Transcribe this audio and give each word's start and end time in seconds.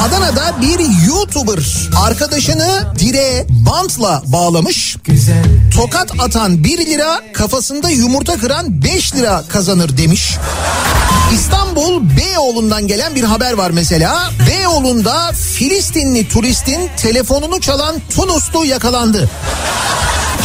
Adana'da 0.00 0.62
bir 0.62 1.06
YouTuber 1.06 1.58
arkadaşını 2.04 2.84
direğe 2.98 3.46
bantla 3.48 4.22
bağlamış. 4.26 4.96
Tokat 5.74 6.20
atan 6.20 6.64
1 6.64 6.86
lira 6.86 7.20
kafasında 7.32 7.90
yumurta 7.90 8.38
kıran 8.38 8.82
5 8.82 9.14
lira 9.14 9.44
kazanır 9.48 9.96
demiş. 9.96 10.36
İstanbul 11.34 12.02
Beyoğlu'ndan 12.16 12.86
gelen 12.86 13.14
bir 13.14 13.24
haber 13.24 13.52
var 13.52 13.70
mesela. 13.70 14.30
Beyoğlu'nda 14.48 15.32
Filistinli 15.32 16.28
turistin 16.28 16.90
telefonunu 16.96 17.60
çalan 17.60 17.96
Tunuslu 18.16 18.64
yakalandı. 18.64 19.28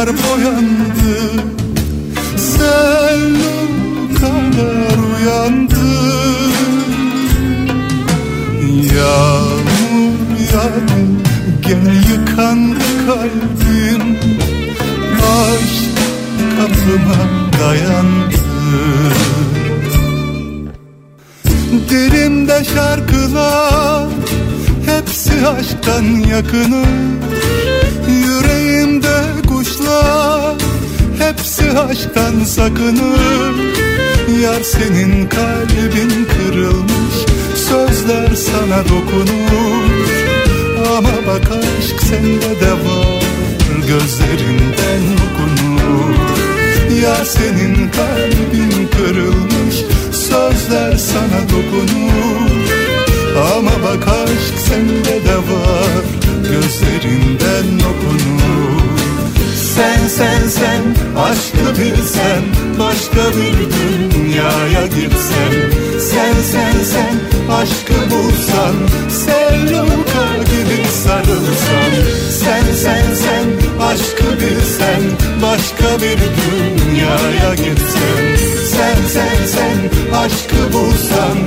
Damlar 0.00 0.08
boyandı. 0.08 1.42
Sen 2.36 3.20
kadar 4.20 4.98
uyandı. 5.14 5.74
Yağmur 8.96 10.16
yağdı 10.52 11.00
gene 11.62 11.94
yıkandı 11.94 12.84
kalbim. 13.06 14.18
Aşk 15.22 15.98
kapıma 16.56 17.20
dayandı. 17.60 18.40
Dilimde 21.90 22.64
şarkılar 22.74 24.08
hepsi 24.86 25.46
aşktan 25.46 26.04
yakını. 26.04 26.84
Yüreğimde 28.08 29.09
hepsi 31.18 31.78
aşktan 31.78 32.44
sakınır. 32.44 33.54
Yar 34.42 34.62
senin 34.62 35.28
kalbin 35.28 36.24
kırılmış. 36.24 37.16
Sözler 37.68 38.34
sana 38.34 38.84
dokunur. 38.84 40.10
Ama 40.96 41.26
bak 41.26 41.50
aşk 41.58 42.00
sende 42.00 42.60
de 42.60 42.72
var. 42.72 43.22
Gözlerinden 43.88 45.02
okunur. 45.26 46.14
Ya 47.02 47.24
senin 47.24 47.90
kalbin 47.90 48.88
kırılmış. 48.96 49.76
Sözler 50.12 50.96
sana 50.96 51.42
dokunur. 51.42 52.50
Ama 53.56 53.70
bak 53.70 54.08
aşk 54.08 54.58
sende 54.68 55.24
de 55.24 55.36
var. 55.36 56.04
Gözlerinden 56.42 57.78
okunur 57.78 58.69
Sen 59.80 60.08
sen 60.08 60.48
sen. 60.48 60.82
Aşkı 61.18 61.80
bilsen 61.80 62.42
Başka 62.78 63.36
bir 63.36 63.56
dünyaya 63.72 64.86
gitsen. 64.86 65.52
Sen 66.00 66.34
sen 66.52 66.72
sen 66.92 67.14
aşkı 67.50 68.10
bulsan. 68.10 68.74
Sevluka 69.08 70.26
gibi 70.50 70.88
sarılsan. 70.88 71.92
Sen 72.30 72.74
sen 72.74 73.14
sen 73.14 73.46
aşkı 73.82 74.40
bilsen. 74.40 75.02
Başka 75.42 76.02
bir 76.02 76.18
dünyaya 76.18 77.54
gitsen. 77.54 78.36
Sen 78.70 79.06
sen 79.06 79.46
sen 79.46 79.78
aşkı 80.18 80.72
bulsan 80.72 81.38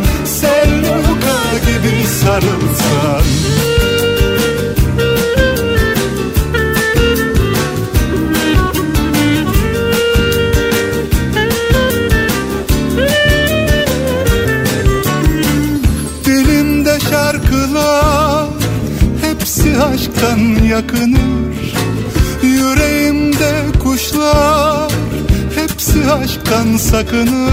aşktan 27.14 27.53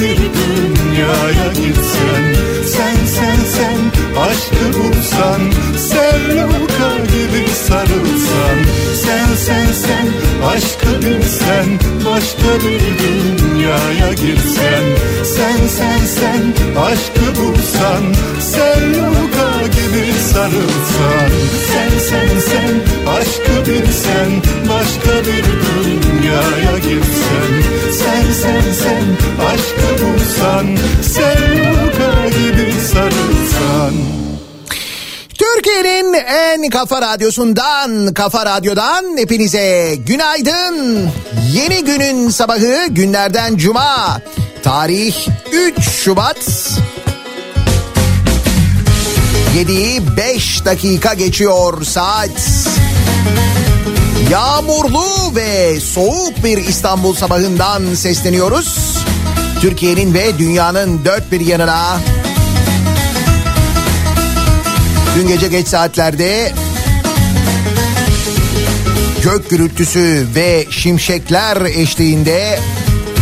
bir 0.00 0.16
dünyaya 0.16 1.52
gitsen. 1.52 2.34
Sen 2.66 2.96
sen 3.06 3.36
sen 3.56 3.78
aşkı 4.20 4.78
bulsan. 4.78 5.40
Sevluka 5.78 6.96
gibi 6.98 7.48
sarılsan. 7.48 8.58
Sen 9.04 9.34
sen 9.46 9.72
sen 9.72 10.06
aşkı 10.46 11.02
bilsen. 11.02 11.66
Başka 12.06 12.66
bir 12.66 12.80
dünyaya 12.98 14.12
girsen 14.12 14.84
Sen 15.24 15.66
sen 15.68 15.98
sen 16.06 16.42
aşkı 16.82 17.40
bulsan. 17.40 18.04
Sevluka 18.40 19.66
gibi 19.66 20.12
sarılsan. 20.32 21.30
Sen 21.72 21.98
sen 21.98 22.38
sen 22.50 22.74
aşkı 23.08 23.70
bilsen. 23.70 24.30
Başka 24.68 25.18
bir 25.26 25.44
dünyaya 25.44 26.78
girsen 26.78 27.50
Sen 27.92 28.32
sen 28.32 28.72
sen 28.72 29.23
aşkı 29.46 30.04
bulsan 30.04 30.66
Sevluka 31.02 32.28
gibi 32.28 32.72
sarılsan 32.92 33.94
Türkiye'nin 35.28 36.14
en 36.14 36.70
kafa 36.70 37.02
radyosundan, 37.02 38.14
kafa 38.14 38.46
radyodan 38.46 39.16
hepinize 39.16 39.94
günaydın. 40.06 41.08
Yeni 41.52 41.84
günün 41.84 42.30
sabahı 42.30 42.86
günlerden 42.88 43.56
cuma. 43.56 44.20
Tarih 44.62 45.28
3 45.52 45.88
Şubat. 45.88 46.38
7'yi 49.56 50.16
5 50.16 50.64
dakika 50.64 51.14
geçiyor 51.14 51.84
saat. 51.84 52.30
Yağmurlu 54.30 55.36
ve 55.36 55.80
soğuk 55.80 56.44
bir 56.44 56.58
İstanbul 56.58 57.14
sabahından 57.14 57.94
sesleniyoruz. 57.94 58.93
Türkiye'nin 59.64 60.14
ve 60.14 60.38
dünyanın 60.38 61.04
dört 61.04 61.32
bir 61.32 61.40
yanına 61.40 62.00
Dün 65.16 65.28
gece 65.28 65.48
geç 65.48 65.68
saatlerde 65.68 66.52
gök 69.22 69.50
gürültüsü 69.50 70.26
ve 70.34 70.66
şimşekler 70.70 71.60
eşliğinde 71.60 72.58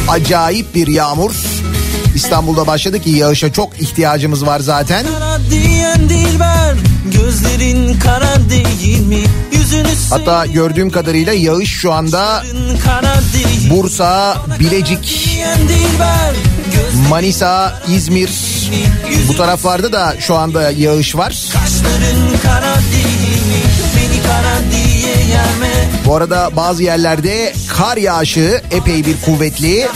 acayip 0.08 0.74
bir 0.74 0.86
yağmur. 0.86 1.32
İstanbul'da 2.14 2.66
başladı 2.66 3.00
ki 3.00 3.10
yağışa 3.10 3.52
çok 3.52 3.80
ihtiyacımız 3.80 4.46
var 4.46 4.60
zaten. 4.60 5.06
Dilber 6.08 6.76
gözlerin 7.12 7.98
kara 7.98 8.50
değil 8.50 9.00
mi? 9.00 9.24
Hatta 10.10 10.46
gördüğüm 10.46 10.90
kadarıyla 10.90 11.32
yağış 11.32 11.70
şu 11.70 11.92
anda. 11.92 12.44
Bursa, 13.70 14.36
Bilecik, 14.60 15.38
Manisa, 17.08 17.82
İzmir 17.88 18.30
bu 19.28 19.36
taraflarda 19.36 19.92
da 19.92 20.14
şu 20.20 20.34
anda 20.34 20.70
yağış 20.70 21.16
var. 21.16 21.48
Bu 26.06 26.16
arada 26.16 26.50
bazı 26.56 26.82
yerlerde 26.82 27.52
kar 27.68 27.96
yağışı 27.96 28.60
epey 28.70 29.06
bir 29.06 29.20
kuvvetli. 29.20 29.88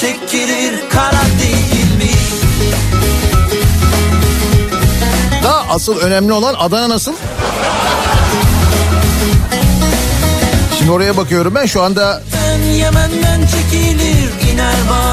çekilir 0.00 0.74
kara 0.90 1.22
değil 1.42 1.59
asıl 5.70 5.96
önemli 5.98 6.32
olan 6.32 6.54
Adana 6.58 6.88
nasıl? 6.88 7.12
Şimdi 10.78 10.90
oraya 10.90 11.16
bakıyorum 11.16 11.54
ben 11.54 11.66
şu 11.66 11.82
anda 11.82 12.22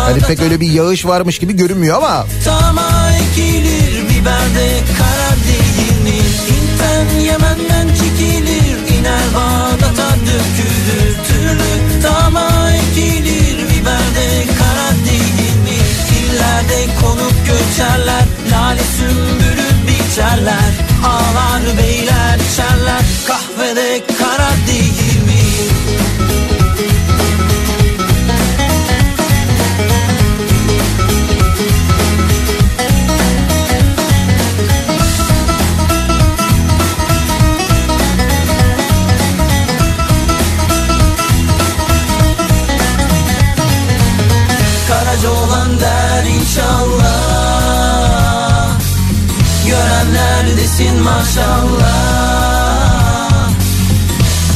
hani 0.06 0.20
pek 0.22 0.40
öyle 0.42 0.60
bir 0.60 0.72
yağış 0.72 1.06
varmış 1.06 1.40
gibi 1.40 1.54
görünmüyor 1.56 1.98
ama 1.98 2.26
Tama 2.46 3.12
ekilir 3.32 4.10
biberde 4.10 4.80
kara 4.98 5.36
değil 5.48 6.02
mi? 6.04 6.22
İnten 6.50 7.20
Yemen'den 7.20 7.88
çekilir 7.88 8.98
iner 9.00 9.22
Bağdat'a 9.36 10.10
dökülür 10.16 11.16
türlü 11.28 12.02
Tama 12.02 12.72
ekilir 12.72 13.58
biberde 13.70 14.44
kara 14.60 14.90
değil 15.06 15.56
mi? 15.64 15.78
Dillerde 16.10 16.86
konup 17.02 17.34
göçerler 17.48 18.24
Lale 18.52 18.82
sümbülü 18.98 19.47
biçerler 20.18 20.74
Ağlar 21.06 21.78
beyler 21.78 22.40
içerler. 22.52 23.02
Kahvede 23.28 24.04
kara 24.20 24.50
değil 24.68 25.24
mi? 25.24 25.38
Karaca 44.88 45.30
olan 45.30 45.80
der 45.80 46.26
inşallah 46.26 47.07
Desin 50.78 51.02
maşallah. 51.04 51.90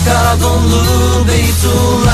Kara 0.06 0.42
donlu 0.42 1.28
Beytullah. 1.28 2.12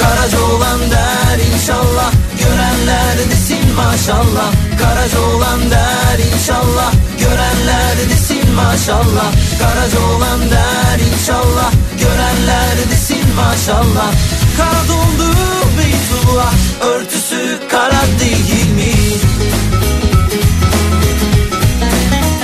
Karaca 0.00 0.40
olan 0.40 0.80
der 0.90 1.38
inşallah 1.54 2.12
Görenler 2.38 3.30
desin 3.30 3.74
maşallah. 3.76 4.52
Karaca 4.78 5.20
olan 5.20 5.70
der 5.70 6.18
inşallah 6.34 6.92
Görenler 7.20 8.10
desin 8.10 8.50
maşallah. 8.54 9.32
Karaca 9.58 10.00
olan 10.00 10.40
der 10.40 10.98
inşallah 11.12 11.72
Görenler 12.00 12.90
desin 12.90 13.34
maşallah. 13.36 14.12
Kara 14.56 14.88
dondu 14.88 15.29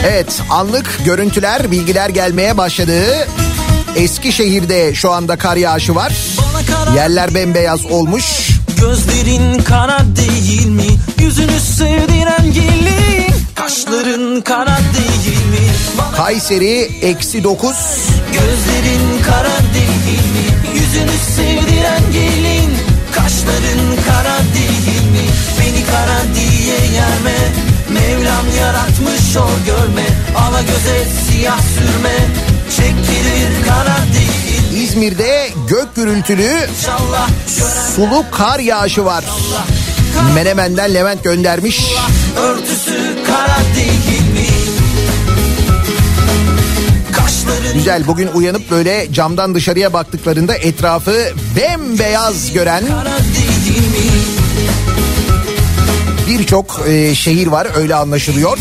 evet 0.06 0.43
anlık 0.50 1.00
görüntüler 1.05 1.70
bilgiler 1.70 2.08
gelmeye 2.08 2.56
başladı. 2.56 3.29
Eskişehir'de 3.97 4.94
şu 4.94 5.12
anda 5.12 5.37
kar 5.37 5.56
yağışı 5.56 5.94
var. 5.94 6.12
Yerler 6.97 7.35
bembeyaz 7.35 7.87
olmuş. 7.87 8.50
Gözlerin 8.81 9.62
kara 9.62 9.99
değil 10.17 10.67
mi? 10.67 10.87
Yüzünü 11.19 11.61
sevdiren 11.61 12.53
gelin 12.53 13.35
Kaşların 13.55 14.41
kara 14.41 14.79
değil 14.79 15.47
mi? 15.47 15.73
Bana 15.99 16.17
Kayseri 16.17 16.81
eksi 17.02 17.44
9. 17.44 17.76
Gözlerin 18.32 19.23
kara 19.23 19.59
değil 19.75 20.26
mi? 20.32 20.79
Yüzünü 20.81 21.19
sevdiren 21.37 22.02
gelin 22.12 22.76
Kaşların 23.12 24.05
kara 24.06 24.38
değil 24.38 25.11
mi? 25.12 25.26
Beni 25.61 25.85
kara 25.87 26.35
diye 26.35 26.94
yerme 26.94 27.66
Mevlam 28.01 28.47
yaratmış 28.61 29.37
o 29.37 29.49
görme 29.67 30.07
Ala 30.39 30.61
göze 30.63 31.05
siyah 31.31 31.59
sürme 31.61 32.17
Çekilir 32.77 33.65
kara 33.69 33.97
değil 34.15 34.83
İzmir'de 34.83 35.49
gök 35.69 35.95
gürültülü 35.97 36.51
sulu 37.97 38.25
kar 38.33 38.59
yağışı 38.59 39.05
var. 39.05 39.25
Menemen'den 40.35 40.95
Levent 40.95 41.25
göndermiş. 41.25 41.93
örtüsü 42.39 43.25
kara 43.27 43.59
değil 43.77 44.23
mi? 44.33 44.47
Güzel 47.75 48.07
bugün 48.07 48.29
uyanıp 48.35 48.71
böyle 48.71 49.13
camdan 49.13 49.55
dışarıya 49.55 49.93
baktıklarında 49.93 50.55
etrafı 50.55 51.33
bembeyaz 51.57 52.53
gören? 52.53 52.85
Birçok 56.26 56.81
e, 56.88 57.14
şehir 57.14 57.46
var 57.46 57.69
öyle 57.76 57.94
anlaşılıyor. 57.94 58.58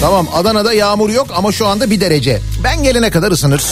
Tamam 0.00 0.28
Adana'da 0.34 0.72
yağmur 0.72 1.10
yok 1.10 1.26
ama 1.36 1.52
şu 1.52 1.66
anda 1.66 1.90
bir 1.90 2.00
derece. 2.00 2.40
Ben 2.64 2.82
gelene 2.82 3.10
kadar 3.10 3.32
ısınır. 3.32 3.62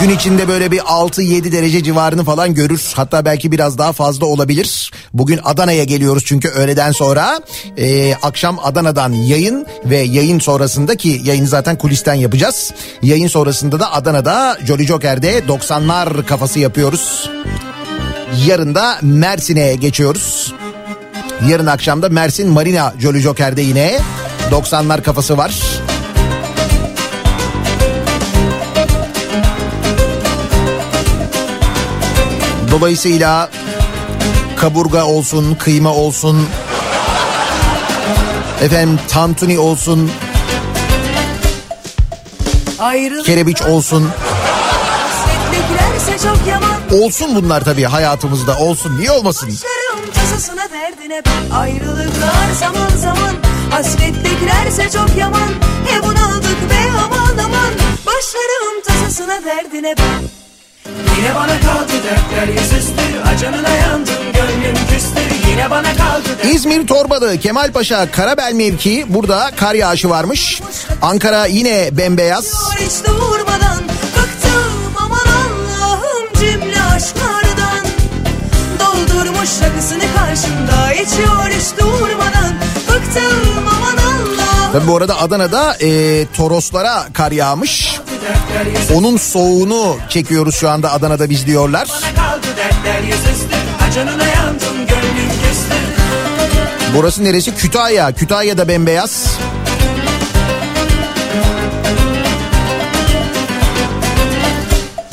Gün 0.00 0.10
içinde 0.10 0.48
böyle 0.48 0.70
bir 0.70 0.78
6-7 0.78 1.52
derece 1.52 1.82
civarını 1.82 2.24
falan 2.24 2.54
görür. 2.54 2.92
Hatta 2.94 3.24
belki 3.24 3.52
biraz 3.52 3.78
daha 3.78 3.92
fazla 3.92 4.26
olabilir. 4.26 4.92
Bugün 5.12 5.40
Adana'ya 5.44 5.84
geliyoruz 5.84 6.22
çünkü 6.26 6.48
öğleden 6.48 6.92
sonra. 6.92 7.40
Ee, 7.78 8.14
akşam 8.22 8.58
Adana'dan 8.62 9.12
yayın 9.12 9.66
ve 9.84 9.96
yayın 9.96 10.38
sonrasında 10.38 10.96
ki 10.96 11.20
yayını 11.24 11.46
zaten 11.46 11.78
kulisten 11.78 12.14
yapacağız. 12.14 12.72
Yayın 13.02 13.28
sonrasında 13.28 13.80
da 13.80 13.92
Adana'da 13.92 14.58
Jolly 14.66 14.86
Joker'de 14.86 15.38
90'lar 15.38 16.26
kafası 16.26 16.58
yapıyoruz. 16.58 17.30
Yarın 18.46 18.74
da 18.74 18.98
Mersin'e 19.02 19.74
geçiyoruz. 19.74 20.54
Yarın 21.48 21.66
akşamda 21.66 22.08
Mersin 22.08 22.48
Marina 22.48 22.94
Jolly 22.98 23.20
Joker'de 23.20 23.62
yine 23.62 23.98
90'lar 24.50 25.02
kafası 25.02 25.36
var. 25.36 25.54
Dolayısıyla 32.70 33.50
kaburga 34.56 35.04
olsun, 35.04 35.54
kıyma 35.54 35.94
olsun, 35.94 36.48
efendim 38.62 38.98
tantuni 39.08 39.58
olsun, 39.58 40.10
Ayrılık 42.78 43.26
kerebiç 43.26 43.62
olsun. 43.62 44.08
Hasretliklerse 45.56 46.28
çok 46.28 46.46
yaman. 46.46 47.02
Olsun 47.02 47.34
bunlar 47.34 47.64
tabii 47.64 47.84
hayatımızda 47.84 48.58
olsun. 48.58 48.98
Niye 48.98 49.10
olmasın? 49.10 49.48
Başlarım 49.48 50.12
tasasına 50.14 50.68
derdine 50.70 51.22
Ayrılıklar 51.54 52.52
zaman 52.60 52.88
zaman. 52.96 53.34
Hasretliklerse 53.70 54.90
çok 54.90 55.16
yaman. 55.18 55.48
He 55.86 56.02
bunaldık 56.02 56.70
be 56.70 56.90
aman 57.04 57.38
aman. 57.44 57.72
Başlarım 58.06 58.82
tasasına 58.86 59.44
derdine 59.44 59.94
ben 59.98 60.22
Yine 61.18 61.34
bana 61.34 61.60
kaldı 61.60 61.92
dertler 61.92 62.62
yüzüstü 62.62 63.02
Acanına 63.34 63.68
yandım 63.68 64.14
gönlüm 64.34 64.74
küstü. 64.74 65.50
Yine 65.50 65.70
bana 65.70 65.96
kaldı 65.96 66.28
dertler. 66.38 66.50
İzmir 66.50 66.86
Torbalı 66.86 67.38
Kemalpaşa 67.38 68.10
Karabel 68.10 68.52
mevki 68.54 69.06
burada 69.08 69.50
kar 69.56 69.74
yağışı 69.74 70.10
varmış. 70.10 70.60
Ankara 71.02 71.46
yine 71.46 71.88
bembeyaz. 71.92 72.52
Hiç 72.78 73.06
durmadan 73.06 73.85
aşklardan 76.96 77.86
Doldurmuş 78.80 79.50
rakısını 79.62 80.02
karşımda 80.16 80.92
içiyor 80.92 81.48
hiç 81.48 81.80
durmadan 81.80 82.54
Bıktım 82.88 83.68
aman 83.76 83.96
Allah'ım 83.96 84.72
Tabi 84.72 84.86
bu 84.86 84.96
arada 84.96 85.20
Adana'da 85.20 85.76
e, 85.80 86.26
Toroslara 86.36 87.06
kar 87.12 87.32
yağmış. 87.32 88.00
Onun 88.94 89.16
soğuğunu 89.16 89.96
çekiyoruz 90.08 90.54
şu 90.56 90.68
anda 90.70 90.92
Adana'da 90.92 91.30
biz 91.30 91.46
diyorlar. 91.46 91.88
Burası 96.94 97.24
neresi? 97.24 97.54
Kütahya. 97.54 98.12
Kütahya'da 98.12 98.68
bembeyaz. 98.68 99.26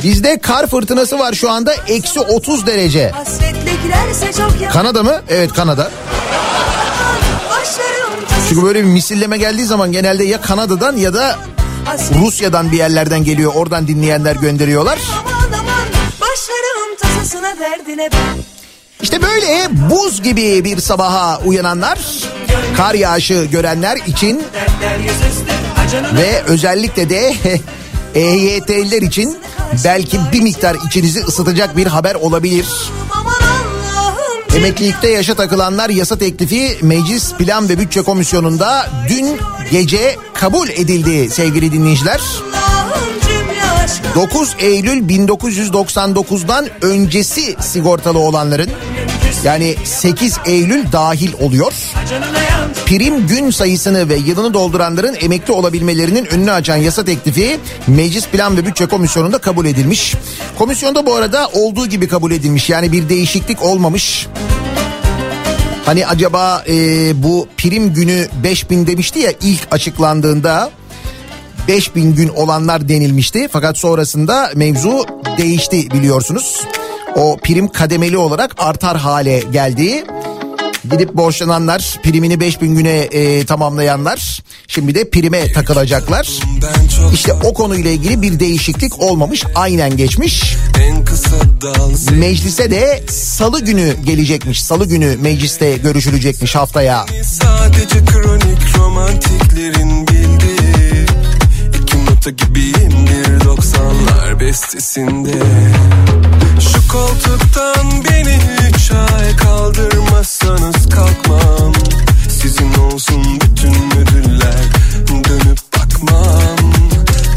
Bizde 0.03 0.39
kar 0.39 0.67
fırtınası 0.67 1.19
var 1.19 1.33
şu 1.33 1.49
anda 1.51 1.73
eksi 1.87 2.19
30 2.19 2.67
derece. 2.67 3.11
Kanada 4.73 5.03
mı? 5.03 5.21
Evet 5.29 5.53
Kanada. 5.53 5.91
Çünkü 8.49 8.63
böyle 8.63 8.79
bir 8.79 8.89
misilleme 8.89 9.37
geldiği 9.37 9.65
zaman 9.65 9.91
genelde 9.91 10.23
ya 10.23 10.41
Kanada'dan 10.41 10.97
ya 10.97 11.13
da 11.13 11.39
Rusya'dan 12.21 12.71
bir 12.71 12.77
yerlerden 12.77 13.23
geliyor. 13.23 13.51
Oradan 13.55 13.87
dinleyenler 13.87 14.35
gönderiyorlar. 14.35 14.99
İşte 19.01 19.21
böyle 19.21 19.67
buz 19.89 20.21
gibi 20.21 20.63
bir 20.63 20.77
sabaha 20.77 21.39
uyananlar, 21.45 21.99
kar 22.77 22.93
yağışı 22.93 23.47
görenler 23.51 23.97
için 24.07 24.43
ve 26.15 26.43
özellikle 26.43 27.09
de 27.09 27.33
EYT'liler 28.15 29.01
için 29.01 29.37
belki 29.83 30.19
bir 30.33 30.41
miktar 30.41 30.77
içinizi 30.87 31.19
ısıtacak 31.19 31.77
bir 31.77 31.87
haber 31.87 32.15
olabilir. 32.15 32.67
Emeklilikte 34.55 35.09
yaşa 35.09 35.35
takılanlar 35.35 35.89
yasa 35.89 36.17
teklifi 36.17 36.77
Meclis 36.81 37.33
Plan 37.33 37.69
ve 37.69 37.79
Bütçe 37.79 38.01
Komisyonu'nda 38.01 38.89
dün 39.09 39.37
gece 39.71 40.15
kabul 40.33 40.69
edildi 40.69 41.29
sevgili 41.29 41.71
dinleyiciler. 41.71 42.21
Allah'ım 42.53 43.19
cümle 43.27 43.63
aşkım 43.63 44.21
9 44.21 44.55
Eylül 44.59 45.09
1999'dan 45.09 46.67
öncesi 46.81 47.55
sigortalı 47.61 48.19
olanların 48.19 48.69
yani 49.43 49.75
8 49.83 50.37
Eylül 50.45 50.91
dahil 50.91 51.33
oluyor. 51.39 51.73
Prim 52.85 53.27
gün 53.27 53.49
sayısını 53.49 54.09
ve 54.09 54.15
yılını 54.15 54.53
dolduranların 54.53 55.15
emekli 55.21 55.53
olabilmelerinin 55.53 56.25
önünü 56.25 56.51
açan 56.51 56.75
yasa 56.75 57.05
teklifi 57.05 57.59
Meclis 57.87 58.27
Plan 58.27 58.57
ve 58.57 58.65
Bütçe 58.65 58.85
Komisyonu'nda 58.85 59.37
kabul 59.37 59.65
edilmiş. 59.65 60.15
Komisyonda 60.57 61.05
bu 61.05 61.15
arada 61.15 61.49
olduğu 61.53 61.87
gibi 61.87 62.07
kabul 62.07 62.31
edilmiş 62.31 62.69
yani 62.69 62.91
bir 62.91 63.09
değişiklik 63.09 63.63
olmamış. 63.63 64.27
Hani 65.85 66.07
acaba 66.07 66.63
e, 66.67 66.73
bu 67.23 67.47
prim 67.57 67.93
günü 67.93 68.27
5000 68.43 68.87
demişti 68.87 69.19
ya 69.19 69.31
ilk 69.41 69.67
açıklandığında 69.71 70.71
5000 71.67 72.15
gün 72.15 72.29
olanlar 72.29 72.89
denilmişti. 72.89 73.47
Fakat 73.51 73.77
sonrasında 73.77 74.51
mevzu 74.55 75.05
değişti 75.37 75.91
biliyorsunuz. 75.91 76.61
O 77.15 77.37
prim 77.37 77.67
kademeli 77.67 78.17
olarak 78.17 78.55
artar 78.57 78.97
hale 78.97 79.39
geldi. 79.51 80.03
Gidip 80.91 81.13
borçlananlar 81.13 81.99
primini 82.03 82.39
5000 82.39 82.75
güne 82.75 82.99
e, 82.99 83.45
tamamlayanlar 83.45 84.43
şimdi 84.67 84.95
de 84.95 85.09
prime 85.09 85.53
takılacaklar. 85.53 86.29
İşte 87.13 87.33
o 87.33 87.53
konuyla 87.53 87.91
ilgili 87.91 88.21
bir 88.21 88.39
değişiklik 88.39 88.99
olmamış 88.99 89.43
aynen 89.55 89.97
geçmiş. 89.97 90.55
Meclise 92.11 92.71
de 92.71 93.03
salı 93.09 93.61
günü 93.65 93.95
gelecekmiş. 94.05 94.63
Salı 94.63 94.85
günü 94.85 95.17
mecliste 95.21 95.77
görüşülecekmiş 95.77 96.55
haftaya. 96.55 97.05
Sadece 97.23 98.05
kronik 98.05 98.77
romantiklerin 98.77 100.07
bildiği 100.07 101.05
İki 101.81 102.05
nota 102.05 102.29
gibiyim 102.29 103.07
bir 103.07 103.39
90'lar 103.39 104.39
bestesinde 104.39 105.31
koltuktan 106.93 108.03
beni 108.09 108.39
üç 108.69 108.91
ay 108.91 109.35
kaldırmazsanız 109.35 110.89
kalkmam. 110.89 111.73
Sizin 112.29 112.73
olsun 112.73 113.39
bütün 113.41 113.85
müdürler 113.85 114.63
dönüp 115.23 115.59
bakmam. 115.77 116.73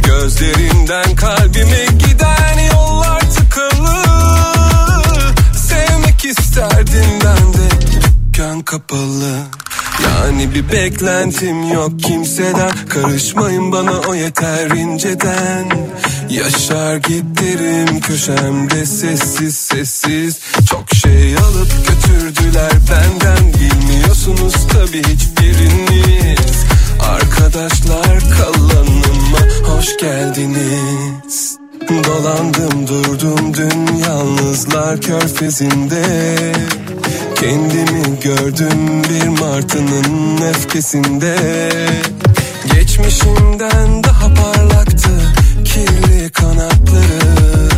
Gözlerinden 0.03 1.15
kalbime 1.17 1.87
giden 1.99 2.59
yollar 2.73 3.21
tıkalı. 3.21 4.03
Sevmek 5.69 6.25
isterdim 6.25 7.21
ben 7.25 7.53
de 7.53 7.71
dükkan 7.81 8.63
kapalı 8.63 9.37
Yani 10.05 10.55
bir 10.55 10.73
beklentim 10.73 11.73
yok 11.73 11.91
kimseden. 12.01 12.73
Karışmayın 12.89 13.73
bana 13.73 14.01
o 14.09 14.15
yeter 14.15 14.71
inceden. 14.71 15.71
Yaşar 16.31 16.97
giderim 16.97 18.01
köşemde 18.01 18.87
sessiz 18.87 19.57
sessiz. 19.57 20.39
Çok 20.71 20.95
şey 20.95 21.37
alıp 21.37 21.69
götürdüler 21.89 22.73
benden. 22.91 23.53
Bilmiyorsunuz 23.53 24.55
tabi 24.69 24.99
hiçbiriniz. 24.99 26.65
Arkadaşlar 27.01 28.21
kalanıma 28.39 29.73
hoş 29.77 29.97
geldiniz. 29.97 31.57
Dolandım 31.89 32.89
durdum 32.89 33.55
dün 33.55 33.97
yalnızlar 33.97 35.01
körfezinde 35.01 36.03
Kendimi 37.41 38.21
gördüm 38.21 39.03
bir 39.05 39.29
martının 39.29 40.43
öfkesinde. 40.43 41.37
Geçmişimden 42.75 44.05
daha 44.05 44.35
parlaktı 44.35 45.11
kirli 45.65 46.31
kanatları. 46.31 47.69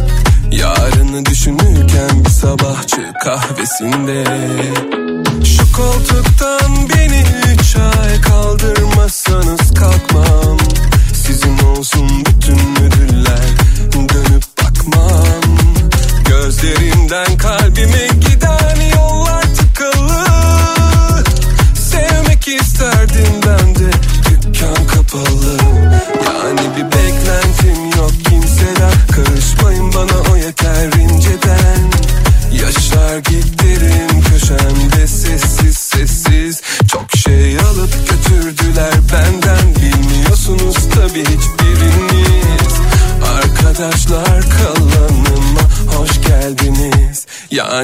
Yarını 0.50 1.26
düşünürken 1.26 2.24
bir 2.24 2.30
sabahçı 2.30 3.12
kahvesinde. 3.24 4.24
Şu 5.44 5.72
koltuktan 5.72 6.88
beni 6.96 7.24
üç 7.54 7.76
ay 7.76 8.20
kaldırmazsanız 8.20 9.74
kalkmam. 9.74 10.58
Sizin 11.14 11.58
olsun 11.58 12.24
bütün 12.26 12.70
müdürler 12.70 13.48
dönüp 13.94 14.44
bakmam. 14.62 15.42
Gözlerimden 16.28 17.36
kalbime 17.36 18.08
kapalı. 25.18 25.58
Yani 26.24 26.60
bir 26.76 26.84
beklentim 26.84 27.84
yok 27.96 28.12
kimseden. 28.30 28.92
Karışmayın 29.16 29.92
bana 29.94 30.32
o 30.32 30.36
yeter 30.36 30.92
inceden. 30.92 31.90
Yaşar 32.52 33.18
giderim 33.18 33.47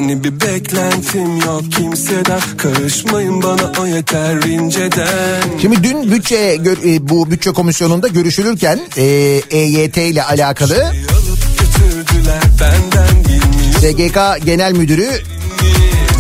Yani 0.04 0.25
bir 0.25 0.40
beklentim 0.40 1.37
yok 1.37 1.62
kimseden. 1.70 2.40
Karışmayın 2.58 3.42
bana 3.42 3.73
o 3.80 3.87
yeter 3.87 4.42
inceden. 4.42 5.42
Şimdi 5.62 5.84
dün 5.84 6.11
bütçe 6.12 6.61
e, 6.84 7.08
bu 7.08 7.30
bütçe 7.30 7.50
komisyonunda 7.50 8.08
görüşülürken 8.08 8.80
e, 8.96 9.04
EYT 9.50 9.96
ile 9.96 10.23
alakalı 10.23 10.92
SGK 13.80 14.46
Genel 14.46 14.73
Müdürü 14.73 15.08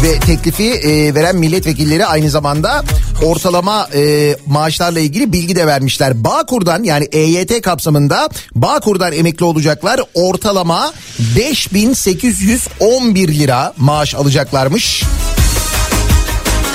ve 0.04 0.18
teklifi 0.18 0.72
e, 0.72 1.14
veren 1.14 1.36
milletvekilleri 1.36 2.06
aynı 2.06 2.30
zamanda 2.30 2.84
ortalama 3.22 3.88
e, 3.94 4.36
maaşlarla 4.46 5.00
ilgili 5.00 5.32
bilgi 5.32 5.56
de 5.56 5.66
vermişler. 5.66 6.24
Bağkur'dan 6.24 6.82
yani 6.82 7.04
EYT 7.04 7.62
kapsamında 7.62 8.28
Bağkur'dan 8.54 9.12
emekli 9.12 9.44
olacaklar 9.44 10.00
ortalama 10.14 10.92
5811 11.18 13.28
lira 13.28 13.72
maaş 13.76 14.14
alacaklarmış. 14.14 15.02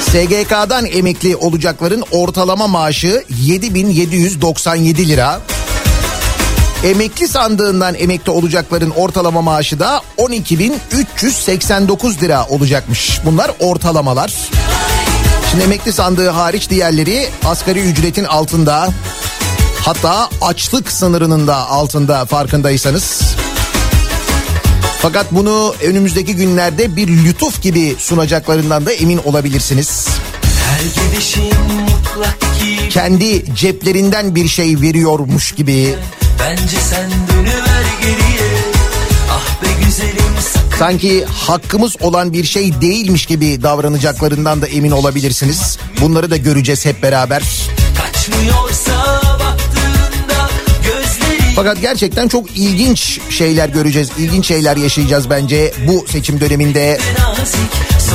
SGK'dan 0.02 0.86
emekli 0.86 1.36
olacakların 1.36 2.04
ortalama 2.12 2.68
maaşı 2.68 3.24
7797 3.42 5.08
lira. 5.08 5.42
Emekli 6.84 7.28
sandığından 7.28 7.96
emekli 7.96 8.32
olacakların 8.32 8.90
ortalama 8.90 9.42
maaşı 9.42 9.80
da 9.80 10.02
12.389 10.18 12.22
lira 12.22 12.46
olacakmış. 12.46 13.20
Bunlar 13.26 13.52
ortalamalar. 13.60 14.34
Şimdi 15.52 15.64
emekli 15.64 15.94
sandığı 15.94 16.30
hariç 16.30 16.70
diğerleri 16.70 17.30
asgari 17.46 17.80
ücretin 17.80 18.24
altında. 18.24 18.90
Hatta 19.82 20.30
açlık 20.42 20.92
sınırının 20.92 21.48
da 21.48 21.70
altında 21.70 22.26
farkındaysanız. 22.26 23.22
Fakat 25.02 25.32
bunu 25.32 25.76
önümüzdeki 25.84 26.36
günlerde 26.36 26.96
bir 26.96 27.08
lütuf 27.08 27.62
gibi 27.62 27.96
sunacaklarından 27.98 28.86
da 28.86 28.92
emin 28.92 29.18
olabilirsiniz. 29.18 30.08
Kendi 32.90 33.56
ceplerinden 33.56 34.36
bir 34.36 34.48
şey 34.48 34.82
veriyormuş 34.82 35.52
gibi. 35.52 35.96
Bence 36.40 36.78
sen 36.78 37.12
dönüver 37.34 37.84
geriye 38.02 38.50
Ah 39.32 39.64
be 39.64 39.86
güzelim 39.86 40.34
sakın 40.54 40.78
sanki 40.80 41.26
hakkımız 41.26 41.96
olan 42.02 42.34
bir 42.34 42.44
şey 42.44 42.82
değilmiş 42.82 43.26
gibi 43.26 43.64
davranacaklarından 43.64 44.62
da 44.62 44.68
emin 44.68 44.92
olabilirsiniz. 44.92 45.78
Bunları 46.02 46.32
da 46.32 46.38
göreceğiz 46.38 46.86
hep 46.86 47.04
beraber. 47.04 47.44
Kaçmıyorsa 47.98 49.20
Fakat 51.60 51.82
gerçekten 51.82 52.28
çok 52.28 52.58
ilginç 52.58 53.20
şeyler 53.30 53.70
göreceğiz. 53.70 54.10
İlginç 54.18 54.46
şeyler 54.46 54.78
yaşayacağız 54.78 55.30
bence 55.30 55.74
bu 55.88 56.06
seçim 56.08 56.40
döneminde. 56.40 57.00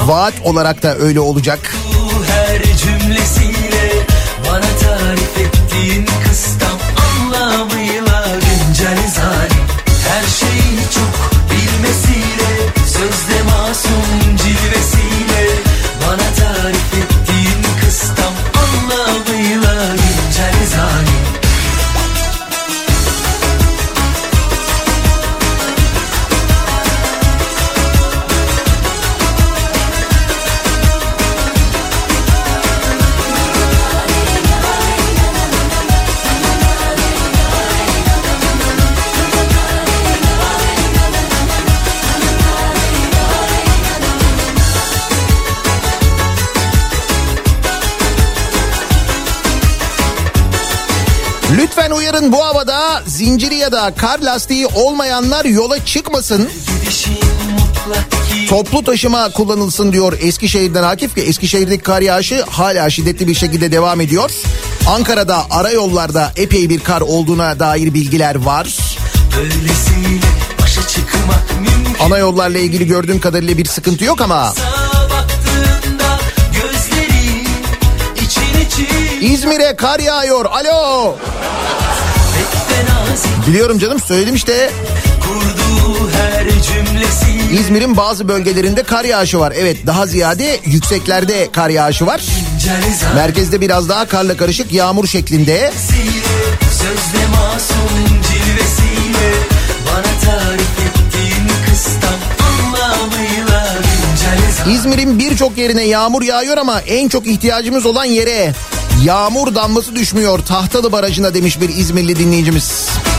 Vaat 0.07 0.35
olarak 0.45 0.83
da 0.83 0.97
öyle 0.97 1.21
olacak. 1.21 1.75
Uyarın 52.15 52.33
bu 52.33 52.45
havada 52.45 53.03
zinciri 53.07 53.55
ya 53.55 53.73
da 53.73 53.95
kar 53.97 54.19
lastiği 54.19 54.67
olmayanlar 54.67 55.45
yola 55.45 55.85
çıkmasın. 55.85 56.49
Toplu 58.49 58.85
taşıma 58.85 59.33
kullanılsın 59.33 59.93
diyor 59.93 60.13
Eskişehir'den 60.21 60.83
Akif 60.83 61.15
ki 61.15 61.21
Eskişehir'deki 61.21 61.83
kar 61.83 62.01
yağışı 62.01 62.45
hala 62.51 62.91
şiddetli 62.91 63.29
bir 63.29 63.35
şekilde 63.35 63.73
devam 63.73 64.01
ediyor. 64.01 64.31
Ankara'da 64.89 65.47
ara 65.51 65.71
yollarda 65.71 66.33
epey 66.37 66.69
bir 66.69 66.81
kar 66.81 67.01
olduğuna 67.01 67.59
dair 67.59 67.95
bilgiler 67.95 68.35
var. 68.35 68.77
Ana 72.01 72.19
yollarla 72.19 72.59
ilgili 72.59 72.87
gördüğüm 72.87 73.21
kadarıyla 73.21 73.59
bir 73.59 73.65
sıkıntı 73.65 74.05
yok 74.05 74.21
ama 74.21 74.55
İzmir'e 79.21 79.77
kar 79.77 80.01
yağıyor. 80.01 80.45
Alo. 80.45 81.15
Biliyorum 83.47 83.79
canım 83.79 84.01
söyledim 84.01 84.35
işte. 84.35 84.71
İzmir'in 87.53 87.97
bazı 87.97 88.29
bölgelerinde 88.29 88.83
kar 88.83 89.05
yağışı 89.05 89.41
var. 89.41 89.53
Evet 89.57 89.77
daha 89.87 90.07
ziyade 90.07 90.61
yükseklerde 90.65 91.49
kar 91.53 91.69
yağışı 91.69 92.07
var. 92.07 92.23
Merkezde 93.15 93.61
biraz 93.61 93.89
daha 93.89 94.09
karla 94.09 94.37
karışık 94.37 94.73
yağmur 94.73 95.07
şeklinde. 95.07 95.73
sözde 96.71 97.27
masum 97.27 98.23
cilvesiyle 98.23 99.33
bana 99.87 100.33
tarif 100.33 100.61
ettiğin 100.61 101.49
zanesiyle 104.17 104.77
İzmir'in 104.77 105.19
birçok 105.19 105.59
yerine 105.59 105.85
yağmur 105.85 106.23
yağıyor 106.23 106.59
ama 106.59 106.81
en 106.81 107.09
çok 107.09 107.27
ihtiyacımız 107.27 107.87
olan 107.87 108.05
yere 108.05 108.53
yağmur 109.05 109.55
damlası 109.55 109.97
düşmüyor 109.97 110.39
Tahtalı 110.39 110.93
Barajı'na 110.93 111.35
demiş 111.35 111.61
bir 111.61 111.69
İzmirli 111.69 112.19
dinleyicimiz. 112.19 112.89
Pek 113.05 113.14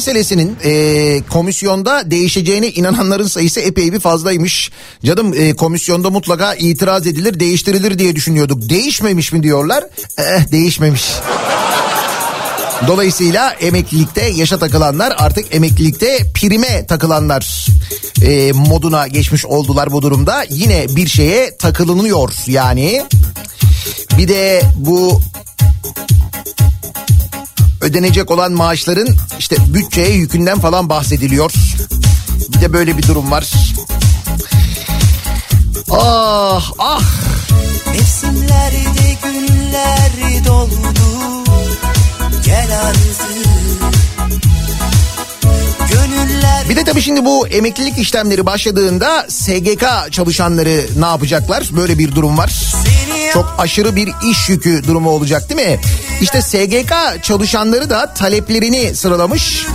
meselesinin 0.00 0.56
e, 0.64 1.22
komisyonda 1.30 2.10
değişeceğine 2.10 2.68
inananların 2.68 3.26
sayısı 3.26 3.60
epey 3.60 3.92
bir 3.92 4.00
fazlaymış. 4.00 4.70
Canım 5.04 5.34
e, 5.34 5.52
komisyonda 5.52 6.10
mutlaka 6.10 6.54
itiraz 6.54 7.06
edilir 7.06 7.40
değiştirilir 7.40 7.98
diye 7.98 8.16
düşünüyorduk. 8.16 8.68
Değişmemiş 8.68 9.32
mi 9.32 9.42
diyorlar? 9.42 9.84
Eh 10.18 10.52
değişmemiş. 10.52 11.04
Dolayısıyla 12.86 13.50
emeklilikte 13.50 14.26
yaşa 14.26 14.58
takılanlar 14.58 15.14
artık 15.18 15.54
emeklilikte 15.54 16.18
prime 16.34 16.86
takılanlar 16.86 17.66
e, 18.22 18.52
moduna 18.52 19.06
geçmiş 19.06 19.46
oldular 19.46 19.92
bu 19.92 20.02
durumda. 20.02 20.44
Yine 20.50 20.86
bir 20.96 21.08
şeye 21.08 21.56
takılınıyor 21.56 22.32
yani. 22.46 23.02
Bir 24.18 24.28
de 24.28 24.62
bu 24.76 25.20
ödenecek 27.80 28.30
olan 28.30 28.52
maaşların 28.52 29.08
işte 29.38 29.56
bütçeye 29.74 30.10
yükünden 30.10 30.60
falan 30.60 30.88
bahsediliyor. 30.88 31.52
Bir 32.48 32.60
de 32.60 32.72
böyle 32.72 32.98
bir 32.98 33.02
durum 33.02 33.30
var. 33.30 33.50
Ah 35.90 36.72
ah 36.78 37.02
Mevsimlerde 37.86 39.16
günler 39.22 40.46
doldu 40.46 40.70
Gel 42.44 42.80
artık 42.82 43.10
Bir 46.70 46.76
de 46.76 46.84
tabii 46.84 47.02
şimdi 47.02 47.24
bu 47.24 47.48
emeklilik 47.48 47.98
işlemleri 47.98 48.46
başladığında 48.46 49.26
SGK 49.28 49.84
çalışanları 50.10 50.86
ne 50.96 51.06
yapacaklar? 51.06 51.64
Böyle 51.76 51.98
bir 51.98 52.14
durum 52.14 52.38
var. 52.38 52.74
Çok 53.32 53.54
aşırı 53.58 53.96
bir 53.96 54.08
iş 54.30 54.48
yükü 54.48 54.84
durumu 54.86 55.10
olacak 55.10 55.50
değil 55.50 55.68
mi? 55.68 55.80
İşte 56.20 56.42
SGK 56.42 56.92
çalışanları 57.22 57.90
da 57.90 58.14
taleplerini 58.14 58.94
sıralamış 58.94 59.66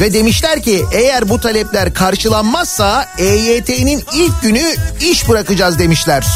ve 0.00 0.12
demişler 0.12 0.62
ki 0.62 0.84
eğer 0.92 1.28
bu 1.28 1.40
talepler 1.40 1.94
karşılanmazsa 1.94 3.08
EYT'nin 3.18 4.04
ilk 4.14 4.42
günü 4.42 4.76
iş 5.00 5.28
bırakacağız 5.28 5.78
demişler. 5.78 6.26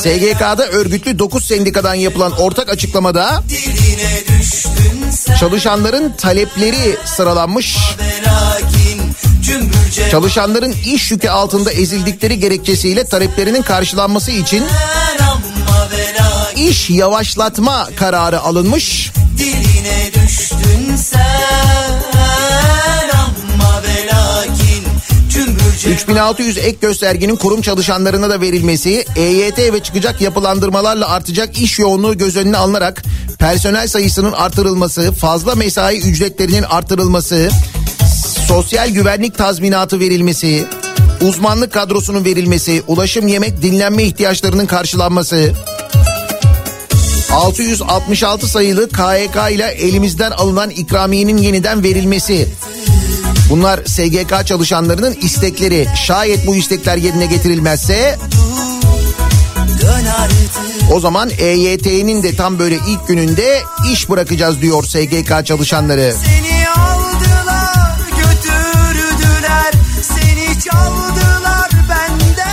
SGK'da 0.00 0.66
örgütlü 0.66 1.18
9 1.18 1.44
sendikadan 1.44 1.94
yapılan 1.94 2.32
ortak 2.32 2.68
açıklamada 2.68 3.42
çalışanların 5.40 6.12
talepleri 6.12 6.96
sıralanmış. 7.04 7.76
cümbürce 7.78 8.49
Çalışanların 10.10 10.74
iş 10.86 11.10
yükü 11.10 11.28
altında 11.28 11.72
ezildikleri 11.72 12.38
gerekçesiyle 12.38 13.04
taleplerinin 13.04 13.62
karşılanması 13.62 14.30
için 14.30 14.64
iş 16.56 16.90
yavaşlatma 16.90 17.88
kararı 17.96 18.40
alınmış. 18.40 19.12
diline 19.38 20.10
düştün 20.14 20.96
sen 20.96 22.02
ama 23.12 23.82
ve 23.82 24.06
lakin 24.06 24.84
cümbürce 25.30 25.90
3600 25.90 26.58
ek 26.58 26.76
göstergenin 26.80 27.36
kurum 27.36 27.62
çalışanlarına 27.62 28.30
da 28.30 28.40
verilmesi, 28.40 29.04
EYT 29.16 29.58
ve 29.58 29.82
çıkacak 29.82 30.20
yapılandırmalarla 30.20 31.08
artacak 31.08 31.58
iş 31.58 31.78
yoğunluğu 31.78 32.18
göz 32.18 32.36
önüne 32.36 32.56
alınarak 32.56 33.02
personel 33.38 33.88
sayısının 33.88 34.32
artırılması, 34.32 35.12
fazla 35.12 35.54
mesai 35.54 35.98
ücretlerinin 35.98 36.62
artırılması, 36.62 37.50
sosyal 38.50 38.88
güvenlik 38.88 39.38
tazminatı 39.38 40.00
verilmesi, 40.00 40.66
uzmanlık 41.20 41.72
kadrosunun 41.72 42.24
verilmesi, 42.24 42.82
ulaşım, 42.86 43.28
yemek, 43.28 43.62
dinlenme 43.62 44.02
ihtiyaçlarının 44.02 44.66
karşılanması, 44.66 45.52
666 47.32 48.46
sayılı 48.46 48.88
KYK 48.88 49.54
ile 49.54 49.66
elimizden 49.66 50.30
alınan 50.30 50.70
ikramiyenin 50.70 51.36
yeniden 51.36 51.82
verilmesi. 51.82 52.48
Bunlar 53.50 53.80
SGK 53.86 54.46
çalışanlarının 54.46 55.16
istekleri. 55.22 55.88
Şayet 56.06 56.46
bu 56.46 56.56
istekler 56.56 56.96
yerine 56.96 57.26
getirilmezse 57.26 58.18
o 60.92 61.00
zaman 61.00 61.30
EYT'nin 61.38 62.22
de 62.22 62.36
tam 62.36 62.58
böyle 62.58 62.78
ilk 62.88 63.08
gününde 63.08 63.60
iş 63.92 64.10
bırakacağız 64.10 64.60
diyor 64.62 64.84
SGK 64.84 65.46
çalışanları. 65.46 66.14
Seni 66.24 66.68
aldılar 66.68 66.99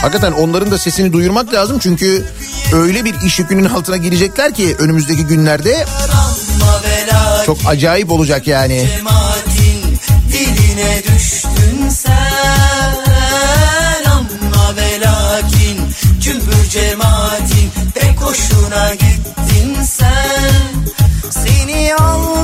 Hakikaten 0.02 0.32
onların 0.32 0.72
da 0.72 0.78
sesini 0.78 1.14
duyurmak 1.14 1.54
lazım 1.54 1.80
çünkü 1.80 2.26
öyle 2.74 3.06
bir 3.06 3.16
iş 3.22 3.40
yükünün 3.40 3.66
altına 3.66 3.98
girecekler 3.98 4.54
ki 4.54 4.76
önümüzdeki 4.80 5.26
günlerde 5.26 5.86
çok 7.46 7.58
acayip 7.68 8.12
olacak 8.12 8.48
yani. 8.48 8.90
cemaatin 8.96 10.00
diline 10.32 11.04
düştün 11.04 11.90
sen. 11.90 12.14
Ama 14.06 14.76
ve 14.76 15.00
lakin 15.00 15.78
cümbür 16.22 16.70
cemaatin 16.70 17.72
pek 17.96 18.22
hoşuna 18.22 18.94
gittin 18.94 19.84
sen. 19.84 20.62
Seni 21.30 21.96
aldılar 21.96 22.37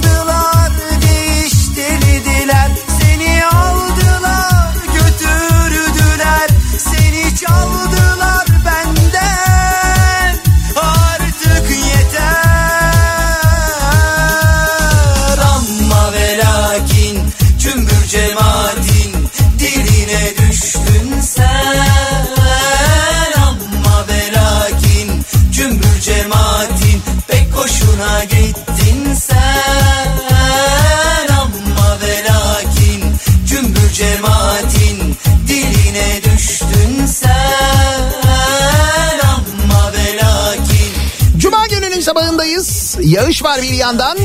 Yağış 43.14 43.44
var 43.44 43.62
bir 43.62 43.74
yandan. 43.74 44.18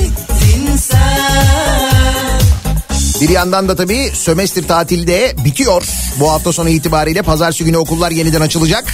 Bir 3.21 3.29
yandan 3.29 3.69
da 3.69 3.77
tabii 3.77 4.11
sömestr 4.15 4.63
tatili 4.63 5.07
de 5.07 5.35
bitiyor. 5.45 5.89
Bu 6.21 6.31
hafta 6.31 6.53
sonu 6.53 6.69
itibariyle 6.69 7.23
pazartesi 7.23 7.65
günü 7.65 7.77
okullar 7.77 8.11
yeniden 8.11 8.41
açılacak. 8.41 8.85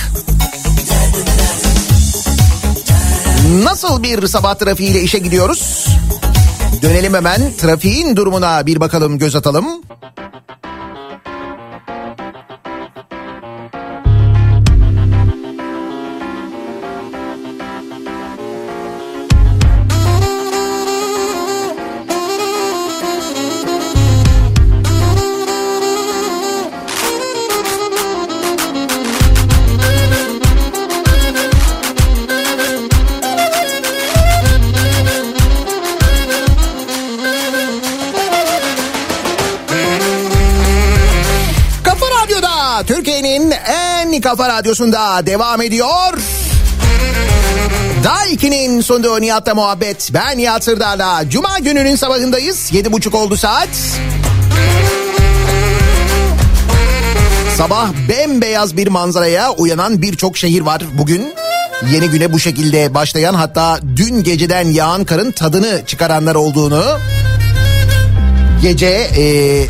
Nasıl 3.63 4.03
bir 4.03 4.27
sabah 4.27 4.55
trafiğiyle 4.55 5.03
işe 5.03 5.19
gidiyoruz? 5.19 5.87
Dönelim 6.83 7.15
hemen 7.15 7.53
trafiğin 7.59 8.17
durumuna 8.17 8.67
bir 8.67 8.81
bakalım 8.81 9.19
göz 9.19 9.37
atalım. 9.37 9.67
Kafa 44.37 44.49
radyosunda 44.49 45.27
devam 45.27 45.63
ediyor. 45.63 46.19
Daiki'nin 48.05 48.81
sunduğu 48.81 49.21
Nihat'la 49.21 49.55
muhabbet. 49.55 50.11
Ben 50.15 50.39
Nihat 50.39 50.65
Sırdar'la. 50.65 51.31
Cuma 51.31 51.59
gününün 51.59 51.97
sabahındayız. 51.97 52.73
Yedi 52.73 52.93
buçuk 52.93 53.15
oldu 53.15 53.37
saat. 53.37 53.69
Sabah 57.57 57.89
bembeyaz 58.09 58.77
bir 58.77 58.87
manzaraya 58.87 59.51
uyanan 59.51 60.03
birçok 60.03 60.37
şehir 60.37 60.61
var 60.61 60.83
bugün. 60.99 61.35
Yeni 61.93 62.11
güne 62.11 62.33
bu 62.33 62.39
şekilde 62.39 62.95
başlayan 62.95 63.35
hatta 63.35 63.79
dün 63.97 64.23
geceden 64.23 64.67
yağan 64.69 65.05
karın 65.05 65.31
tadını 65.31 65.83
çıkaranlar 65.87 66.35
olduğunu 66.35 66.85
gece 68.63 69.11
eee 69.17 69.69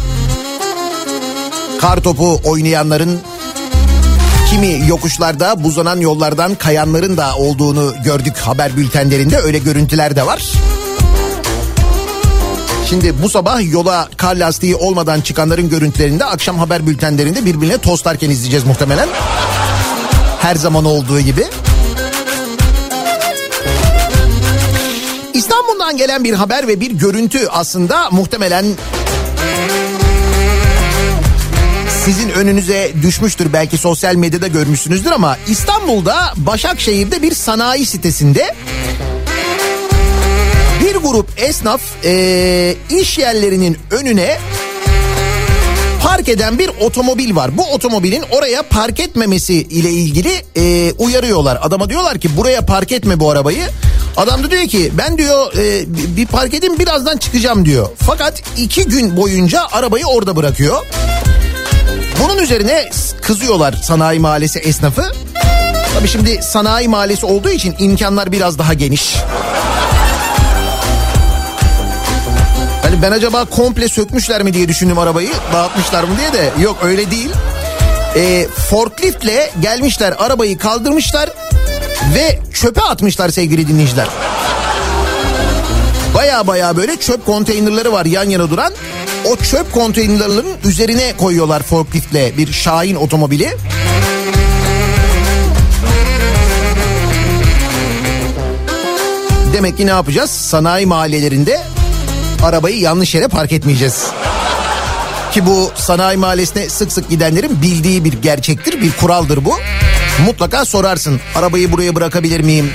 kar 1.80 2.00
topu 2.00 2.40
oynayanların 2.44 3.20
kimi 4.54 4.88
yokuşlarda 4.88 5.64
buzanan 5.64 6.00
yollardan 6.00 6.54
kayanların 6.54 7.16
da 7.16 7.36
olduğunu 7.36 7.94
gördük 8.04 8.36
haber 8.36 8.76
bültenlerinde 8.76 9.38
öyle 9.38 9.58
görüntüler 9.58 10.16
de 10.16 10.26
var. 10.26 10.42
Şimdi 12.88 13.22
bu 13.22 13.28
sabah 13.28 13.72
yola 13.72 14.08
kar 14.16 14.36
lastiği 14.36 14.76
olmadan 14.76 15.20
çıkanların 15.20 15.68
görüntülerinde 15.68 16.24
akşam 16.24 16.58
haber 16.58 16.86
bültenlerinde 16.86 17.44
birbirine 17.44 17.78
tostarken 17.78 18.30
izleyeceğiz 18.30 18.64
muhtemelen. 18.64 19.08
Her 20.40 20.54
zaman 20.56 20.84
olduğu 20.84 21.20
gibi. 21.20 21.44
İstanbul'dan 25.34 25.96
gelen 25.96 26.24
bir 26.24 26.34
haber 26.34 26.68
ve 26.68 26.80
bir 26.80 26.90
görüntü 26.90 27.48
aslında 27.48 28.10
muhtemelen 28.10 28.64
sizin 32.04 32.28
önünüze 32.30 32.92
düşmüştür 33.02 33.52
belki 33.52 33.78
sosyal 33.78 34.14
medyada 34.14 34.46
görmüşsünüzdür 34.48 35.10
ama 35.10 35.36
İstanbul'da 35.48 36.32
Başakşehir'de 36.36 37.22
bir 37.22 37.34
sanayi 37.34 37.86
sitesinde 37.86 38.54
bir 40.84 40.94
grup 40.96 41.28
esnaf 41.36 41.80
eee, 42.04 42.76
iş 43.00 43.18
yerlerinin 43.18 43.78
önüne 43.90 44.38
park 46.02 46.28
eden 46.28 46.58
bir 46.58 46.70
otomobil 46.80 47.36
var. 47.36 47.56
Bu 47.58 47.72
otomobilin 47.72 48.22
oraya 48.30 48.62
park 48.62 49.00
etmemesi 49.00 49.54
ile 49.54 49.90
ilgili 49.90 50.42
eee, 50.54 50.92
uyarıyorlar. 50.98 51.58
Adama 51.62 51.88
diyorlar 51.90 52.18
ki 52.18 52.36
buraya 52.36 52.66
park 52.66 52.92
etme 52.92 53.20
bu 53.20 53.30
arabayı. 53.30 53.64
Adam 54.16 54.42
da 54.44 54.50
diyor 54.50 54.62
ki 54.68 54.92
ben 54.98 55.18
diyor 55.18 55.52
eee, 55.56 55.84
bir 56.16 56.26
park 56.26 56.54
edeyim 56.54 56.78
birazdan 56.78 57.16
çıkacağım 57.16 57.64
diyor. 57.64 57.88
Fakat 58.06 58.42
iki 58.56 58.84
gün 58.84 59.16
boyunca 59.16 59.66
arabayı 59.72 60.04
orada 60.06 60.36
bırakıyor. 60.36 60.82
Bunun 62.24 62.38
üzerine 62.38 62.90
kızıyorlar 63.22 63.72
sanayi 63.72 64.20
mahallesi 64.20 64.58
esnafı. 64.58 65.12
Tabii 65.94 66.08
şimdi 66.08 66.42
sanayi 66.42 66.88
mahallesi 66.88 67.26
olduğu 67.26 67.50
için 67.50 67.74
imkanlar 67.78 68.32
biraz 68.32 68.58
daha 68.58 68.74
geniş. 68.74 69.16
Hani 72.82 73.02
ben 73.02 73.12
acaba 73.12 73.44
komple 73.44 73.88
sökmüşler 73.88 74.42
mi 74.42 74.54
diye 74.54 74.68
düşündüm 74.68 74.98
arabayı. 74.98 75.30
Dağıtmışlar 75.52 76.04
mı 76.04 76.10
diye 76.18 76.32
de 76.32 76.50
yok 76.62 76.76
öyle 76.82 77.10
değil. 77.10 77.30
Ee, 78.16 78.46
forkliftle 78.70 79.50
gelmişler 79.60 80.14
arabayı 80.18 80.58
kaldırmışlar 80.58 81.30
ve 82.14 82.38
çöpe 82.52 82.80
atmışlar 82.80 83.28
sevgili 83.28 83.68
dinleyiciler. 83.68 84.08
Baya 86.14 86.46
baya 86.46 86.76
böyle 86.76 86.96
çöp 86.96 87.26
konteynerları 87.26 87.92
var 87.92 88.06
yan 88.06 88.28
yana 88.28 88.50
duran. 88.50 88.72
O 89.24 89.36
çöp 89.36 89.72
konteynerlarının 89.72 90.56
üzerine 90.64 91.16
koyuyorlar 91.16 91.62
forkliftle 91.62 92.38
bir 92.38 92.52
Şahin 92.52 92.94
otomobili. 92.94 93.56
Demek 99.52 99.76
ki 99.76 99.86
ne 99.86 99.90
yapacağız? 99.90 100.30
Sanayi 100.30 100.86
mahallelerinde 100.86 101.60
arabayı 102.42 102.80
yanlış 102.80 103.14
yere 103.14 103.28
park 103.28 103.52
etmeyeceğiz. 103.52 104.06
Ki 105.32 105.46
bu 105.46 105.70
sanayi 105.74 106.18
mahallesine 106.18 106.68
sık 106.68 106.92
sık 106.92 107.10
gidenlerin 107.10 107.62
bildiği 107.62 108.04
bir 108.04 108.12
gerçektir, 108.12 108.80
bir 108.80 108.92
kuraldır 108.92 109.44
bu. 109.44 109.54
Mutlaka 110.26 110.64
sorarsın 110.64 111.20
arabayı 111.34 111.72
buraya 111.72 111.94
bırakabilir 111.94 112.40
miyim? 112.40 112.70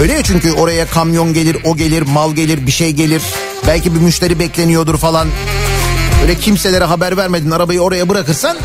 Öyle 0.00 0.12
ya 0.12 0.22
çünkü 0.22 0.52
oraya 0.52 0.86
kamyon 0.86 1.34
gelir, 1.34 1.56
o 1.64 1.76
gelir, 1.76 2.02
mal 2.02 2.34
gelir, 2.34 2.66
bir 2.66 2.72
şey 2.72 2.90
gelir. 2.92 3.22
Belki 3.66 3.94
bir 3.94 4.00
müşteri 4.00 4.38
bekleniyordur 4.38 4.98
falan. 4.98 5.28
Öyle 6.22 6.34
kimselere 6.34 6.84
haber 6.84 7.16
vermedin 7.16 7.50
arabayı 7.50 7.80
oraya 7.80 8.08
bırakırsan 8.08 8.56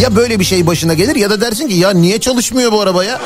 Ya 0.00 0.16
böyle 0.16 0.40
bir 0.40 0.44
şey 0.44 0.66
başına 0.66 0.94
gelir 0.94 1.16
ya 1.16 1.30
da 1.30 1.40
dersin 1.40 1.68
ki 1.68 1.74
ya 1.74 1.90
niye 1.90 2.20
çalışmıyor 2.20 2.72
bu 2.72 2.80
araba 2.80 3.04
ya? 3.04 3.20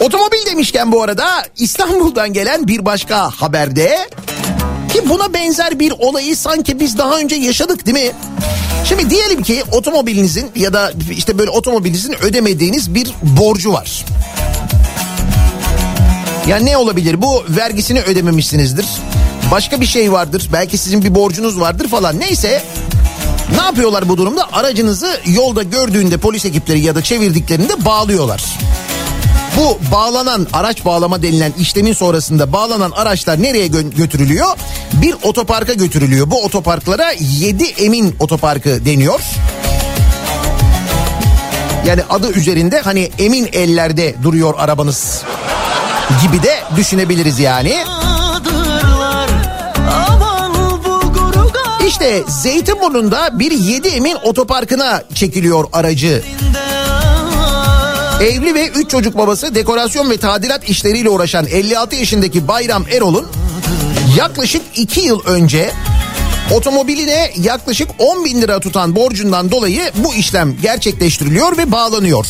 Otomobil 0.00 0.46
demişken 0.46 0.92
bu 0.92 1.02
arada 1.02 1.26
İstanbul'dan 1.56 2.32
gelen 2.32 2.68
bir 2.68 2.84
başka 2.84 3.30
haberde 3.30 4.08
ki 4.92 5.08
buna 5.08 5.34
benzer 5.34 5.78
bir 5.80 5.92
olayı 5.98 6.36
sanki 6.36 6.80
biz 6.80 6.98
daha 6.98 7.18
önce 7.18 7.36
yaşadık 7.36 7.86
değil 7.86 8.06
mi? 8.06 8.12
Şimdi 8.88 9.10
diyelim 9.10 9.42
ki 9.42 9.62
otomobilinizin 9.72 10.50
ya 10.56 10.72
da 10.72 10.92
işte 11.10 11.38
böyle 11.38 11.50
otomobilinizin 11.50 12.14
ödemediğiniz 12.22 12.94
bir 12.94 13.10
borcu 13.22 13.72
var. 13.72 14.04
Ya 16.48 16.56
ne 16.56 16.76
olabilir? 16.76 17.22
Bu 17.22 17.44
vergisini 17.48 18.00
ödememişsinizdir. 18.00 18.86
Başka 19.50 19.80
bir 19.80 19.86
şey 19.86 20.12
vardır. 20.12 20.48
Belki 20.52 20.78
sizin 20.78 21.02
bir 21.02 21.14
borcunuz 21.14 21.60
vardır 21.60 21.88
falan. 21.88 22.20
Neyse 22.20 22.62
ne 23.56 23.62
yapıyorlar 23.62 24.08
bu 24.08 24.16
durumda? 24.16 24.52
Aracınızı 24.52 25.20
yolda 25.26 25.62
gördüğünde 25.62 26.16
polis 26.16 26.44
ekipleri 26.44 26.80
ya 26.80 26.94
da 26.94 27.02
çevirdiklerinde 27.02 27.84
bağlıyorlar. 27.84 28.44
Bu 29.58 29.78
bağlanan 29.92 30.46
araç 30.52 30.84
bağlama 30.84 31.22
denilen 31.22 31.52
işlemin 31.58 31.92
sonrasında 31.92 32.52
bağlanan 32.52 32.90
araçlar 32.90 33.42
nereye 33.42 33.66
gö- 33.66 33.94
götürülüyor? 33.94 34.46
Bir 34.92 35.14
otoparka 35.22 35.72
götürülüyor. 35.72 36.30
Bu 36.30 36.44
otoparklara 36.44 37.12
7 37.20 37.64
Emin 37.64 38.16
Otoparkı 38.20 38.84
deniyor. 38.84 39.20
Yani 41.86 42.02
adı 42.10 42.32
üzerinde 42.32 42.80
hani 42.80 43.10
emin 43.18 43.48
ellerde 43.52 44.14
duruyor 44.22 44.54
arabanız 44.58 45.22
gibi 46.22 46.42
de 46.42 46.56
düşünebiliriz 46.76 47.38
yani. 47.38 47.76
İşte 51.86 52.22
Zeytinburnu'nda 52.28 53.38
bir 53.38 53.50
7 53.50 53.88
Emin 53.88 54.16
otoparkına 54.24 55.02
çekiliyor 55.14 55.64
aracı. 55.72 56.22
Evli 58.22 58.54
ve 58.54 58.68
3 58.68 58.90
çocuk 58.90 59.18
babası 59.18 59.54
dekorasyon 59.54 60.10
ve 60.10 60.16
tadilat 60.16 60.68
işleriyle 60.68 61.10
uğraşan 61.10 61.46
56 61.46 61.96
yaşındaki 61.96 62.48
Bayram 62.48 62.84
Erol'un 62.92 63.26
yaklaşık 64.16 64.62
2 64.74 65.00
yıl 65.00 65.20
önce 65.24 65.70
otomobiline 66.54 67.32
yaklaşık 67.42 67.88
10 67.98 68.24
bin 68.24 68.42
lira 68.42 68.60
tutan 68.60 68.96
borcundan 68.96 69.50
dolayı 69.50 69.90
bu 69.94 70.14
işlem 70.14 70.56
gerçekleştiriliyor 70.62 71.56
ve 71.56 71.72
bağlanıyor. 71.72 72.26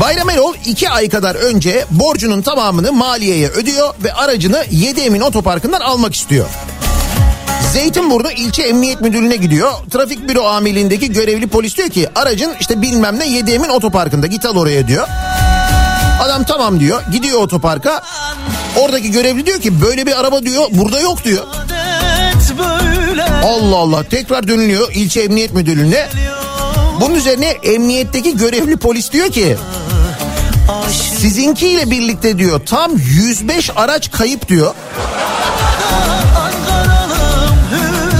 Bayram 0.00 0.30
Erol 0.30 0.54
2 0.66 0.90
ay 0.90 1.08
kadar 1.08 1.34
önce 1.34 1.84
borcunun 1.90 2.42
tamamını 2.42 2.92
maliyeye 2.92 3.48
ödüyor 3.48 3.94
ve 4.04 4.12
aracını 4.12 4.64
7 4.70 5.00
Emin 5.00 5.20
Otoparkı'ndan 5.20 5.80
almak 5.80 6.14
istiyor. 6.14 6.46
Zeytinburnu 7.76 8.30
ilçe 8.30 8.62
emniyet 8.62 9.00
müdürlüğüne 9.00 9.36
gidiyor. 9.36 9.72
Trafik 9.90 10.28
büro 10.28 10.44
amirliğindeki 10.44 11.12
görevli 11.12 11.46
polis 11.46 11.76
diyor 11.76 11.88
ki 11.88 12.08
aracın 12.14 12.54
işte 12.60 12.82
bilmem 12.82 13.18
ne 13.18 13.28
7 13.28 13.52
Emin 13.52 13.68
otoparkında 13.68 14.26
git 14.26 14.44
al 14.44 14.56
oraya 14.56 14.88
diyor. 14.88 15.08
Adam 16.20 16.44
tamam 16.44 16.80
diyor 16.80 17.02
gidiyor 17.12 17.40
otoparka. 17.40 18.02
Oradaki 18.76 19.10
görevli 19.10 19.46
diyor 19.46 19.60
ki 19.60 19.82
böyle 19.82 20.06
bir 20.06 20.20
araba 20.20 20.42
diyor 20.42 20.64
burada 20.70 21.00
yok 21.00 21.24
diyor. 21.24 21.44
Allah 23.44 23.76
Allah 23.76 24.02
tekrar 24.02 24.48
dönülüyor 24.48 24.92
ilçe 24.94 25.20
emniyet 25.20 25.54
müdürlüğüne. 25.54 26.08
Bunun 27.00 27.14
üzerine 27.14 27.48
emniyetteki 27.48 28.36
görevli 28.36 28.76
polis 28.76 29.12
diyor 29.12 29.28
ki 29.28 29.56
sizinkiyle 31.18 31.90
birlikte 31.90 32.38
diyor 32.38 32.60
tam 32.66 32.92
105 32.96 33.70
araç 33.76 34.10
kayıp 34.10 34.48
diyor. 34.48 34.74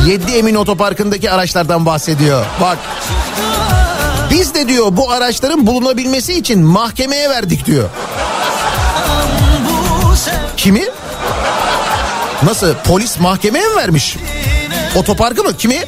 7 0.07 0.33
Emin 0.33 0.55
Otoparkı'ndaki 0.55 1.31
araçlardan 1.31 1.87
bahsediyor. 1.87 2.45
Bak 2.61 2.79
biz 4.31 4.55
de 4.55 4.69
diyor 4.69 4.87
bu 4.90 5.11
araçların 5.11 5.66
bulunabilmesi 5.66 6.33
için 6.33 6.62
mahkemeye 6.62 7.31
verdik 7.31 7.66
diyor. 7.66 7.88
Kimi? 10.57 10.85
Nasıl 12.42 12.75
polis 12.75 13.21
mahkemeye 13.21 13.69
mi 13.69 13.77
vermiş? 13.77 14.16
Otoparkı 14.97 15.45
mı? 15.45 15.57
Kimi? 15.57 15.85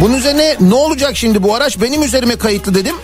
Bunun 0.00 0.14
üzerine 0.14 0.56
ne 0.60 0.74
olacak 0.74 1.16
şimdi 1.16 1.42
bu 1.42 1.54
araç 1.54 1.80
benim 1.80 2.02
üzerime 2.02 2.36
kayıtlı 2.36 2.74
dedim. 2.74 2.96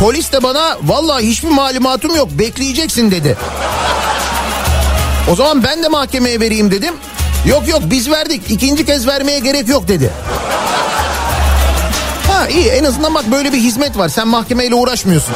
Polis 0.00 0.32
de 0.32 0.42
bana 0.42 0.76
vallahi 0.82 1.26
hiçbir 1.26 1.48
malumatım 1.48 2.16
yok 2.16 2.28
bekleyeceksin 2.30 3.10
dedi. 3.10 3.36
O 5.32 5.34
zaman 5.36 5.64
ben 5.64 5.82
de 5.82 5.88
mahkemeye 5.88 6.40
vereyim 6.40 6.70
dedim. 6.70 6.94
Yok 7.48 7.68
yok 7.68 7.82
biz 7.84 8.10
verdik 8.10 8.50
ikinci 8.50 8.86
kez 8.86 9.06
vermeye 9.06 9.38
gerek 9.38 9.68
yok 9.68 9.88
dedi. 9.88 10.10
Ha 12.26 12.48
iyi 12.48 12.68
en 12.68 12.84
azından 12.84 13.14
bak 13.14 13.24
böyle 13.32 13.52
bir 13.52 13.58
hizmet 13.58 13.98
var 13.98 14.08
sen 14.08 14.28
mahkemeyle 14.28 14.74
uğraşmıyorsun. 14.74 15.34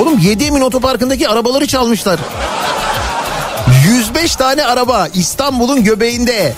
Oğlum 0.00 0.18
7 0.18 0.44
Emin 0.44 0.60
Otoparkı'ndaki 0.60 1.28
arabaları 1.28 1.66
çalmışlar. 1.66 2.20
105 3.86 4.36
tane 4.36 4.64
araba 4.64 5.08
İstanbul'un 5.14 5.84
göbeğinde. 5.84 6.54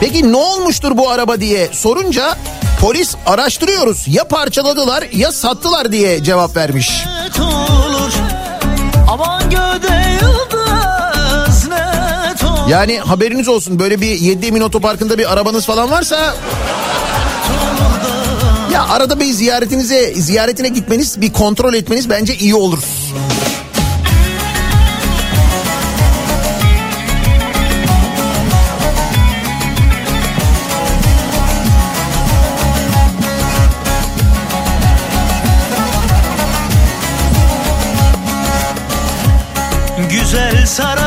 Peki 0.00 0.32
ne 0.32 0.36
olmuştur 0.36 0.96
bu 0.96 1.10
araba 1.10 1.40
diye 1.40 1.68
sorunca 1.72 2.36
polis 2.80 3.14
araştırıyoruz. 3.26 4.04
Ya 4.08 4.24
parçaladılar 4.24 5.04
ya 5.12 5.32
sattılar 5.32 5.92
diye 5.92 6.22
cevap 6.22 6.56
vermiş. 6.56 7.04
Yani 12.68 12.98
haberiniz 12.98 13.48
olsun 13.48 13.78
böyle 13.78 14.00
bir 14.00 14.20
7 14.20 14.46
Emin 14.46 14.60
Otoparkı'nda 14.60 15.18
bir 15.18 15.32
arabanız 15.32 15.66
falan 15.66 15.90
varsa 15.90 16.34
ya 18.72 18.88
arada 18.88 19.20
bir 19.20 19.32
ziyaretinize 19.32 20.14
ziyaretine 20.14 20.68
gitmeniz 20.68 21.20
bir 21.20 21.32
kontrol 21.32 21.74
etmeniz 21.74 22.10
bence 22.10 22.36
iyi 22.36 22.54
olur. 22.54 22.82
Güzel 40.62 41.01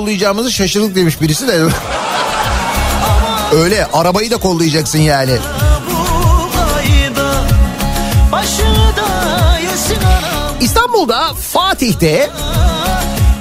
kollayacağımızı 0.00 0.52
şaşırdık 0.52 0.94
demiş 0.94 1.20
birisi 1.20 1.48
de. 1.48 1.62
Öyle 3.52 3.86
arabayı 3.92 4.30
da 4.30 4.36
kollayacaksın 4.36 4.98
yani. 4.98 5.32
İstanbul'da 10.60 11.34
Fatih'te 11.34 12.30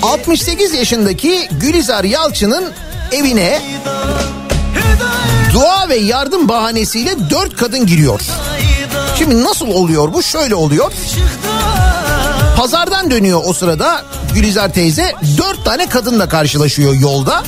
68 0.02 0.74
yaşındaki 0.74 1.48
Gülizar 1.52 2.04
Yalçın'ın 2.04 2.74
evine 3.12 3.62
dua 5.54 5.90
ve 5.90 5.96
yardım 5.96 6.50
bahanesiyle 6.50 7.30
dört 7.30 7.56
kadın 7.56 7.86
giriyor. 7.86 8.22
Şimdi 9.18 9.44
nasıl 9.44 9.68
oluyor 9.68 10.14
bu? 10.14 10.24
Şöyle 10.24 10.56
oluyor. 10.56 10.92
Pazardan 12.58 13.12
dönüyor 13.12 13.42
o 13.46 13.54
sırada 13.54 14.04
Gülizar 14.34 14.74
teyze 14.74 15.14
tane 15.70 15.90
kadınla 15.90 16.30
karşılaşıyor 16.30 16.94
yolda. 16.94 17.44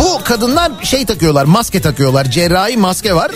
Bu 0.00 0.24
kadınlar 0.24 0.72
şey 0.82 1.06
takıyorlar 1.06 1.44
maske 1.44 1.80
takıyorlar 1.80 2.24
cerrahi 2.24 2.76
maske 2.76 3.14
var. 3.14 3.30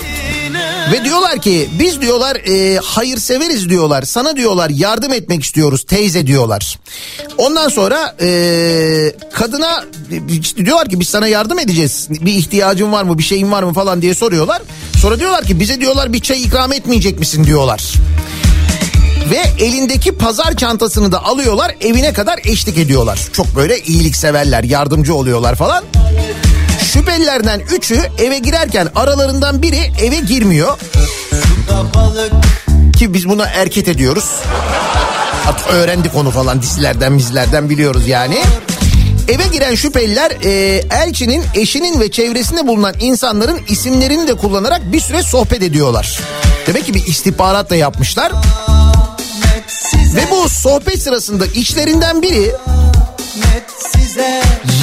Ve 0.91 1.03
diyorlar 1.03 1.41
ki 1.41 1.69
biz 1.79 2.01
diyorlar 2.01 2.35
e, 2.35 2.77
hayırseveriz 2.77 3.69
diyorlar. 3.69 4.03
Sana 4.03 4.35
diyorlar 4.35 4.69
yardım 4.69 5.13
etmek 5.13 5.43
istiyoruz 5.43 5.83
teyze 5.83 6.27
diyorlar. 6.27 6.79
Ondan 7.37 7.69
sonra 7.69 8.15
e, 8.21 8.29
kadına 9.33 9.83
diyorlar 10.57 10.89
ki 10.89 10.99
biz 10.99 11.09
sana 11.09 11.27
yardım 11.27 11.59
edeceğiz. 11.59 12.07
Bir 12.09 12.33
ihtiyacın 12.33 12.91
var 12.91 13.03
mı 13.03 13.17
bir 13.17 13.23
şeyin 13.23 13.51
var 13.51 13.63
mı 13.63 13.73
falan 13.73 14.01
diye 14.01 14.13
soruyorlar. 14.13 14.61
Sonra 15.01 15.19
diyorlar 15.19 15.43
ki 15.43 15.59
bize 15.59 15.81
diyorlar 15.81 16.13
bir 16.13 16.19
çay 16.19 16.43
ikram 16.43 16.73
etmeyecek 16.73 17.19
misin 17.19 17.43
diyorlar. 17.43 17.93
Ve 19.29 19.63
elindeki 19.65 20.11
pazar 20.11 20.55
çantasını 20.55 21.11
da 21.11 21.23
alıyorlar 21.23 21.75
evine 21.81 22.13
kadar 22.13 22.39
eşlik 22.43 22.77
ediyorlar. 22.77 23.19
Çok 23.33 23.55
böyle 23.55 23.79
iyilikseverler 23.79 24.63
yardımcı 24.63 25.15
oluyorlar 25.15 25.55
falan. 25.55 25.83
Şüphelilerden 26.93 27.59
üçü 27.59 28.01
eve 28.17 28.37
girerken 28.39 28.89
aralarından 28.95 29.61
biri 29.61 29.91
eve 30.01 30.15
girmiyor. 30.19 30.77
Ki 32.97 33.13
biz 33.13 33.29
buna 33.29 33.45
erket 33.45 33.87
ediyoruz. 33.87 34.25
Artık 35.47 35.67
öğrendik 35.73 36.15
onu 36.15 36.31
falan 36.31 36.61
dizilerden 36.61 37.19
dizilerden 37.19 37.69
biliyoruz 37.69 38.07
yani. 38.07 38.43
Eve 39.27 39.43
giren 39.53 39.75
şüpheliler 39.75 40.31
e, 40.43 40.49
Elçi'nin 40.91 41.43
eşinin 41.55 41.99
ve 41.99 42.11
çevresinde 42.11 42.67
bulunan 42.67 42.93
insanların 42.99 43.59
isimlerini 43.67 44.27
de 44.27 44.33
kullanarak 44.33 44.93
bir 44.93 44.99
süre 44.99 45.23
sohbet 45.23 45.63
ediyorlar. 45.63 46.19
Demek 46.67 46.85
ki 46.85 46.93
bir 46.93 47.07
istihbarat 47.07 47.69
da 47.69 47.75
yapmışlar. 47.75 48.31
Ve 50.15 50.21
bu 50.31 50.49
sohbet 50.49 51.01
sırasında 51.01 51.45
içlerinden 51.45 52.21
biri 52.21 52.51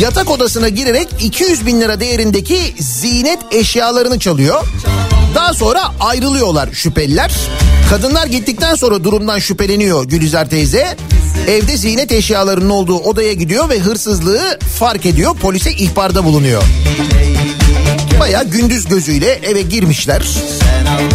yatak 0.01 0.31
odasına 0.31 0.69
girerek 0.69 1.09
200 1.21 1.67
bin 1.67 1.81
lira 1.81 2.01
değerindeki 2.01 2.75
ziynet 2.79 3.39
eşyalarını 3.51 4.19
çalıyor. 4.19 4.65
Daha 5.35 5.55
sonra 5.55 5.81
ayrılıyorlar 6.01 6.73
şüpheliler. 6.73 7.33
Kadınlar 7.91 8.27
gittikten 8.27 8.75
sonra 8.75 9.05
durumdan 9.05 9.39
şüpheleniyor 9.39 10.05
Gülizar 10.05 10.51
teyze. 10.51 10.97
Evde 11.49 11.77
ziynet 11.77 12.13
eşyalarının 12.13 12.71
olduğu 12.71 12.97
odaya 12.99 13.33
gidiyor 13.33 13.69
ve 13.71 13.79
hırsızlığı 13.79 14.59
fark 14.79 15.07
ediyor. 15.07 15.37
Polise 15.37 15.73
ihbarda 15.73 16.25
bulunuyor. 16.25 16.63
Baya 18.21 18.43
gündüz 18.43 18.89
gözüyle 18.89 19.33
eve 19.33 19.63
girmişler. 19.63 20.23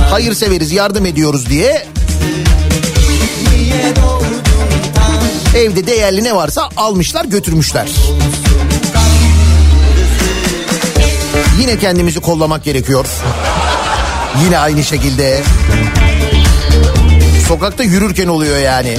Hayırseveriz 0.09 0.71
yardım 0.71 1.05
ediyoruz 1.05 1.49
diye. 1.49 1.85
Evde 5.55 5.87
değerli 5.87 6.23
ne 6.23 6.35
varsa 6.35 6.69
almışlar 6.77 7.25
götürmüşler. 7.25 7.87
Yine 11.59 11.79
kendimizi 11.79 12.19
kollamak 12.19 12.63
gerekiyor. 12.63 13.05
Yine 14.45 14.59
aynı 14.59 14.83
şekilde. 14.83 15.41
Sokakta 17.47 17.83
yürürken 17.83 18.27
oluyor 18.27 18.57
yani. 18.57 18.97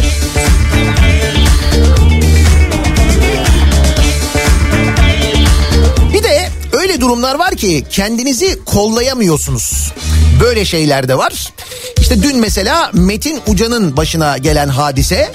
Bir 6.13 6.23
de 6.23 6.49
öyle 6.73 7.01
durumlar 7.01 7.35
var 7.35 7.57
ki 7.57 7.85
kendinizi 7.91 8.65
kollayamıyorsunuz. 8.65 9.93
Böyle 10.41 10.65
şeyler 10.65 11.09
de 11.09 11.19
var. 11.19 11.53
İşte 12.01 12.23
dün 12.23 12.39
mesela 12.39 12.91
Metin 12.93 13.41
Uca'nın 13.47 13.97
başına 13.97 14.39
gelen 14.39 14.69
hadise 14.69 15.33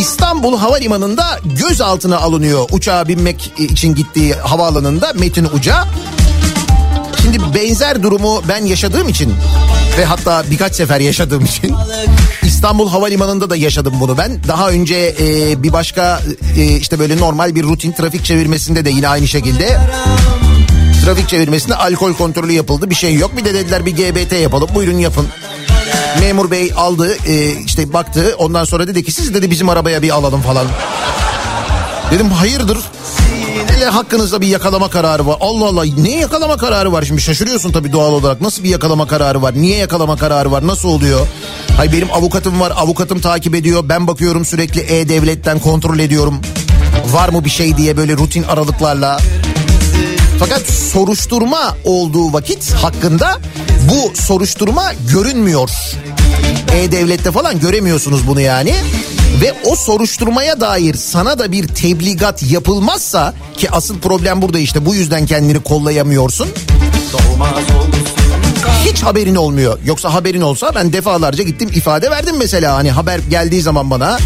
İstanbul 0.00 0.58
Havalimanı'nda 0.58 1.38
gözaltına 1.44 2.16
alınıyor. 2.18 2.68
Uçağa 2.72 3.08
binmek 3.08 3.52
için 3.58 3.94
gittiği 3.94 4.34
havaalanında 4.34 5.12
Metin 5.18 5.48
Uca. 5.54 5.84
Şimdi 7.22 7.38
benzer 7.54 8.02
durumu 8.02 8.42
ben 8.48 8.64
yaşadığım 8.64 9.08
için 9.08 9.34
ve 9.98 10.04
hatta 10.04 10.44
birkaç 10.50 10.74
sefer 10.74 11.00
yaşadığım 11.00 11.44
için 11.44 11.74
İstanbul 12.42 12.88
Havalimanı'nda 12.88 13.50
da 13.50 13.56
yaşadım 13.56 13.94
bunu 14.00 14.18
ben. 14.18 14.40
Daha 14.48 14.70
önce 14.70 15.14
e, 15.20 15.62
bir 15.62 15.72
başka 15.72 16.22
e, 16.56 16.64
işte 16.64 16.98
böyle 16.98 17.18
normal 17.18 17.54
bir 17.54 17.62
rutin 17.62 17.92
trafik 17.92 18.24
çevirmesinde 18.24 18.84
de 18.84 18.90
yine 18.90 19.08
aynı 19.08 19.28
şekilde 19.28 19.78
trafik 21.06 21.28
çevirmesinde 21.28 21.74
alkol 21.74 22.14
kontrolü 22.14 22.52
yapıldı. 22.52 22.90
Bir 22.90 22.94
şey 22.94 23.14
yok. 23.14 23.36
Bir 23.36 23.44
de 23.44 23.54
dediler 23.54 23.86
bir 23.86 23.96
GBT 23.96 24.32
yapalım. 24.32 24.68
Buyurun 24.74 24.98
yapın. 24.98 25.26
Memur 26.20 26.50
bey 26.50 26.72
aldı 26.76 27.16
e, 27.26 27.52
işte 27.52 27.92
baktı 27.92 28.34
ondan 28.38 28.64
sonra 28.64 28.88
dedi 28.88 29.04
ki 29.04 29.12
siz 29.12 29.34
dedi 29.34 29.50
bizim 29.50 29.68
arabaya 29.68 30.02
bir 30.02 30.10
alalım 30.10 30.42
falan. 30.42 30.66
Dedim 32.10 32.30
hayırdır? 32.30 32.78
Hele 33.68 33.84
hakkınızda 33.84 34.40
bir 34.40 34.46
yakalama 34.46 34.90
kararı 34.90 35.26
var. 35.26 35.36
Allah 35.40 35.64
Allah 35.64 35.84
ne 35.98 36.16
yakalama 36.16 36.56
kararı 36.56 36.92
var 36.92 37.02
şimdi 37.02 37.20
şaşırıyorsun 37.20 37.72
tabii 37.72 37.92
doğal 37.92 38.12
olarak. 38.12 38.40
Nasıl 38.40 38.64
bir 38.64 38.68
yakalama 38.68 39.06
kararı 39.06 39.42
var? 39.42 39.54
Niye 39.54 39.76
yakalama 39.76 40.16
kararı 40.16 40.52
var? 40.52 40.66
Nasıl 40.66 40.88
oluyor? 40.88 41.26
Hay 41.76 41.92
benim 41.92 42.12
avukatım 42.12 42.60
var. 42.60 42.72
Avukatım 42.76 43.20
takip 43.20 43.54
ediyor. 43.54 43.88
Ben 43.88 44.06
bakıyorum 44.06 44.44
sürekli 44.44 44.80
E-Devlet'ten 44.80 45.58
kontrol 45.58 45.98
ediyorum. 45.98 46.40
Var 47.12 47.28
mı 47.28 47.44
bir 47.44 47.50
şey 47.50 47.76
diye 47.76 47.96
böyle 47.96 48.12
rutin 48.12 48.42
aralıklarla. 48.42 49.18
Fakat 50.38 50.62
soruşturma 50.70 51.76
olduğu 51.84 52.32
vakit 52.32 52.72
hakkında 52.72 53.38
bu 53.90 54.12
soruşturma 54.22 54.92
görünmüyor. 55.12 55.70
E-Devlet'te 56.72 57.32
falan 57.32 57.60
göremiyorsunuz 57.60 58.26
bunu 58.26 58.40
yani. 58.40 58.74
Ve 59.42 59.54
o 59.64 59.76
soruşturmaya 59.76 60.60
dair 60.60 60.94
sana 60.94 61.38
da 61.38 61.52
bir 61.52 61.68
tebligat 61.68 62.42
yapılmazsa 62.42 63.34
ki 63.56 63.70
asıl 63.70 63.98
problem 63.98 64.42
burada 64.42 64.58
işte 64.58 64.86
bu 64.86 64.94
yüzden 64.94 65.26
kendini 65.26 65.62
kollayamıyorsun. 65.62 66.48
Hiç 68.84 69.02
haberin 69.02 69.34
olmuyor. 69.34 69.78
Yoksa 69.84 70.14
haberin 70.14 70.40
olsa 70.40 70.74
ben 70.74 70.92
defalarca 70.92 71.42
gittim 71.44 71.70
ifade 71.74 72.10
verdim 72.10 72.34
mesela. 72.38 72.74
Hani 72.74 72.90
haber 72.90 73.18
geldiği 73.18 73.62
zaman 73.62 73.90
bana 73.90 74.18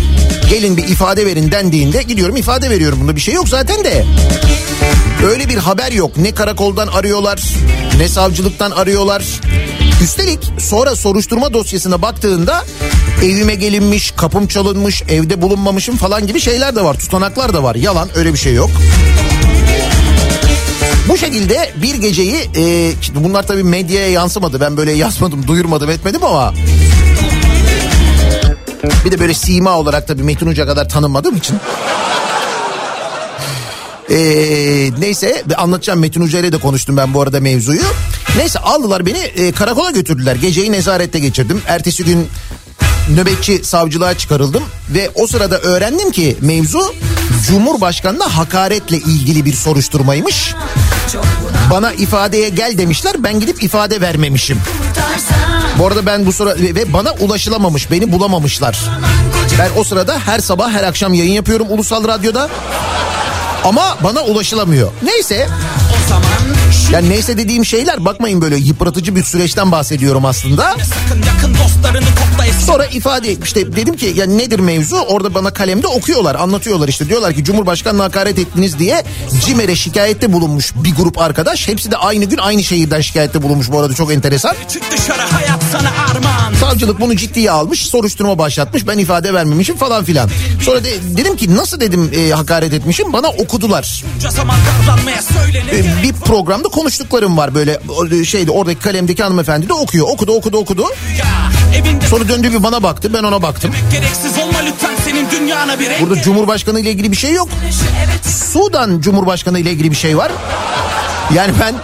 gelin 0.50 0.76
bir 0.76 0.88
ifade 0.88 1.26
verin 1.26 1.52
dendiğinde 1.52 2.02
gidiyorum 2.02 2.36
ifade 2.36 2.70
veriyorum. 2.70 2.98
Bunda 3.00 3.16
bir 3.16 3.20
şey 3.20 3.34
yok 3.34 3.48
zaten 3.48 3.84
de. 3.84 4.04
Öyle 5.30 5.48
bir 5.48 5.56
haber 5.56 5.92
yok. 5.92 6.16
Ne 6.16 6.34
karakoldan 6.34 6.88
arıyorlar 6.88 7.40
ne 8.00 8.08
savcılıktan 8.08 8.70
arıyorlar. 8.70 9.24
Üstelik 10.02 10.38
sonra 10.58 10.96
soruşturma 10.96 11.52
dosyasına 11.52 12.02
baktığında 12.02 12.64
evime 13.24 13.54
gelinmiş, 13.54 14.10
kapım 14.10 14.46
çalınmış, 14.46 15.02
evde 15.08 15.42
bulunmamışım 15.42 15.96
falan 15.96 16.26
gibi 16.26 16.40
şeyler 16.40 16.76
de 16.76 16.84
var. 16.84 16.94
Tutanaklar 16.94 17.54
da 17.54 17.62
var. 17.62 17.74
Yalan 17.74 18.08
öyle 18.14 18.32
bir 18.32 18.38
şey 18.38 18.54
yok. 18.54 18.70
Bu 21.08 21.16
şekilde 21.16 21.72
bir 21.82 21.94
geceyi 21.94 22.36
e, 22.56 22.92
bunlar 23.14 23.46
tabii 23.46 23.62
medyaya 23.62 24.10
yansımadı. 24.10 24.60
Ben 24.60 24.76
böyle 24.76 24.92
yazmadım, 24.92 25.46
duyurmadım, 25.46 25.90
etmedim 25.90 26.24
ama 26.24 26.54
bir 29.04 29.10
de 29.10 29.20
böyle 29.20 29.34
sima 29.34 29.78
olarak 29.78 30.08
tabii 30.08 30.22
Metin 30.22 30.46
Hoca 30.46 30.66
kadar 30.66 30.88
tanınmadığım 30.88 31.36
için. 31.36 31.56
Ee, 34.10 34.90
neyse 34.98 35.44
anlatacağım 35.56 36.00
Metin 36.00 36.20
Hoca 36.20 36.38
ile 36.38 36.52
de 36.52 36.58
konuştum 36.58 36.96
ben 36.96 37.14
bu 37.14 37.22
arada 37.22 37.40
mevzuyu. 37.40 37.82
Neyse 38.36 38.58
aldılar 38.58 39.06
beni 39.06 39.18
e, 39.18 39.52
karakola 39.52 39.90
götürdüler. 39.90 40.36
Geceyi 40.36 40.72
nezarette 40.72 41.18
geçirdim. 41.18 41.62
Ertesi 41.66 42.04
gün 42.04 42.28
nöbetçi 43.08 43.64
savcılığa 43.64 44.18
çıkarıldım 44.18 44.62
ve 44.90 45.10
o 45.14 45.26
sırada 45.26 45.58
öğrendim 45.58 46.10
ki 46.10 46.36
mevzu 46.40 46.94
Cumhurbaşkanı'na 47.46 48.36
hakaretle 48.36 48.96
ilgili 48.96 49.44
bir 49.44 49.52
soruşturmaymış. 49.52 50.54
Bana 51.70 51.92
ifadeye 51.92 52.48
gel 52.48 52.78
demişler 52.78 53.24
ben 53.24 53.40
gidip 53.40 53.62
ifade 53.62 54.00
vermemişim. 54.00 54.58
Bu 55.78 55.86
arada 55.86 56.06
ben 56.06 56.26
bu 56.26 56.32
sıra 56.32 56.54
ve 56.58 56.92
bana 56.92 57.12
ulaşılamamış 57.12 57.90
beni 57.90 58.12
bulamamışlar. 58.12 58.78
Ben 59.58 59.70
o 59.76 59.84
sırada 59.84 60.18
her 60.26 60.38
sabah 60.38 60.70
her 60.70 60.84
akşam 60.84 61.14
yayın 61.14 61.32
yapıyorum 61.32 61.66
Ulusal 61.70 62.08
Radyo'da. 62.08 62.50
Ama 63.64 63.96
bana 64.04 64.20
ulaşılamıyor. 64.22 64.92
Neyse. 65.02 65.48
Yani 66.92 67.10
neyse 67.10 67.38
dediğim 67.38 67.64
şeyler 67.64 68.04
bakmayın 68.04 68.42
böyle 68.42 68.56
yıpratıcı 68.56 69.16
bir 69.16 69.24
süreçten 69.24 69.72
bahsediyorum 69.72 70.24
aslında. 70.24 70.76
Sonra 72.70 72.86
ifade 72.86 73.32
işte 73.32 73.76
dedim 73.76 73.96
ki 73.96 74.12
ya 74.16 74.26
nedir 74.26 74.58
mevzu? 74.58 74.96
Orada 74.96 75.34
bana 75.34 75.50
kalemde 75.50 75.86
okuyorlar, 75.86 76.34
anlatıyorlar 76.34 76.88
işte. 76.88 77.08
Diyorlar 77.08 77.34
ki 77.34 77.44
Cumhurbaşkanı'na 77.44 78.04
hakaret 78.04 78.38
ettiniz 78.38 78.78
diye 78.78 79.04
CİMER'e 79.46 79.76
şikayette 79.76 80.32
bulunmuş 80.32 80.72
bir 80.74 80.94
grup 80.94 81.18
arkadaş. 81.18 81.68
Hepsi 81.68 81.90
de 81.90 81.96
aynı 81.96 82.24
gün 82.24 82.38
aynı 82.38 82.64
şehirden 82.64 83.00
şikayette 83.00 83.42
bulunmuş 83.42 83.70
bu 83.70 83.80
arada 83.80 83.94
çok 83.94 84.12
enteresan. 84.12 84.56
Savcılık 86.60 87.00
bunu 87.00 87.16
ciddiye 87.16 87.50
almış, 87.50 87.86
soruşturma 87.86 88.38
başlatmış. 88.38 88.86
Ben 88.86 88.98
ifade 88.98 89.34
vermemişim 89.34 89.76
falan 89.76 90.04
filan. 90.04 90.30
Sonra 90.62 90.84
de, 90.84 90.90
dedim 91.16 91.36
ki 91.36 91.56
nasıl 91.56 91.80
dedim 91.80 92.10
e, 92.14 92.30
hakaret 92.30 92.72
etmişim? 92.72 93.12
Bana 93.12 93.28
okudular. 93.28 94.04
E, 95.72 96.02
bir 96.02 96.12
programda 96.12 96.68
konuştuklarım 96.68 97.36
var 97.36 97.54
böyle 97.54 97.80
şeyde 98.24 98.50
oradaki 98.50 98.80
kalemdeki 98.80 99.22
hanımefendi 99.22 99.68
de 99.68 99.72
okuyor. 99.72 100.08
Okudu 100.08 100.32
okudu 100.32 100.56
okudu. 100.56 100.84
Sonra 102.10 102.28
döndü 102.28 102.52
bir 102.52 102.59
bana 102.62 102.82
baktı 102.82 103.14
ben 103.14 103.22
ona 103.22 103.42
baktım. 103.42 103.74
Burada 106.00 106.22
Cumhurbaşkanı 106.22 106.80
ile 106.80 106.90
ilgili 106.90 107.12
bir 107.12 107.16
şey 107.16 107.32
yok. 107.32 107.48
Sudan 108.52 109.00
Cumhurbaşkanı 109.00 109.58
ile 109.58 109.70
ilgili 109.70 109.90
bir 109.90 109.96
şey 109.96 110.16
var. 110.16 110.32
Yani 111.34 111.52
ben 111.60 111.74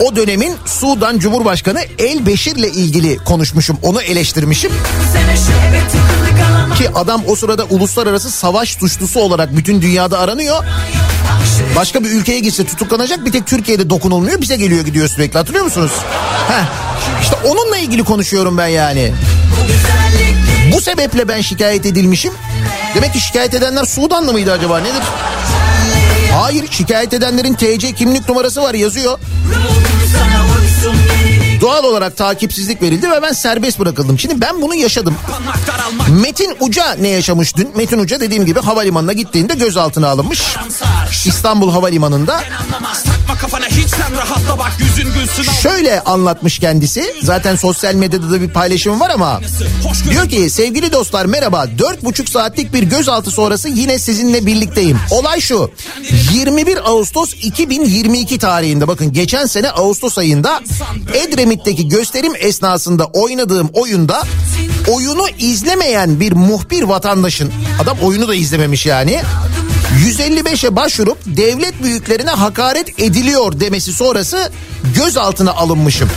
o 0.00 0.16
dönemin 0.16 0.54
Sudan 0.66 1.18
Cumhurbaşkanı 1.18 1.80
El 1.98 2.26
Beşir 2.26 2.56
ile 2.56 2.68
ilgili 2.70 3.16
konuşmuşum. 3.16 3.78
Onu 3.82 4.02
eleştirmişim. 4.02 4.72
Ki 6.78 6.90
adam 6.94 7.22
o 7.28 7.36
sırada 7.36 7.64
uluslararası 7.64 8.30
savaş 8.30 8.76
suçlusu 8.76 9.20
olarak 9.20 9.56
bütün 9.56 9.82
dünyada 9.82 10.18
aranıyor. 10.18 10.64
Başka 11.76 12.04
bir 12.04 12.10
ülkeye 12.10 12.40
gitse 12.40 12.66
tutuklanacak 12.66 13.24
bir 13.24 13.32
tek 13.32 13.46
Türkiye'de 13.46 13.90
dokunulmuyor 13.90 14.40
bize 14.40 14.56
geliyor 14.56 14.84
gidiyor 14.84 15.08
sürekli 15.08 15.38
hatırlıyor 15.38 15.64
musunuz? 15.64 15.92
Heh, 16.48 16.64
işte 17.22 17.36
onunla 17.44 17.78
ilgili 17.78 18.04
konuşuyorum 18.04 18.58
ben 18.58 18.66
yani. 18.66 19.12
Bu 20.72 20.80
sebeple 20.80 21.28
ben 21.28 21.40
şikayet 21.40 21.86
edilmişim. 21.86 22.32
Demek 22.94 23.12
ki 23.12 23.20
şikayet 23.20 23.54
edenler 23.54 23.84
Sudanlı 23.84 24.32
mıydı 24.32 24.52
acaba 24.52 24.78
nedir? 24.78 25.02
Hayır 26.40 26.64
şikayet 26.70 27.14
edenlerin 27.14 27.54
TC 27.54 27.92
kimlik 27.92 28.28
numarası 28.28 28.62
var 28.62 28.74
yazıyor. 28.74 29.18
Doğal 31.60 31.84
olarak 31.84 32.16
takipsizlik 32.16 32.82
verildi 32.82 33.10
ve 33.10 33.22
ben 33.22 33.32
serbest 33.32 33.78
bırakıldım. 33.78 34.18
Şimdi 34.18 34.40
ben 34.40 34.62
bunu 34.62 34.74
yaşadım. 34.74 35.14
Metin 36.22 36.56
Uca 36.60 36.94
ne 36.94 37.08
yaşamış 37.08 37.56
dün? 37.56 37.70
Metin 37.76 37.98
Uca 37.98 38.20
dediğim 38.20 38.46
gibi 38.46 38.60
havalimanına 38.60 39.12
gittiğinde 39.12 39.54
gözaltına 39.54 40.08
alınmış. 40.08 40.56
İstanbul 41.26 41.70
Havalimanı'nda. 41.72 42.40
Şöyle 45.62 46.00
anlatmış 46.00 46.58
kendisi. 46.58 47.14
Zaten 47.22 47.56
sosyal 47.56 47.94
medyada 47.94 48.30
da 48.30 48.40
bir 48.40 48.48
paylaşım 48.48 49.00
var 49.00 49.10
ama. 49.10 49.40
Diyor 50.10 50.28
ki 50.28 50.50
sevgili 50.50 50.92
dostlar 50.92 51.26
merhaba. 51.26 51.66
Dört 51.78 52.04
buçuk 52.04 52.28
saatlik 52.28 52.72
bir 52.72 52.82
gözaltı 52.82 53.30
sonrası 53.30 53.68
yine 53.68 53.98
sizinle 53.98 54.46
birlikteyim. 54.46 54.98
Olay 55.10 55.40
şu. 55.40 55.70
21 56.32 56.88
Ağustos 56.90 57.34
2022 57.34 58.38
tarihinde 58.38 58.88
bakın 58.88 59.12
geçen 59.12 59.46
sene 59.46 59.70
Ağustos 59.70 60.18
ayında 60.18 60.60
Edremit'teki 61.14 61.88
gösterim 61.88 62.32
esnasında 62.38 63.04
oynadığım 63.04 63.70
oyunda 63.72 64.22
oyunu 64.88 65.28
izlemeyen 65.38 66.20
bir 66.20 66.32
muhbir 66.32 66.82
vatandaşın 66.82 67.52
adam 67.82 67.98
oyunu 68.02 68.28
da 68.28 68.34
izlememiş 68.34 68.86
yani 68.86 69.22
155'e 69.98 70.76
başvurup 70.76 71.18
devlet 71.26 71.82
büyüklerine 71.82 72.30
hakaret 72.30 73.00
ediliyor 73.00 73.60
demesi 73.60 73.92
sonrası 73.92 74.50
gözaltına 74.96 75.52
alınmışım. 75.52 76.10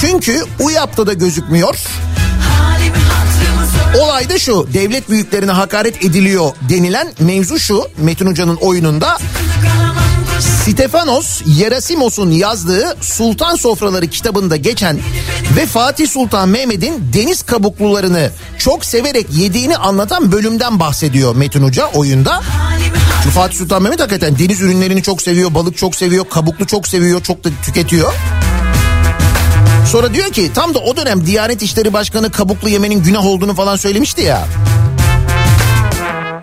Çünkü 0.00 0.44
UYAP'ta 0.60 1.06
da 1.06 1.12
gözükmüyor. 1.12 1.78
Olay 4.00 4.28
da 4.28 4.38
şu 4.38 4.68
devlet 4.74 5.10
büyüklerine 5.10 5.52
hakaret 5.52 6.04
ediliyor 6.04 6.50
denilen 6.68 7.08
mevzu 7.20 7.58
şu 7.58 7.88
Metin 7.98 8.26
Hoca'nın 8.26 8.56
oyununda 8.56 9.18
Stefanos 10.40 11.42
Yerasimos'un 11.46 12.30
yazdığı 12.30 12.96
Sultan 13.00 13.56
Sofraları 13.56 14.06
kitabında 14.06 14.56
geçen 14.56 14.98
ve 15.56 15.66
Fatih 15.66 16.08
Sultan 16.08 16.48
Mehmet'in 16.48 17.12
deniz 17.12 17.42
kabuklularını 17.42 18.30
çok 18.58 18.84
severek 18.84 19.26
yediğini 19.32 19.76
anlatan 19.76 20.32
bölümden 20.32 20.80
bahsediyor 20.80 21.36
Metin 21.36 21.62
Hoca 21.62 21.86
oyunda. 21.86 22.42
Çünkü 23.24 23.34
Fatih 23.34 23.56
Sultan 23.58 23.82
Mehmet 23.82 24.00
hakikaten 24.00 24.38
deniz 24.38 24.60
ürünlerini 24.60 25.02
çok 25.02 25.22
seviyor, 25.22 25.54
balık 25.54 25.76
çok 25.76 25.94
seviyor, 25.96 26.24
kabuklu 26.30 26.66
çok 26.66 26.88
seviyor, 26.88 27.22
çok 27.22 27.44
da 27.44 27.48
tüketiyor. 27.64 28.12
Sonra 29.92 30.14
diyor 30.14 30.32
ki 30.32 30.50
tam 30.54 30.74
da 30.74 30.78
o 30.78 30.96
dönem 30.96 31.26
Diyanet 31.26 31.62
İşleri 31.62 31.92
Başkanı 31.92 32.30
kabuklu 32.30 32.68
yemenin 32.68 33.02
günah 33.02 33.26
olduğunu 33.26 33.54
falan 33.54 33.76
söylemişti 33.76 34.22
ya. 34.22 34.46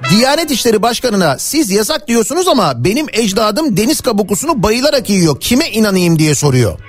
Diyanet 0.10 0.52
İşleri 0.52 0.82
Başkanı'na 0.82 1.38
siz 1.40 1.70
yasak 1.70 2.08
diyorsunuz 2.08 2.48
ama 2.48 2.84
benim 2.84 3.06
ecdadım 3.14 3.78
deniz 3.78 4.02
kabuklusunu 4.02 4.64
bayılarak 4.64 5.10
yiyor. 5.10 5.40
Kime 5.40 5.70
inanayım 5.70 6.20
diye 6.20 6.36
soruyor. 6.36 6.80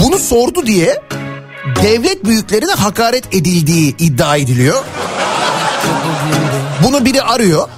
Bunu 0.00 0.18
sordu 0.18 0.66
diye 0.66 1.02
devlet 1.82 2.24
büyüklerine 2.24 2.72
hakaret 2.72 3.34
edildiği 3.34 3.96
iddia 3.98 4.36
ediliyor. 4.36 4.84
Bunu 6.84 7.04
biri 7.04 7.22
arıyor 7.22 7.68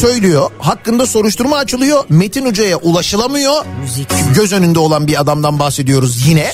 söylüyor. 0.00 0.50
Hakkında 0.58 1.06
soruşturma 1.06 1.56
açılıyor. 1.56 2.04
Metin 2.08 2.46
Hoca'ya 2.46 2.76
ulaşılamıyor. 2.76 3.64
Göz 4.34 4.52
önünde 4.52 4.78
olan 4.78 5.06
bir 5.06 5.20
adamdan 5.20 5.58
bahsediyoruz 5.58 6.26
yine. 6.28 6.52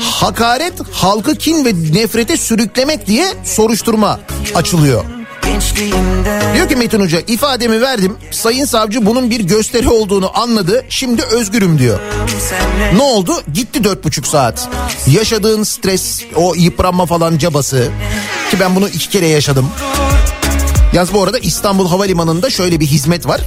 Hakaret 0.00 0.72
halkı 0.92 1.34
kin 1.34 1.64
ve 1.64 1.72
nefrete 2.00 2.36
sürüklemek 2.36 3.06
diye 3.06 3.26
soruşturma 3.44 4.20
açılıyor. 4.54 5.04
Diyor 6.54 6.68
ki 6.68 6.76
Metin 6.76 7.00
Hoca 7.00 7.20
ifademi 7.26 7.80
verdim. 7.80 8.16
Sayın 8.30 8.64
savcı 8.64 9.06
bunun 9.06 9.30
bir 9.30 9.40
gösteri 9.40 9.88
olduğunu 9.88 10.38
anladı. 10.38 10.84
Şimdi 10.88 11.22
özgürüm 11.22 11.78
diyor. 11.78 11.98
Ne 12.96 13.02
oldu? 13.02 13.32
Gitti 13.54 13.84
dört 13.84 14.04
buçuk 14.04 14.26
saat. 14.26 14.68
Yaşadığın 15.06 15.62
stres, 15.62 16.22
o 16.34 16.54
yıpranma 16.54 17.06
falan 17.06 17.38
cabası. 17.38 17.88
Ki 18.50 18.60
ben 18.60 18.76
bunu 18.76 18.88
iki 18.88 19.08
kere 19.08 19.26
yaşadım. 19.26 19.70
Yalnız 20.92 21.14
bu 21.14 21.22
arada 21.22 21.38
İstanbul 21.38 21.88
Havalimanı'nda 21.88 22.50
şöyle 22.50 22.80
bir 22.80 22.86
hizmet 22.86 23.26
var. 23.26 23.40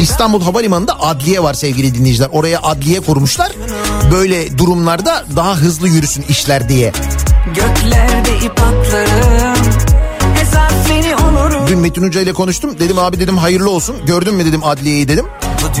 İstanbul 0.00 0.42
Havalimanı'nda 0.42 1.00
adliye 1.00 1.42
var 1.42 1.54
sevgili 1.54 1.94
dinleyiciler. 1.94 2.28
Oraya 2.32 2.62
adliye 2.62 3.00
kurmuşlar. 3.00 3.52
Böyle 4.12 4.58
durumlarda 4.58 5.24
daha 5.36 5.56
hızlı 5.56 5.88
yürüsün 5.88 6.24
işler 6.28 6.68
diye. 6.68 6.92
Göklerde 7.54 8.46
ip 8.46 8.62
atlarım 8.62 9.56
Dün 11.66 11.78
Metin 11.78 12.02
Hoca 12.02 12.20
ile 12.20 12.32
konuştum. 12.32 12.78
Dedim 12.78 12.98
abi 12.98 13.20
dedim 13.20 13.38
hayırlı 13.38 13.70
olsun. 13.70 13.96
Gördün 14.06 14.34
mü 14.34 14.44
dedim 14.44 14.64
adliyeyi 14.64 15.08
dedim. 15.08 15.26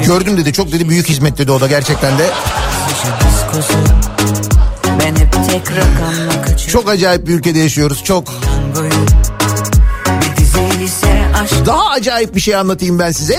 Gördüm 0.06 0.36
dedi 0.36 0.52
çok 0.52 0.72
dedi 0.72 0.88
büyük 0.88 1.08
hizmet 1.08 1.38
dedi 1.38 1.52
o 1.52 1.60
da 1.60 1.66
gerçekten 1.66 2.18
de. 2.18 2.30
Çok 6.68 6.88
acayip 6.90 7.26
bir 7.26 7.34
ülkede 7.34 7.58
yaşıyoruz 7.58 8.04
çok. 8.04 8.32
Daha 11.66 11.90
acayip 11.90 12.34
bir 12.34 12.40
şey 12.40 12.56
anlatayım 12.56 12.98
ben 12.98 13.12
size. 13.12 13.38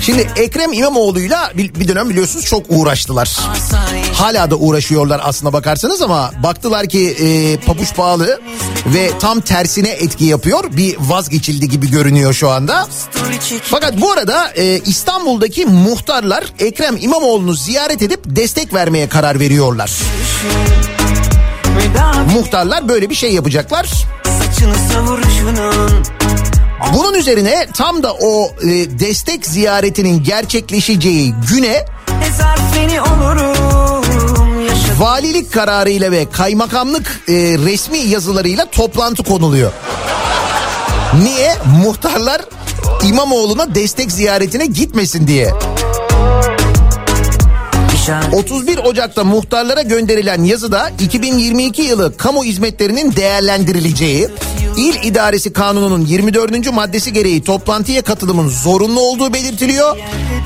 Şimdi 0.00 0.30
Ekrem 0.36 0.72
İmamoğlu'yla 0.72 1.52
bir, 1.54 1.74
bir 1.74 1.88
dönem 1.88 2.10
biliyorsunuz 2.10 2.44
çok 2.44 2.66
uğraştılar. 2.68 3.36
Hala 4.14 4.50
da 4.50 4.56
uğraşıyorlar 4.56 5.20
aslına 5.24 5.52
bakarsanız 5.52 6.02
ama 6.02 6.30
baktılar 6.42 6.86
ki 6.86 7.08
e, 7.08 7.56
pabuç 7.56 7.94
pahalı 7.94 8.40
ve 8.86 9.10
tam 9.20 9.40
tersine 9.40 9.88
etki 9.88 10.24
yapıyor. 10.24 10.64
Bir 10.76 10.96
vazgeçildi 11.00 11.68
gibi 11.68 11.90
görünüyor 11.90 12.32
şu 12.32 12.50
anda. 12.50 12.88
Fakat 13.62 14.00
bu 14.00 14.12
arada 14.12 14.50
e, 14.50 14.78
İstanbul'daki 14.78 15.66
muhtarlar 15.66 16.44
Ekrem 16.58 16.96
İmamoğlu'nu 17.00 17.54
ziyaret 17.54 18.02
edip 18.02 18.20
destek 18.26 18.74
vermeye 18.74 19.08
karar 19.08 19.40
veriyorlar. 19.40 19.92
Muhtarlar 22.34 22.88
böyle 22.88 23.10
bir 23.10 23.14
şey 23.14 23.32
yapacaklar. 23.32 23.88
Saçını 24.24 24.74
savuruşunun 24.92 26.15
Bunun 26.94 27.14
üzerine 27.14 27.66
tam 27.74 28.02
da 28.02 28.14
o 28.14 28.50
e, 28.62 28.68
destek 29.00 29.46
ziyaretinin 29.46 30.22
gerçekleşeceği 30.22 31.34
güne 31.50 31.84
valilik 34.98 35.52
kararıyla 35.52 36.10
ve 36.10 36.30
kaymakamlık 36.30 37.20
e, 37.28 37.32
resmi 37.34 37.98
yazılarıyla 37.98 38.70
toplantı 38.70 39.22
konuluyor. 39.22 39.72
Niye? 41.22 41.54
Muhtarlar 41.84 42.42
İmamoğlu'na 43.04 43.74
destek 43.74 44.12
ziyaretine 44.12 44.66
gitmesin 44.66 45.26
diye. 45.26 45.52
31 48.32 48.78
Ocak'ta 48.78 49.24
muhtarlara 49.24 49.82
gönderilen 49.82 50.44
yazıda 50.44 50.90
2022 51.00 51.82
yılı 51.82 52.16
kamu 52.16 52.44
hizmetlerinin 52.44 53.16
değerlendirileceği, 53.16 54.28
İl 54.76 54.94
İdaresi 55.02 55.52
Kanunu'nun 55.52 56.00
24. 56.00 56.72
maddesi 56.72 57.12
gereği 57.12 57.44
toplantıya 57.44 58.02
katılımın 58.02 58.48
zorunlu 58.48 59.00
olduğu 59.00 59.32
belirtiliyor. 59.32 59.96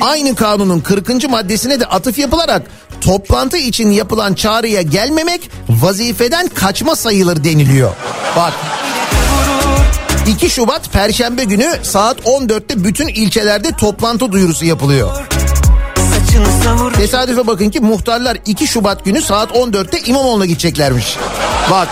Aynı 0.01 0.35
kanunun 0.35 0.81
40. 0.81 1.31
maddesine 1.31 1.81
de 1.81 1.87
atıf 1.87 2.19
yapılarak 2.19 2.63
toplantı 3.01 3.57
için 3.57 3.91
yapılan 3.91 4.35
çağrıya 4.35 4.83
gelmemek 4.83 5.51
vazifeden 5.69 6.49
kaçma 6.49 6.97
sayılır 6.97 7.45
deniliyor. 7.45 7.91
Bak 8.37 8.53
2 10.27 10.51
Şubat 10.51 10.93
Perşembe 10.93 11.45
günü 11.45 11.73
saat 11.83 12.21
14'te 12.21 12.85
bütün 12.85 13.09
ilçelerde 13.09 13.71
toplantı 13.77 14.33
duyurusu 14.33 14.65
yapılıyor. 14.65 15.11
Tesadüfe 16.93 17.47
bakın 17.47 17.71
ki 17.71 17.81
muhtarlar 17.81 18.39
2 18.47 18.67
Şubat 18.67 19.05
günü 19.05 19.23
saat 19.23 19.51
14'te 19.51 20.01
İmamoğlu'na 20.01 20.47
gideceklermiş. 20.47 21.17
Bak 21.71 21.89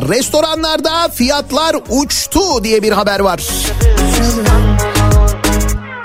restoranlarda 0.00 1.08
fiyatlar 1.08 1.76
uçtu 1.90 2.64
diye 2.64 2.82
bir 2.82 2.92
haber 2.92 3.20
var. 3.20 3.42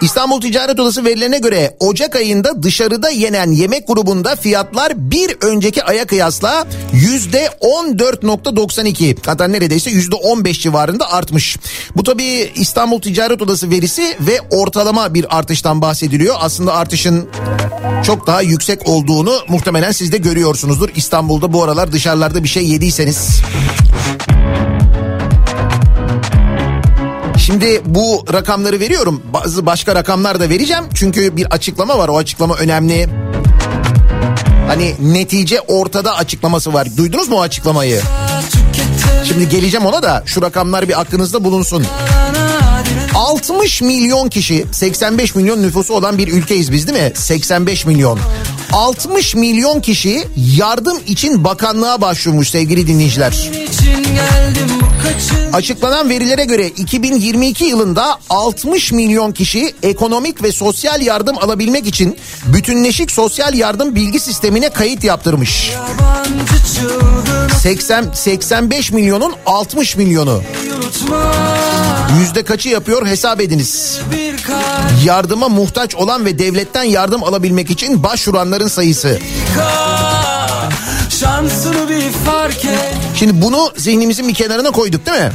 İstanbul 0.02 0.42
Ticaret 0.42 0.80
Odası 0.80 1.06
verilerine 1.06 1.40
göre 1.40 1.76
Ocak 1.80 2.16
ayında 2.16 2.64
dışarıda 2.64 3.10
yenen 3.10 3.52
yemek 3.52 3.88
grubunda 3.88 4.36
fiyatlar 4.36 4.94
bir 5.12 5.38
önceki 5.42 5.84
aya 5.84 6.06
kıyasla 6.06 6.68
yüzde 6.94 7.50
14.92 7.62 9.16
hatta 9.26 9.48
neredeyse 9.48 9.90
yüzde 9.90 10.16
15 10.16 10.62
civarında 10.62 11.12
artmış. 11.12 11.58
Bu 11.96 12.04
tabii 12.04 12.52
İstanbul 12.56 13.02
Ticaret 13.02 13.42
Odası 13.42 13.70
verisi 13.70 14.16
ve 14.20 14.42
ortalama 14.52 15.14
bir 15.14 15.38
artıştan 15.38 15.82
bahsediliyor. 15.82 16.36
Aslında 16.40 16.74
artışın 16.74 17.30
çok 18.04 18.28
daha 18.28 18.42
yüksek 18.42 18.90
olduğunu 18.90 19.34
muhtemelen 19.48 19.92
siz 19.92 20.12
de 20.12 20.18
görüyorsunuzdur. 20.18 20.90
İstanbul'da 20.96 21.54
bu 21.54 21.64
aralar 21.64 21.92
dışarılarda 21.92 22.44
bir 22.44 22.50
şey 22.50 22.68
yediyseniz. 22.68 23.42
Şimdi 27.48 27.82
bu 27.86 28.26
rakamları 28.34 28.80
veriyorum. 28.80 29.22
Bazı 29.34 29.66
başka 29.66 29.96
rakamlar 29.96 30.40
da 30.40 30.50
vereceğim. 30.50 30.84
Çünkü 30.94 31.38
bir 31.38 31.46
açıklama 31.46 31.98
var. 31.98 32.08
O 32.08 32.18
açıklama 32.18 32.56
önemli. 32.56 33.08
Hani 34.68 34.96
netice 35.00 35.62
ortada 35.62 36.16
açıklaması 36.16 36.74
var. 36.74 36.88
Duydunuz 36.98 37.30
mu 37.30 37.36
o 37.36 37.42
açıklamayı? 37.42 38.02
Şimdi 39.28 39.50
geleceğim 39.50 39.86
ona 39.86 40.04
da 40.04 40.24
şu 40.26 40.42
rakamlar 40.42 40.90
bir 40.90 41.02
aklınızda 41.02 41.44
bulunsun. 41.44 41.86
60 43.16 43.82
milyon 43.82 44.30
kişi 44.30 44.66
85 44.72 45.36
milyon 45.36 45.62
nüfusu 45.62 45.94
olan 45.94 46.18
bir 46.18 46.28
ülkeyiz 46.28 46.72
biz 46.72 46.88
değil 46.88 47.04
mi? 47.04 47.12
85 47.16 47.86
milyon. 47.86 48.20
60 48.74 49.36
milyon 49.36 49.82
kişi 49.82 50.28
yardım 50.58 50.98
için 51.08 51.44
bakanlığa 51.44 52.02
başvurmuş 52.02 52.50
sevgili 52.50 52.88
dinleyiciler. 52.88 53.50
Açıklanan 55.54 56.10
verilere 56.10 56.46
göre 56.46 56.68
2022 56.68 57.66
yılında 57.66 58.20
60 58.30 58.92
milyon 58.92 59.32
kişi 59.32 59.76
ekonomik 59.84 60.44
ve 60.44 60.52
sosyal 60.52 61.02
yardım 61.02 61.38
alabilmek 61.38 61.88
için 61.88 62.18
bütünleşik 62.46 63.12
sosyal 63.12 63.54
yardım 63.54 63.96
bilgi 63.96 64.20
sistemine 64.20 64.70
kayıt 64.70 65.04
yaptırmış. 65.04 65.72
80 67.62 68.12
85 68.14 68.92
milyonun 68.92 69.34
60 69.46 69.96
milyonu. 69.96 70.42
Yüzde 72.20 72.44
kaçı 72.44 72.70
yapıyor 72.70 73.08
hesap 73.08 73.42
ediniz. 73.42 74.00
Yardıma 75.06 75.50
muhtaç 75.50 75.96
olan 75.96 76.26
ve 76.26 76.40
devletten 76.40 76.84
yardım 76.84 77.24
alabilmek 77.24 77.70
için 77.70 78.04
başvuranların 78.04 78.68
sayısı. 78.68 79.20
Şansını 81.10 81.90
bir 81.90 82.12
fark 82.12 82.66
et. 82.66 83.07
Şimdi 83.20 83.42
bunu 83.42 83.72
zihnimizin 83.78 84.28
bir 84.28 84.34
kenarına 84.34 84.72
koyduk 84.72 85.06
değil 85.06 85.22
mi? 85.22 85.32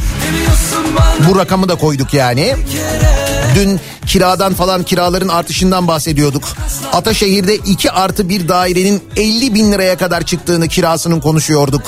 Bu 1.28 1.38
rakamı 1.38 1.68
da 1.68 1.74
koyduk 1.74 2.14
yani. 2.14 2.56
Dün 3.54 3.80
kiradan 4.06 4.54
falan 4.54 4.82
kiraların 4.82 5.28
artışından 5.28 5.88
bahsediyorduk. 5.88 6.44
Ataşehir'de 6.92 7.56
2 7.56 7.90
artı 7.90 8.28
bir 8.28 8.48
dairenin 8.48 9.02
50 9.16 9.54
bin 9.54 9.72
liraya 9.72 9.96
kadar 9.96 10.22
çıktığını 10.22 10.68
kirasının 10.68 11.20
konuşuyorduk. 11.20 11.82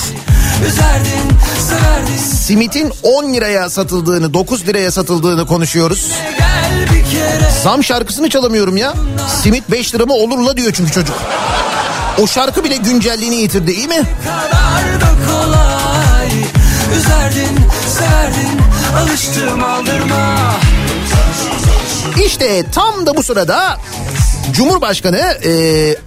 Simitin 2.35 2.93
10 3.03 3.35
liraya 3.35 3.71
satıldığını 3.71 4.35
9 4.35 4.67
liraya 4.67 4.91
satıldığını 4.91 5.47
konuşuyoruz. 5.47 6.11
Zam 7.65 7.85
şarkısını 7.85 8.29
çalamıyorum 8.31 8.77
ya. 8.77 8.95
Simit 9.43 9.71
5 9.71 9.95
lira 9.95 10.07
mı 10.07 10.15
olur 10.15 10.39
la 10.39 10.57
diyor 10.57 10.73
çünkü 10.77 10.93
çocuk. 10.93 11.17
O 12.23 12.27
şarkı 12.27 12.65
bile 12.65 12.77
güncelliğini 12.77 13.37
yitirdi 13.37 13.73
iyi 13.73 13.89
mi? 13.89 14.03
kadar 14.25 15.04
Üzerdin, 17.05 17.61
severdin 17.99 18.61
Alıştım 18.99 19.65
aldırma 19.65 20.37
İşte 22.27 22.65
tam 22.73 23.07
da 23.07 23.17
bu 23.17 23.23
sırada 23.23 23.81
Cumhurbaşkanı 24.53 25.19
e, 25.19 25.53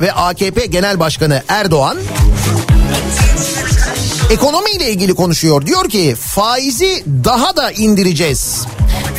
ve 0.01 0.13
AKP 0.13 0.65
Genel 0.65 0.99
Başkanı 0.99 1.43
Erdoğan 1.47 1.97
ekonomiyle 4.31 4.91
ilgili 4.91 5.13
konuşuyor. 5.15 5.65
Diyor 5.65 5.89
ki 5.89 6.15
faizi 6.19 7.03
daha 7.23 7.55
da 7.55 7.71
indireceğiz. 7.71 8.61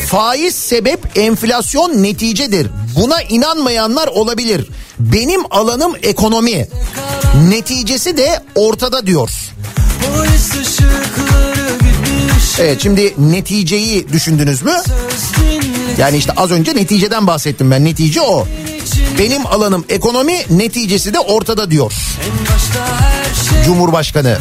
Faiz 0.07 0.55
sebep 0.55 1.19
enflasyon 1.19 2.03
neticedir. 2.03 2.71
Buna 2.97 3.23
inanmayanlar 3.23 4.09
olabilir. 4.09 4.69
Benim 4.99 5.41
alanım 5.51 5.93
ekonomi. 6.03 6.69
Neticesi 7.49 8.17
de 8.17 8.43
ortada 8.55 9.07
diyor. 9.07 9.31
Polis 10.17 10.53
gitmiş 10.53 11.48
Evet 12.61 12.83
şimdi 12.83 13.15
neticeyi 13.19 14.09
düşündünüz 14.13 14.63
mü? 14.63 14.73
Yani 15.99 16.17
işte 16.17 16.33
az 16.37 16.51
önce 16.51 16.77
neticeden 16.77 17.27
bahsettim 17.27 17.71
ben. 17.71 17.85
Netice 17.85 18.21
o. 18.21 18.47
Benim 19.19 19.47
alanım 19.47 19.85
ekonomi 19.89 20.37
neticesi 20.51 21.15
de 21.15 21.19
ortada 21.21 21.71
diyor 21.71 21.93
Cumhurbaşkanı. 23.65 24.39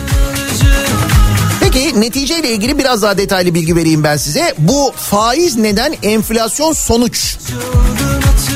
Peki 1.60 2.02
neticeyle 2.02 2.52
ilgili 2.52 2.78
biraz 2.78 3.02
daha 3.02 3.18
detaylı 3.18 3.54
bilgi 3.54 3.76
vereyim 3.76 4.04
ben 4.04 4.18
size. 4.18 4.54
Bu 4.58 4.94
faiz 4.96 5.56
neden 5.56 5.96
enflasyon 6.04 6.74
sonuç 6.74 7.38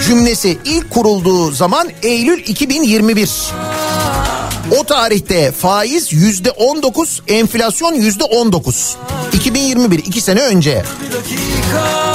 cümlesi 0.07 0.57
ilk 0.65 0.89
kurulduğu 0.89 1.51
zaman 1.51 1.89
Eylül 2.03 2.39
2021. 2.39 3.29
O 4.79 4.83
tarihte 4.83 5.51
faiz 5.51 6.13
yüzde 6.13 6.51
19, 6.51 7.21
enflasyon 7.27 7.93
yüzde 7.93 8.23
19. 8.23 8.97
2021 9.33 9.99
iki 9.99 10.21
sene 10.21 10.41
önce. 10.41 10.83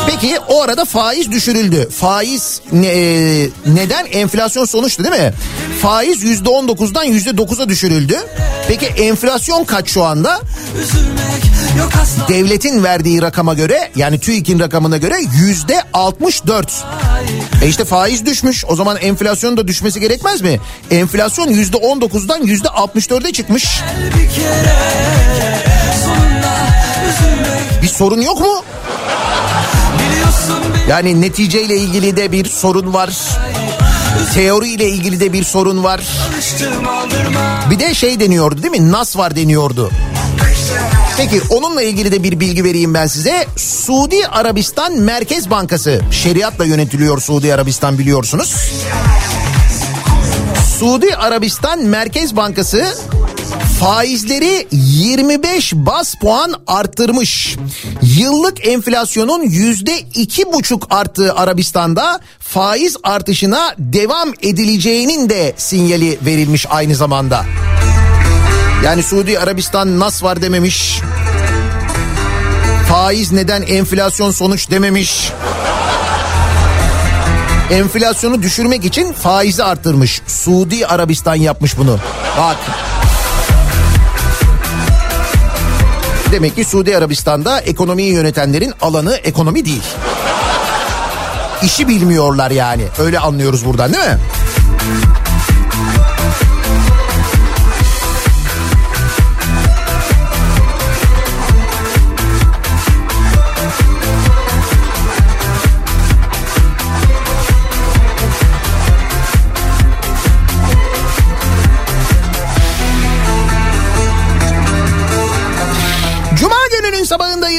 Peki 0.07 0.39
o 0.49 0.63
arada 0.63 0.85
faiz 0.85 1.33
düşürüldü. 1.33 1.89
Faiz 1.91 2.61
ne, 2.73 2.87
e, 2.87 3.51
neden? 3.67 4.07
Enflasyon 4.07 4.65
sonuçtu 4.65 5.05
değil 5.05 5.23
mi? 5.23 5.33
Faiz 5.83 6.23
yüzde 6.23 6.49
19'dan 6.49 7.05
yüzde 7.05 7.31
9'a 7.31 7.69
düşürüldü. 7.69 8.17
Peki 8.69 8.87
enflasyon 8.87 9.65
kaç 9.65 9.89
şu 9.89 10.05
anda? 10.05 10.41
Devletin 12.29 12.85
verdiği 12.85 13.23
rakama 13.23 13.55
göre 13.55 13.91
yani 13.97 14.21
TÜİK'in 14.21 14.61
rakamına 14.61 14.97
göre 14.97 15.17
yüzde 15.41 15.83
64. 15.93 16.85
E 17.63 17.69
işte 17.69 17.85
faiz 17.85 18.27
düşmüş. 18.27 18.65
O 18.69 18.77
zaman 18.77 18.97
enflasyonun 18.97 19.57
da 19.57 19.69
düşmesi 19.69 20.01
gerekmez 20.01 20.41
mi? 20.41 20.61
Enflasyon 20.91 21.49
yüzde 21.49 21.77
19'dan 21.77 22.43
yüzde 22.43 22.69
64'e 22.69 23.33
çıkmış. 23.33 23.81
bir 24.07 24.35
kere 24.35 24.77
Sonunda 26.05 26.57
üzülmek 27.09 27.83
Bir 27.83 27.89
sorun 27.89 28.21
yok 28.21 28.41
mu? 28.41 28.63
Yani 30.89 31.21
neticeyle 31.21 31.77
ilgili 31.77 32.17
de 32.17 32.33
bir 32.33 32.45
sorun 32.45 32.95
var. 32.95 33.11
Teoriyle 34.35 34.89
ilgili 34.89 35.21
de 35.21 35.33
bir 35.33 35.45
sorun 35.45 35.85
var. 35.85 36.01
Bir 37.71 37.79
de 37.79 37.95
şey 37.95 38.21
deniyordu 38.21 38.63
değil 38.63 38.81
mi? 38.81 38.93
Nas 38.93 39.17
var 39.17 39.37
deniyordu. 39.37 39.91
Peki 41.17 41.41
onunla 41.51 41.83
ilgili 41.83 42.13
de 42.13 42.23
bir 42.23 42.41
bilgi 42.41 42.65
vereyim 42.65 42.95
ben 42.95 43.07
size. 43.07 43.47
Suudi 43.57 44.27
Arabistan 44.27 44.93
Merkez 44.93 45.51
Bankası 45.51 46.01
şeriatla 46.11 46.65
yönetiliyor 46.65 47.21
Suudi 47.21 47.55
Arabistan 47.55 47.99
biliyorsunuz. 47.99 48.55
Suudi 50.79 51.17
Arabistan 51.17 51.79
Merkez 51.85 52.37
Bankası 52.37 52.95
faizleri 53.81 54.67
25 54.73 55.73
bas 55.75 56.15
puan 56.15 56.55
arttırmış. 56.67 57.57
Yıllık 58.03 58.67
enflasyonun 58.67 59.43
yüzde 59.43 59.99
iki 59.99 60.53
buçuk 60.53 60.87
arttığı 60.91 61.35
Arabistan'da 61.35 62.21
faiz 62.39 62.97
artışına 63.03 63.75
devam 63.79 64.29
edileceğinin 64.43 65.29
de 65.31 65.55
sinyali 65.57 66.19
verilmiş 66.27 66.67
aynı 66.71 66.95
zamanda. 66.95 67.45
Yani 68.85 69.03
Suudi 69.03 69.39
Arabistan 69.39 70.01
nas 70.01 70.23
var 70.23 70.43
dememiş. 70.43 71.01
Faiz 72.89 73.33
neden 73.33 73.63
enflasyon 73.63 74.31
sonuç 74.31 74.71
dememiş. 74.71 75.33
Enflasyonu 77.71 78.43
düşürmek 78.43 78.85
için 78.85 79.13
faizi 79.13 79.65
arttırmış. 79.65 80.23
Suudi 80.27 80.87
Arabistan 80.87 81.35
yapmış 81.35 81.79
bunu. 81.79 81.99
Bak. 82.39 82.57
Demek 86.37 86.57
ki 86.57 86.65
Suudi 86.65 86.97
Arabistan'da 86.97 87.61
ekonomiyi 87.61 88.13
yönetenlerin 88.13 88.73
alanı 88.81 89.15
ekonomi 89.15 89.65
değil. 89.65 89.83
İşi 91.63 91.89
bilmiyorlar 91.89 92.51
yani. 92.51 92.83
Öyle 92.99 93.19
anlıyoruz 93.19 93.65
buradan 93.65 93.93
değil 93.93 94.05
mi? 94.05 94.19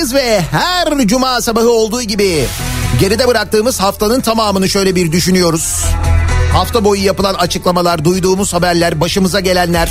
Sabahındayız 0.08 0.14
ve 0.14 0.42
her 0.42 1.08
cuma 1.08 1.42
sabahı 1.42 1.70
olduğu 1.70 2.02
gibi 2.02 2.46
Geride 3.00 3.28
bıraktığımız 3.28 3.80
haftanın 3.80 4.22
tamamını 4.22 4.70
şöyle 4.70 4.96
bir 4.96 5.12
düşünüyoruz. 5.12 5.86
Hafta 6.54 6.86
boyu 6.86 7.06
yapılan 7.06 7.34
açıklamalar, 7.34 8.06
duyduğumuz 8.06 8.54
haberler, 8.54 9.02
başımıza 9.02 9.40
gelenler. 9.40 9.90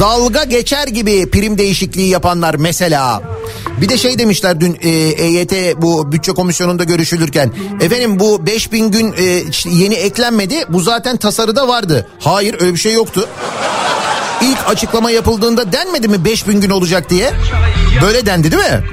Dalga 0.00 0.44
geçer 0.44 0.88
gibi 0.88 1.30
prim 1.30 1.58
değişikliği 1.58 2.08
yapanlar 2.08 2.54
mesela. 2.54 3.22
Bir 3.80 3.88
de 3.88 3.98
şey 3.98 4.18
demişler 4.18 4.60
dün 4.60 4.78
e, 4.80 4.88
EYT 4.90 5.52
bu 5.76 6.12
bütçe 6.12 6.32
komisyonunda 6.32 6.84
görüşülürken. 6.84 7.52
Efendim 7.80 8.18
bu 8.20 8.46
5000 8.46 8.90
gün 8.90 9.12
e, 9.12 9.42
yeni 9.64 9.94
eklenmedi. 9.94 10.64
Bu 10.68 10.80
zaten 10.80 11.16
tasarıda 11.16 11.68
vardı. 11.68 12.08
Hayır 12.20 12.56
öyle 12.60 12.72
bir 12.72 12.78
şey 12.78 12.92
yoktu. 12.92 13.28
İlk 14.42 14.58
açıklama 14.68 15.10
yapıldığında 15.10 15.72
denmedi 15.72 16.08
mi 16.08 16.24
5000 16.24 16.60
gün 16.60 16.70
olacak 16.70 17.10
diye? 17.10 17.32
Böyle 18.02 18.26
dendi 18.26 18.52
değil 18.52 18.62
mi? 18.62 18.84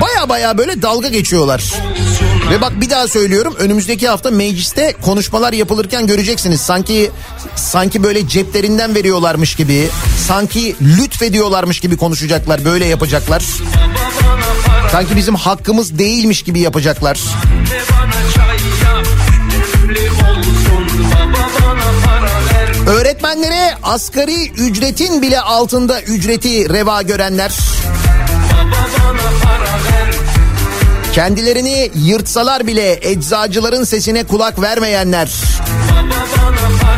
Baya 0.00 0.28
baya 0.28 0.58
böyle 0.58 0.82
dalga 0.82 1.08
geçiyorlar. 1.08 1.74
Ve 2.50 2.60
bak 2.60 2.80
bir 2.80 2.90
daha 2.90 3.08
söylüyorum 3.08 3.54
önümüzdeki 3.58 4.08
hafta 4.08 4.30
mecliste 4.30 4.94
konuşmalar 5.02 5.52
yapılırken 5.52 6.06
göreceksiniz. 6.06 6.60
Sanki 6.60 7.10
sanki 7.56 8.02
böyle 8.02 8.28
ceplerinden 8.28 8.94
veriyorlarmış 8.94 9.54
gibi, 9.54 9.88
sanki 10.26 10.76
lütfediyorlarmış 10.82 11.80
gibi 11.80 11.96
konuşacaklar, 11.96 12.64
böyle 12.64 12.84
yapacaklar. 12.86 13.42
Sanki 14.92 15.16
bizim 15.16 15.34
hakkımız 15.34 15.98
değilmiş 15.98 16.42
gibi 16.42 16.60
yapacaklar. 16.60 17.20
Öğretmenlere 22.86 23.74
asgari 23.82 24.50
ücretin 24.50 25.22
bile 25.22 25.40
altında 25.40 26.02
ücreti 26.02 26.68
reva 26.68 27.02
görenler. 27.02 27.58
Kendilerini 31.12 31.90
yırtsalar 31.94 32.66
bile 32.66 33.10
eczacıların 33.10 33.84
sesine 33.84 34.24
kulak 34.24 34.60
vermeyenler. 34.60 35.32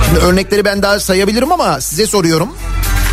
Şimdi 0.06 0.20
örnekleri 0.20 0.64
ben 0.64 0.82
daha 0.82 1.00
sayabilirim 1.00 1.52
ama 1.52 1.80
size 1.80 2.06
soruyorum. 2.06 2.48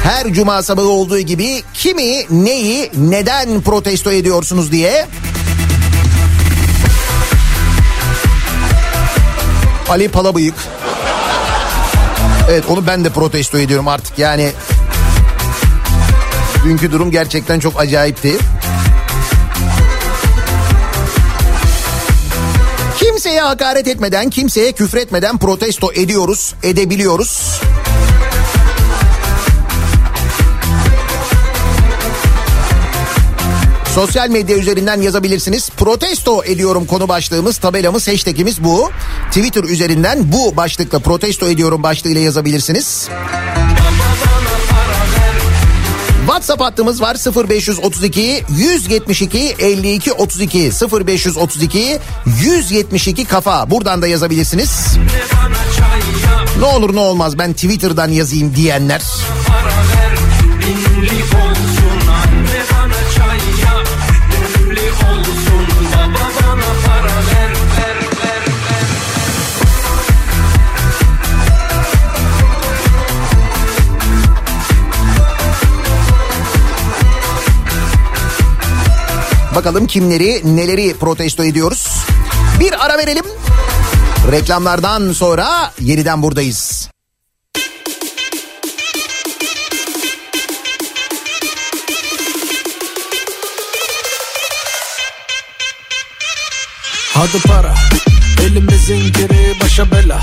Her 0.03 0.33
cuma 0.33 0.63
sabahı 0.63 0.87
olduğu 0.87 1.19
gibi 1.19 1.63
kimi, 1.73 2.25
neyi, 2.29 2.91
neden 2.97 3.61
protesto 3.61 4.11
ediyorsunuz 4.11 4.71
diye. 4.71 5.07
Ali 9.89 10.09
Palabıyık. 10.09 10.55
Evet 12.53 12.65
onu 12.69 12.87
ben 12.87 13.05
de 13.05 13.09
protesto 13.09 13.57
ediyorum 13.57 13.87
artık 13.87 14.19
yani. 14.19 14.51
Dünkü 16.65 16.91
durum 16.91 17.11
gerçekten 17.11 17.59
çok 17.59 17.79
acayipti. 17.79 18.37
Kimseye 22.99 23.41
hakaret 23.41 23.87
etmeden, 23.87 24.29
kimseye 24.29 24.71
küfretmeden 24.71 25.37
protesto 25.37 25.93
ediyoruz, 25.93 26.55
edebiliyoruz. 26.63 27.61
Sosyal 33.95 34.29
medya 34.29 34.57
üzerinden 34.57 35.01
yazabilirsiniz. 35.01 35.69
Protesto 35.69 36.43
ediyorum 36.43 36.85
konu 36.85 37.07
başlığımız, 37.07 37.57
tabelamız, 37.57 38.07
hashtagimiz 38.07 38.63
bu. 38.63 38.89
Twitter 39.27 39.63
üzerinden 39.63 40.31
bu 40.31 40.57
başlıkla 40.57 40.99
protesto 40.99 41.47
ediyorum 41.47 41.83
başlığıyla 41.83 42.21
yazabilirsiniz. 42.21 43.09
WhatsApp 46.25 46.61
hattımız 46.61 47.01
var 47.01 47.17
0532 47.49 48.43
172 48.49 49.55
52 49.59 50.13
32 50.13 50.71
0532 51.05 51.99
172 52.43 53.25
kafa 53.25 53.69
buradan 53.69 54.01
da 54.01 54.07
yazabilirsiniz. 54.07 54.97
Ne 56.59 56.65
olur 56.65 56.95
ne 56.95 56.99
olmaz 56.99 57.37
ben 57.37 57.53
Twitter'dan 57.53 58.09
yazayım 58.09 58.55
diyenler. 58.55 59.01
Bakalım 79.55 79.87
kimleri 79.87 80.55
neleri 80.55 80.93
protesto 80.93 81.43
ediyoruz. 81.43 81.87
Bir 82.59 82.85
ara 82.85 82.97
verelim. 82.97 83.25
Reklamlardan 84.31 85.11
sonra 85.11 85.73
yeniden 85.79 86.21
buradayız. 86.21 86.89
Hadi 97.13 97.41
para 97.47 97.75
Elimizin 98.41 99.13
geri 99.13 99.59
başa 99.63 99.91
bela 99.91 100.21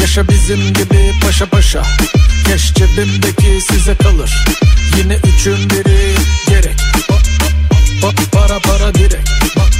Yaşa 0.00 0.28
bizim 0.28 0.72
gibi 0.72 1.12
paşa 1.24 1.46
paşa 1.46 1.82
Keş 2.46 2.74
cebimdeki 2.74 3.60
size 3.60 3.96
kalır 3.96 4.44
Yine 4.98 5.16
üçün 5.16 5.70
biri 5.70 6.14
gerek 6.48 6.95
Bak 8.02 8.14
para 8.32 8.58
para 8.60 8.94
direkt. 8.94 9.28
Bak 9.56 9.72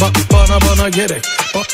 bak 0.00 0.14
bana 0.32 0.60
bana 0.60 0.88
gerek. 0.88 1.24
Bak 1.54 1.66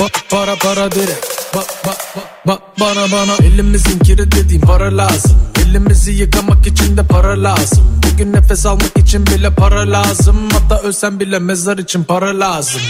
bak 0.00 0.12
para 0.30 0.56
para 0.56 0.90
direkt. 0.90 1.26
Bak 1.54 1.66
bak 1.86 1.98
bak 2.46 2.60
bana 2.80 3.12
bana. 3.12 3.34
Elimizin 3.42 3.98
kiri 3.98 4.32
dediğim 4.32 4.62
para 4.62 4.96
lazım. 4.96 5.36
Elimizi 5.62 6.10
yıkamak 6.12 6.66
için 6.66 6.96
de 6.96 7.02
para 7.02 7.42
lazım. 7.42 7.84
Bugün 8.02 8.32
nefes 8.32 8.66
almak 8.66 8.96
için 8.98 9.26
bile 9.26 9.50
para 9.50 9.92
lazım. 9.92 10.36
Hatta 10.52 10.82
ölsem 10.82 11.20
bile 11.20 11.38
mezar 11.38 11.78
için 11.78 12.04
para 12.04 12.40
lazım. 12.40 12.80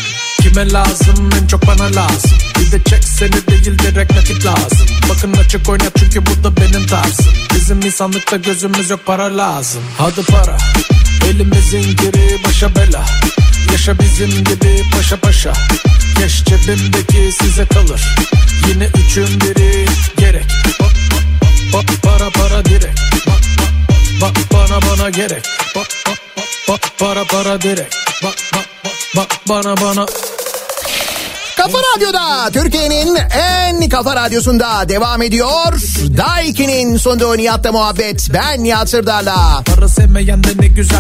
Kime 0.42 0.72
lazım? 0.72 1.30
En 1.42 1.46
çok 1.46 1.66
bana 1.66 1.84
lazım. 1.84 2.30
Bir 2.58 2.72
de 2.72 2.84
çek 2.84 3.04
seni 3.04 3.46
değil 3.48 3.78
direkt 3.78 4.12
nakit 4.14 4.46
lazım. 4.46 4.86
Bakın 5.08 5.32
açık 5.32 5.68
oynat 5.68 5.92
çünkü 5.98 6.26
bu 6.26 6.44
da 6.44 6.56
benim 6.56 6.86
tarzım. 6.86 7.26
Bizim 7.54 7.80
insanlıkta 7.80 8.36
gözümüz 8.36 8.90
yok 8.90 9.00
para 9.06 9.36
lazım. 9.36 9.82
Hadi 9.98 10.22
para 10.22 10.56
Elimizin 11.28 11.96
giri 11.96 12.44
başa 12.44 12.74
bela. 12.74 13.06
Yaşa 13.72 13.98
bizim 13.98 14.30
gibi 14.44 14.82
paşa 14.92 15.16
paşa. 15.16 15.52
Keş 16.18 16.44
cebimdeki 16.44 17.32
size 17.32 17.66
kalır. 17.66 18.02
Yine 18.68 18.86
üçün 18.86 19.40
biri 19.40 19.86
gerek. 20.16 20.46
Bak, 20.80 20.92
bak, 21.10 21.24
bak 21.72 22.02
para 22.02 22.30
para 22.30 22.64
direkt. 22.64 23.00
Bak, 23.26 23.40
bak, 24.20 24.36
bana 24.52 24.82
bana 24.82 25.10
gerek. 25.10 25.44
Bak, 25.76 25.88
bak, 26.06 26.18
bak, 26.68 26.80
para 26.98 27.24
para 27.24 27.60
direkt. 27.60 27.94
Bak, 28.24 28.36
bak, 28.54 28.66
bak 29.16 29.40
bana 29.48 29.76
bana 29.76 30.06
Kafa 31.58 31.78
Radyo'da 31.78 32.50
Türkiye'nin 32.52 33.18
en 33.38 33.88
kafa 33.88 34.16
radyosunda 34.16 34.88
devam 34.88 35.22
ediyor. 35.22 35.72
Daiki'nin 36.16 36.96
sonunda 36.96 37.36
Nihat'ta 37.36 37.72
muhabbet. 37.72 38.28
Ben 38.32 38.64
Nihat 38.64 38.88
Sırdar'la. 38.88 39.64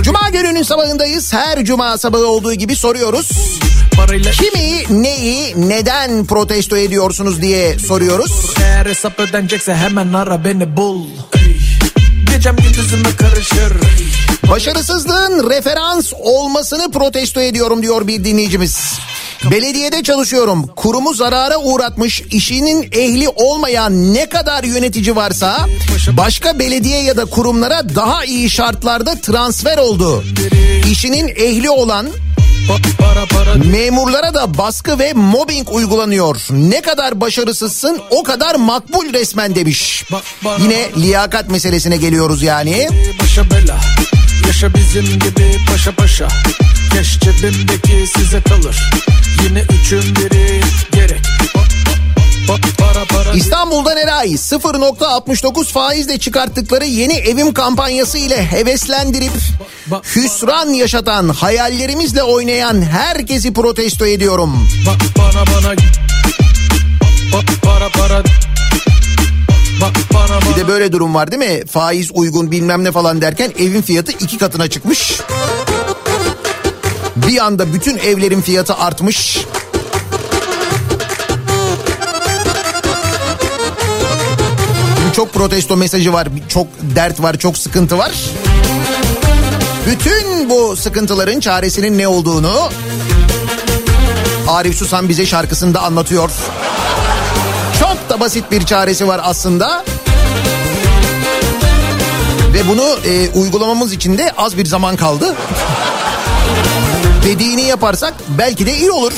Cuma 0.02 0.28
gününün 0.32 0.62
sabahındayız. 0.62 1.32
Her 1.32 1.64
cuma 1.64 1.98
sabahı 1.98 2.26
olduğu 2.26 2.54
gibi 2.54 2.76
soruyoruz. 2.76 3.30
Kimi, 4.32 5.02
neyi, 5.02 5.54
neden 5.68 6.26
protesto 6.26 6.76
ediyorsunuz 6.76 7.42
diye 7.42 7.78
soruyoruz. 7.78 8.54
Eğer 8.62 8.86
hesap 8.86 9.20
ödenecekse 9.20 9.74
hemen 9.74 10.12
ara 10.12 10.44
beni 10.44 10.76
bul 10.76 11.06
Gecem 12.32 12.56
gündüzüme 12.56 13.16
karışır 13.16 13.72
Başarısızlığın 14.50 15.50
referans 15.50 16.12
olmasını 16.20 16.90
protesto 16.90 17.40
ediyorum 17.40 17.82
diyor 17.82 18.06
bir 18.06 18.24
dinleyicimiz. 18.24 18.98
Belediyede 19.44 20.02
çalışıyorum. 20.02 20.66
Kurumu 20.66 21.14
zarara 21.14 21.58
uğratmış, 21.58 22.22
işinin 22.30 22.88
ehli 22.92 23.28
olmayan 23.28 24.14
ne 24.14 24.28
kadar 24.28 24.64
yönetici 24.64 25.16
varsa 25.16 25.66
başka 26.10 26.58
belediye 26.58 27.02
ya 27.02 27.16
da 27.16 27.24
kurumlara 27.24 27.94
daha 27.94 28.24
iyi 28.24 28.50
şartlarda 28.50 29.14
transfer 29.20 29.78
oldu. 29.78 30.24
İşinin 30.90 31.28
ehli 31.28 31.70
olan 31.70 32.06
memurlara 33.64 34.34
da 34.34 34.58
baskı 34.58 34.98
ve 34.98 35.12
mobbing 35.12 35.68
uygulanıyor. 35.72 36.36
Ne 36.50 36.80
kadar 36.80 37.20
başarısızsın 37.20 38.00
o 38.10 38.22
kadar 38.22 38.54
makbul 38.54 39.12
resmen 39.12 39.54
demiş. 39.54 40.04
Yine 40.58 40.90
liyakat 40.96 41.50
meselesine 41.50 41.96
geliyoruz 41.96 42.42
yani. 42.42 42.88
başa 43.22 43.50
bela 43.50 43.80
Yaşa 44.48 44.74
bizim 44.74 45.04
gibi 45.04 45.56
paşa 45.70 45.92
paşa. 45.92 46.28
Keş 46.92 47.20
cebimdeki 47.20 48.06
size 48.16 48.42
kalır. 48.42 48.90
Yine 49.44 49.62
üçün 49.62 50.16
biri 50.16 50.60
gerek. 50.92 51.20
Bak, 51.54 51.68
bak, 52.48 53.36
İstanbul'dan 53.36 53.96
Eray 53.96 54.28
0.69 54.28 55.72
faizle 55.72 56.18
çıkarttıkları 56.18 56.84
yeni 56.84 57.12
evim 57.12 57.54
kampanyası 57.54 58.18
ile 58.18 58.46
heveslendirip 58.50 59.32
hüsran 60.16 60.68
yaşatan 60.68 61.28
hayallerimizle 61.28 62.22
oynayan 62.22 62.82
herkesi 62.82 63.52
protesto 63.52 64.06
ediyorum. 64.06 64.68
Bana 64.86 65.46
bana. 65.46 65.74
Para 67.62 67.88
para 67.88 68.22
Bir 70.50 70.56
de 70.56 70.68
böyle 70.68 70.92
durum 70.92 71.14
var 71.14 71.30
değil 71.30 71.52
mi? 71.52 71.66
Faiz 71.66 72.10
uygun 72.14 72.50
bilmem 72.50 72.84
ne 72.84 72.92
falan 72.92 73.20
derken 73.20 73.52
evin 73.58 73.82
fiyatı 73.82 74.12
iki 74.12 74.38
katına 74.38 74.70
çıkmış. 74.70 75.20
Bir 77.16 77.44
anda 77.46 77.72
bütün 77.72 77.98
evlerin 77.98 78.40
fiyatı 78.40 78.74
artmış. 78.74 79.38
Çok 85.16 85.32
protesto 85.34 85.76
mesajı 85.76 86.12
var, 86.12 86.28
çok 86.48 86.66
dert 86.96 87.22
var, 87.22 87.38
çok 87.38 87.58
sıkıntı 87.58 87.98
var. 87.98 88.12
Bütün 89.86 90.50
bu 90.50 90.76
sıkıntıların 90.76 91.40
çaresinin 91.40 91.98
ne 91.98 92.08
olduğunu 92.08 92.70
Arif 94.48 94.76
Susan 94.76 95.08
bize 95.08 95.26
şarkısında 95.26 95.82
anlatıyor. 95.82 96.30
Çok 98.08 98.18
da 98.18 98.20
basit 98.20 98.50
bir 98.50 98.66
çaresi 98.66 99.08
var 99.08 99.20
aslında. 99.24 99.84
Ve 102.54 102.68
bunu 102.68 102.98
e, 103.06 103.28
uygulamamız 103.30 103.92
için 103.92 104.18
de 104.18 104.32
az 104.36 104.56
bir 104.56 104.66
zaman 104.66 104.96
kaldı. 104.96 105.34
Dediğini 107.24 107.62
yaparsak 107.62 108.14
belki 108.38 108.66
de 108.66 108.76
iyi 108.76 108.90
olur. 108.90 109.12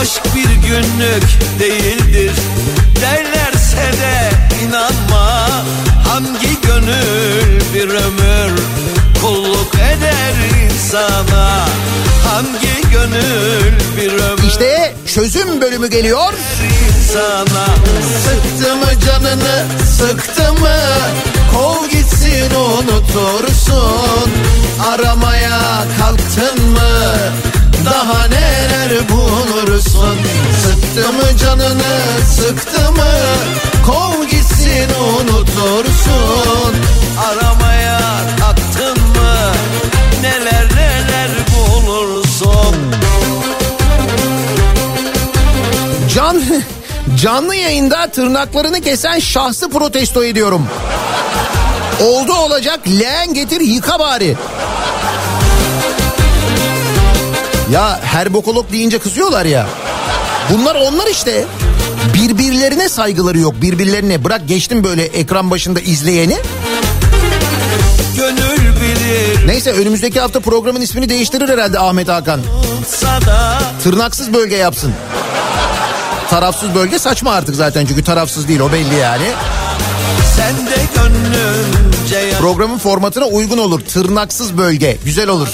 Aşk 0.00 0.22
bir 0.34 0.68
günlük 0.68 1.24
değildir 1.60 2.32
derlerse 3.00 3.92
de 4.00 4.30
inanma 4.64 5.48
Hangi 6.08 6.60
gönül 6.62 7.60
bir 7.74 7.88
ömür 7.88 8.60
kulluk 9.22 9.74
eder 9.74 10.34
insana 10.64 11.66
Hangi 12.28 12.90
gönül 12.92 13.72
bir 13.96 14.12
ömür 14.12 14.48
İşte 14.48 14.94
çözüm 15.14 15.60
bölümü 15.60 15.90
geliyor. 15.90 16.32
İnsana. 17.12 17.66
Sıktı 18.24 18.76
mı 18.76 19.00
canını 19.06 19.66
sıktı 19.98 20.52
mı? 20.52 20.76
Kov 21.52 21.88
gitsin 21.88 22.50
unutursun. 22.54 24.30
Aramaya 24.88 25.84
kalktın 25.98 26.70
mı? 26.70 27.14
Daha 27.84 28.26
neler 28.28 29.08
bulursun? 29.08 30.16
Sıktı 30.62 31.12
mı 31.12 31.38
canını 31.38 31.94
sıktı 32.36 32.92
mı? 32.92 33.12
Kov 33.86 34.24
gitsin 34.24 34.88
unutursun 35.00 36.21
canlı 47.22 47.54
yayında 47.54 48.06
tırnaklarını 48.06 48.80
kesen 48.80 49.18
şahsı 49.18 49.70
protesto 49.70 50.24
ediyorum. 50.24 50.68
Oldu 52.04 52.32
olacak 52.32 52.80
leğen 53.00 53.34
getir 53.34 53.60
yıka 53.60 53.98
bari. 53.98 54.36
Ya 57.72 58.00
herbokolog 58.02 58.72
deyince 58.72 58.98
kızıyorlar 58.98 59.44
ya. 59.44 59.66
Bunlar 60.52 60.74
onlar 60.74 61.06
işte. 61.06 61.44
Birbirlerine 62.14 62.88
saygıları 62.88 63.38
yok 63.38 63.54
birbirlerine. 63.62 64.24
Bırak 64.24 64.48
geçtim 64.48 64.84
böyle 64.84 65.02
ekran 65.04 65.50
başında 65.50 65.80
izleyeni. 65.80 66.36
Gönül 68.16 68.76
bilir 68.76 69.46
Neyse 69.46 69.72
önümüzdeki 69.72 70.20
hafta 70.20 70.40
programın 70.40 70.80
ismini 70.80 71.08
değiştirir 71.08 71.48
herhalde 71.48 71.78
Ahmet 71.78 72.08
Hakan. 72.08 72.40
Tırnaksız 73.82 74.34
bölge 74.34 74.56
yapsın. 74.56 74.92
Tarafsız 76.32 76.74
bölge 76.74 76.98
saçma 76.98 77.30
artık 77.30 77.54
zaten 77.54 77.86
çünkü 77.86 78.04
tarafsız 78.04 78.48
değil 78.48 78.60
o 78.60 78.72
belli 78.72 78.94
yani. 78.94 79.24
Programın 82.38 82.78
formatına 82.78 83.24
uygun 83.24 83.58
olur. 83.58 83.80
Tırnaksız 83.80 84.58
bölge. 84.58 84.98
Güzel 85.04 85.28
olur. 85.28 85.48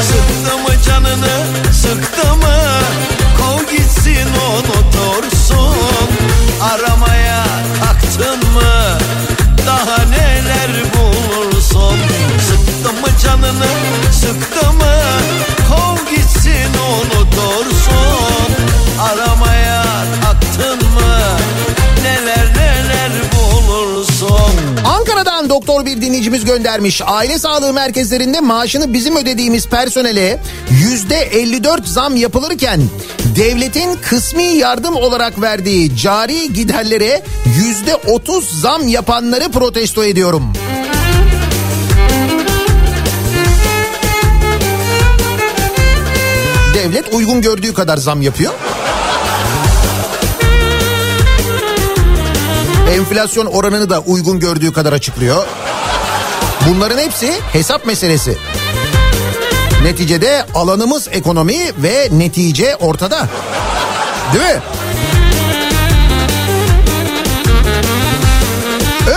Sıktı 0.00 0.58
mı 0.58 0.82
canını 0.86 1.46
sıktı 1.72 2.36
mı 2.36 2.56
Kov 3.38 3.70
gitsin 3.70 4.28
unutursun 4.50 5.76
Aramaya 6.62 7.44
kalktın 7.84 8.38
mı 8.38 8.98
Daha 9.66 10.04
neler 10.04 10.70
bulursun 10.94 11.98
Sıktı 12.48 12.92
mı 12.92 13.08
canını 13.22 13.68
sıktı 14.12 14.72
mı 14.72 14.94
dinleyicimiz 26.34 26.44
göndermiş. 26.44 27.02
Aile 27.06 27.38
sağlığı 27.38 27.72
merkezlerinde 27.72 28.40
maaşını 28.40 28.92
bizim 28.92 29.16
ödediğimiz 29.16 29.66
personele 29.66 30.40
yüzde 30.70 31.16
54 31.16 31.88
zam 31.88 32.16
yapılırken 32.16 32.82
devletin 33.36 33.96
kısmi 33.96 34.42
yardım 34.42 34.96
olarak 34.96 35.40
verdiği 35.40 35.96
cari 35.96 36.52
giderlere 36.52 37.22
yüzde 37.56 37.96
30 37.96 38.60
zam 38.60 38.88
yapanları 38.88 39.50
protesto 39.50 40.04
ediyorum. 40.04 40.52
Devlet 46.74 47.14
uygun 47.14 47.42
gördüğü 47.42 47.74
kadar 47.74 47.96
zam 47.96 48.22
yapıyor. 48.22 48.52
Enflasyon 52.90 53.46
oranını 53.46 53.90
da 53.90 54.00
uygun 54.00 54.40
gördüğü 54.40 54.72
kadar 54.72 54.92
açıklıyor. 54.92 55.46
Bunların 56.68 56.98
hepsi 56.98 57.32
hesap 57.52 57.86
meselesi. 57.86 58.38
Neticede 59.82 60.46
alanımız 60.54 61.08
ekonomi 61.12 61.58
ve 61.78 62.08
netice 62.12 62.76
ortada. 62.76 63.28
Değil 64.34 64.44
mi? 64.44 64.60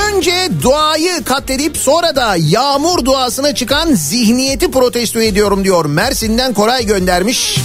Önce 0.07 0.49
duayı 0.63 1.23
katledip 1.23 1.77
sonra 1.77 2.15
da 2.15 2.35
yağmur 2.39 3.05
duasına 3.05 3.55
çıkan 3.55 3.93
zihniyeti 3.93 4.71
protesto 4.71 5.19
ediyorum 5.19 5.63
diyor. 5.63 5.85
Mersin'den 5.85 6.53
Koray 6.53 6.85
göndermiş. 6.85 7.59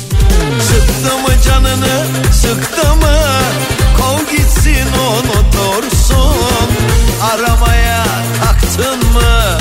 Sıktı 0.68 1.18
mı 1.18 1.42
canını 1.46 2.06
sıktı 2.32 2.94
mı 2.96 3.18
Kov 3.98 4.36
gitsin 4.36 4.86
unutursun 5.08 6.36
Aramaya 7.32 8.04
kalktın 8.44 9.12
mı 9.12 9.58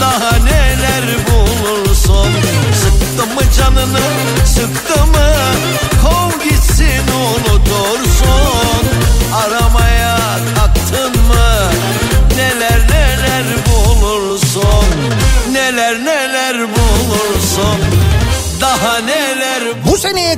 Daha 0.00 0.36
neler 0.44 1.16
bulursun. 1.28 2.32
Sıktı 2.72 3.26
mı 3.34 3.52
canını 3.58 4.00
sıktı 4.44 5.06
mı? 5.06 5.32
Kov 6.02 6.44
gitsin 6.44 7.02
unutursun 7.08 8.95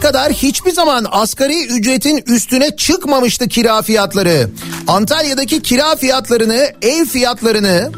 kadar 0.09 0.33
hiçbir 0.33 0.71
zaman 0.71 1.07
asgari 1.11 1.67
ücretin 1.67 2.23
üstüne 2.27 2.77
çıkmamıştı 2.77 3.49
kira 3.49 3.83
fiyatları. 3.83 4.51
Antalya'daki 4.87 5.63
kira 5.63 5.97
fiyatlarını, 5.97 6.73
ev 6.83 7.05
fiyatlarını 7.05 7.91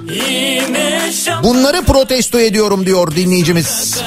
bunları 1.43 1.83
protesto 1.83 2.41
ediyorum 2.41 2.87
diyor 2.87 3.17
dinleyicimiz. 3.17 4.01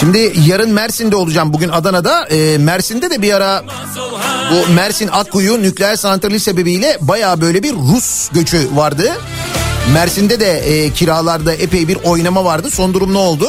Şimdi 0.00 0.32
yarın 0.46 0.70
Mersin'de 0.70 1.16
olacağım. 1.16 1.52
Bugün 1.52 1.68
Adana'da. 1.68 2.28
Ee, 2.30 2.58
Mersin'de 2.58 3.10
de 3.10 3.22
bir 3.22 3.32
ara 3.32 3.64
bu 4.50 4.72
Mersin 4.72 5.08
Akkuyu 5.12 5.62
nükleer 5.62 5.96
santrali 5.96 6.40
sebebiyle 6.40 6.98
baya 7.00 7.40
böyle 7.40 7.62
bir 7.62 7.72
Rus 7.72 8.28
göçü 8.28 8.76
vardı. 8.76 9.12
Mersin'de 9.92 10.40
de 10.40 10.58
e, 10.58 10.90
kiralarda 10.92 11.54
epey 11.54 11.88
bir 11.88 11.96
oynama 11.96 12.44
vardı. 12.44 12.70
Son 12.70 12.94
durum 12.94 13.14
ne 13.14 13.18
oldu? 13.18 13.48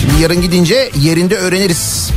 Şimdi 0.00 0.22
yarın 0.22 0.42
gidince 0.42 0.90
yerinde 1.00 1.36
öğreniriz. 1.36 2.10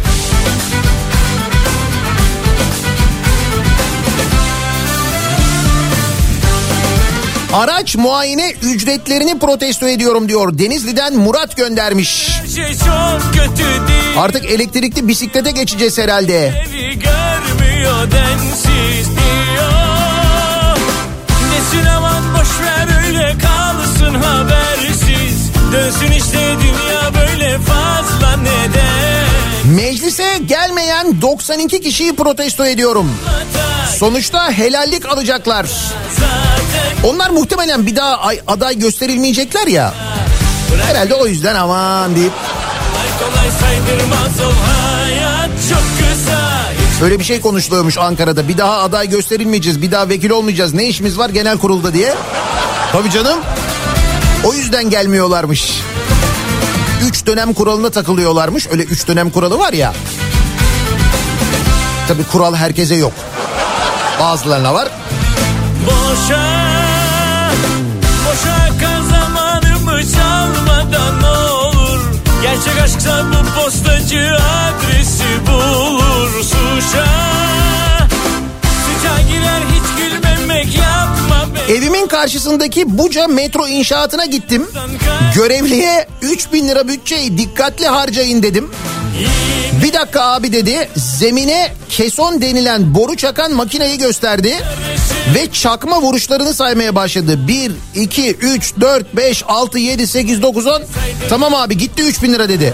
Araç 7.53 7.95
muayene 7.95 8.53
ücretlerini 8.61 9.39
protesto 9.39 9.87
ediyorum 9.87 10.29
diyor. 10.29 10.57
Denizli'den 10.57 11.15
Murat 11.15 11.57
göndermiş. 11.57 12.29
Şey 12.55 12.75
Artık 14.17 14.45
elektrikli 14.45 15.07
bisiklete 15.07 15.51
geçeceğiz 15.51 15.97
herhalde. 15.97 16.47
Evi 16.47 16.99
görmüyor 16.99 18.11
densiz 18.11 19.07
diyor 19.07 19.67
Desin 21.55 21.85
aman 21.85 22.06
kalsın 23.41 24.13
habersiz 24.15 25.51
Dönsün 25.71 26.11
işte 26.11 26.39
dünya 26.61 27.13
böyle 27.21 27.57
fazla 27.59 28.38
neden 28.38 29.27
Meclise 29.75 30.39
gelmeyen 30.45 31.21
92 31.21 31.81
kişiyi 31.81 32.15
protesto 32.15 32.65
ediyorum. 32.65 33.11
Sonuçta 33.97 34.51
helallik 34.51 35.05
alacaklar. 35.05 35.65
Onlar 37.03 37.29
muhtemelen 37.29 37.85
bir 37.85 37.95
daha 37.95 38.17
ay- 38.17 38.39
aday 38.47 38.79
gösterilmeyecekler 38.79 39.67
ya. 39.67 39.93
Herhalde 40.88 41.15
o 41.15 41.27
yüzden 41.27 41.55
aman 41.55 42.15
deyip 42.15 42.31
Kolay 43.19 43.31
kolay 43.31 43.47
saydırmaz 43.59 44.39
o 44.41 44.51
hayat 44.71 45.49
çok 45.69 45.79
kısa 45.99 46.47
Öyle 47.05 47.19
bir 47.19 47.23
şey 47.23 47.41
konuşuluyormuş 47.41 47.97
Ankara'da. 47.97 48.47
Bir 48.47 48.57
daha 48.57 48.77
aday 48.77 49.09
gösterilmeyeceğiz, 49.09 49.81
bir 49.81 49.91
daha 49.91 50.09
vekil 50.09 50.29
olmayacağız. 50.29 50.73
Ne 50.73 50.85
işimiz 50.85 51.17
var 51.17 51.29
genel 51.29 51.57
kurulda 51.57 51.93
diye. 51.93 52.13
Tabii 52.91 53.09
canım. 53.09 53.39
O 54.43 54.53
yüzden 54.53 54.89
gelmiyorlarmış. 54.89 55.81
Üç 57.03 57.25
dönem 57.25 57.53
kuralına 57.53 57.89
takılıyorlarmış. 57.89 58.67
Öyle 58.71 58.83
üç 58.83 59.07
dönem 59.07 59.29
kuralı 59.29 59.59
var 59.59 59.73
ya. 59.73 59.93
Tabii 62.07 62.23
kural 62.23 62.55
herkese 62.55 62.95
yok. 62.95 63.13
Bazılarına 64.19 64.73
var. 64.73 64.88
Boşa 65.85 66.67
Boşa 68.25 68.67
zamanımı 69.09 70.01
çalmadan 70.11 71.21
ne 71.21 71.51
olur 71.51 71.99
Gerçek 72.41 72.81
aşksa 72.83 73.25
bu 73.31 73.61
postacı 73.61 74.38
adresi 74.38 75.47
bulur 75.47 76.43
Suça 76.43 77.05
Evimin 81.70 82.07
karşısındaki 82.07 82.97
Buca 82.97 83.28
metro 83.28 83.68
inşaatına 83.68 84.26
gittim. 84.26 84.68
Görevliye 85.36 86.07
3000 86.22 86.68
lira 86.68 86.88
bütçeyi 86.88 87.38
dikkatli 87.38 87.88
harcayın 87.88 88.43
dedim. 88.43 88.72
Bir 89.84 89.93
dakika 89.93 90.22
abi 90.22 90.51
dedi. 90.53 90.89
Zemine 90.95 91.74
keson 91.89 92.41
denilen 92.41 92.95
boru 92.95 93.15
çakan 93.18 93.51
makineyi 93.53 93.97
gösterdi. 93.97 94.57
Ve 95.36 95.51
çakma 95.51 96.01
vuruşlarını 96.01 96.53
saymaya 96.53 96.95
başladı. 96.95 97.47
1, 97.47 97.72
2, 97.95 98.32
3, 98.32 98.74
4, 98.82 99.15
5, 99.15 99.43
6, 99.47 99.80
7, 99.80 100.07
8, 100.07 100.41
9, 100.41 100.68
10. 100.68 100.84
Tamam 101.30 101.55
abi 101.55 101.78
gitti 101.78 102.01
3000 102.03 102.34
lira 102.34 102.49
dedi. 102.49 102.74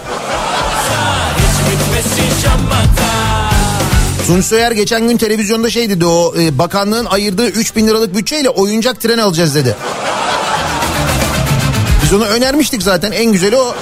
Tunç 4.34 4.46
Soyer 4.46 4.72
geçen 4.72 5.08
gün 5.08 5.18
televizyonda 5.18 5.70
şey 5.70 5.90
dedi 5.90 6.06
o 6.06 6.34
e, 6.40 6.58
bakanlığın 6.58 7.06
ayırdığı 7.06 7.48
3000 7.48 7.88
liralık 7.88 8.16
bütçeyle 8.16 8.50
oyuncak 8.50 9.02
tren 9.02 9.18
alacağız 9.18 9.56
dedi. 9.56 9.76
Biz 12.04 12.14
onu 12.14 12.26
önermiştik 12.26 12.84
zaten 12.84 13.12
en 13.12 13.32
güzeli 13.32 13.58
o. 13.58 13.76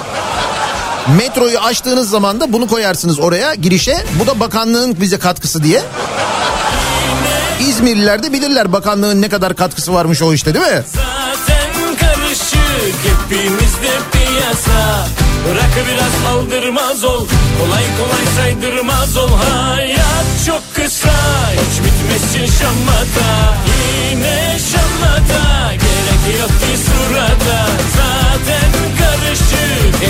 Metroyu 1.18 1.58
açtığınız 1.58 2.10
zaman 2.10 2.40
da 2.40 2.52
bunu 2.52 2.66
koyarsınız 2.66 3.20
oraya 3.20 3.54
girişe. 3.54 3.96
Bu 4.20 4.26
da 4.26 4.40
bakanlığın 4.40 5.00
bize 5.00 5.18
katkısı 5.18 5.62
diye. 5.62 5.82
İzmirliler 7.68 8.22
de 8.22 8.32
bilirler 8.32 8.72
bakanlığın 8.72 9.22
ne 9.22 9.28
kadar 9.28 9.56
katkısı 9.56 9.94
varmış 9.94 10.22
o 10.22 10.32
işte 10.32 10.54
değil 10.54 10.66
mi? 10.66 10.82
Zaten 10.94 11.96
karışık 12.00 12.96
hepimizde 13.04 13.98
piyasa 14.12 14.71
Bırak 15.48 15.74
biraz 15.88 16.34
aldırmaz 16.34 17.04
ol. 17.04 17.26
Kolay 17.58 17.84
kolay 17.98 18.26
saydırmaz 18.36 19.16
ol. 19.16 19.28
Hayat 19.28 20.26
çok 20.46 20.74
kısa. 20.74 21.10
Hiç 21.52 21.78
bitmesin 21.84 22.58
şamata 22.58 23.56
Yine 24.10 24.58
şamata 24.72 25.72
Gerek 25.72 26.40
yok 26.40 26.50
ki 26.50 26.76
surata. 26.86 27.66
Zaten 27.96 28.72
karışık 28.98 30.02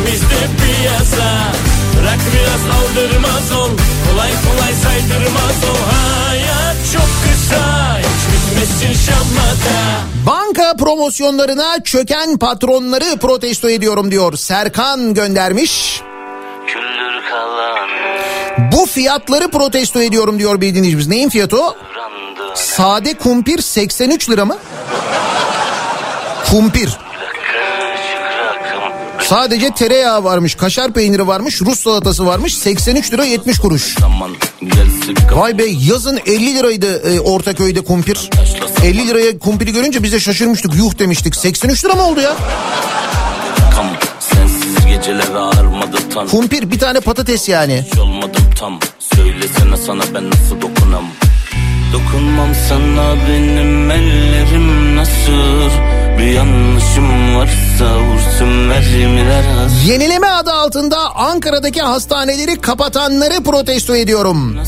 hepimizde 0.00 0.36
piyasa 0.36 1.52
Bırak 1.98 2.18
biraz 2.34 2.76
aldırmaz 2.76 3.52
ol 3.52 3.70
Kolay 4.10 4.30
kolay 4.30 4.72
saydırmaz 4.72 5.64
ol 5.70 5.78
Hayat 5.92 6.76
çok 6.92 7.02
kısa 7.02 7.98
Hiç 7.98 8.06
bitmesin 8.32 9.06
şamata 9.06 10.00
Banka 10.26 10.76
promosyonlarına 10.76 11.82
çöken 11.84 12.38
patronları 12.38 13.18
protesto 13.20 13.70
ediyorum 13.70 14.10
diyor. 14.10 14.36
Serkan 14.36 15.14
göndermiş. 15.14 16.02
Küldür 16.66 17.30
kalan 17.30 17.88
Bu 18.72 18.86
fiyatları 18.86 19.50
protesto 19.50 20.02
ediyorum 20.02 20.38
diyor 20.38 20.60
bir 20.60 20.74
dinleyicimiz. 20.74 21.08
Neyin 21.08 21.28
fiyatı 21.28 21.62
o? 21.62 21.76
Sade 22.54 23.14
kumpir 23.14 23.58
83 23.58 24.30
lira 24.30 24.44
mı? 24.44 24.56
Kumpir. 26.50 26.98
Sadece 29.30 29.70
tereyağı 29.70 30.24
varmış, 30.24 30.54
kaşar 30.54 30.92
peyniri 30.92 31.26
varmış, 31.26 31.60
Rus 31.60 31.80
salatası 31.80 32.26
varmış 32.26 32.58
83 32.58 33.12
lira 33.12 33.24
70 33.24 33.58
kuruş. 33.58 33.96
Vay 35.32 35.58
be 35.58 35.64
yazın 35.66 36.20
50 36.26 36.54
liraydı 36.54 37.12
e, 37.14 37.20
Ortaköy'de 37.20 37.80
kumpir. 37.80 38.30
50 38.84 39.08
liraya 39.08 39.38
kumpiri 39.38 39.72
görünce 39.72 40.02
biz 40.02 40.12
de 40.12 40.20
şaşırmıştık 40.20 40.74
yuh 40.74 40.98
demiştik. 40.98 41.36
83 41.36 41.84
lira 41.84 41.94
mı 41.94 42.02
oldu 42.02 42.20
ya? 42.20 42.36
Kumpir 46.30 46.70
bir 46.70 46.78
tane 46.78 47.00
patates 47.00 47.48
yani. 47.48 47.84
Olmadım 48.00 48.44
tam 48.58 48.80
Söylesene 48.98 49.76
sana 49.76 50.02
ben 50.14 50.30
nasıl 50.30 50.60
dokunam 50.62 51.04
Dokunmam 51.92 52.48
sana 52.68 53.14
benim 53.28 53.90
ellerim 53.90 54.96
nasıl 54.96 55.70
Bir 56.18 56.24
yanlışım 56.26 57.36
varsa 57.36 57.98
vursun 58.00 58.48
mermiler 58.48 59.44
az 59.64 59.88
Yenileme 59.88 60.26
adı 60.26 60.52
altında 60.52 61.16
Ankara'daki 61.16 61.80
hastaneleri 61.80 62.60
kapatanları 62.60 63.42
protesto 63.44 63.96
ediyorum. 63.96 64.58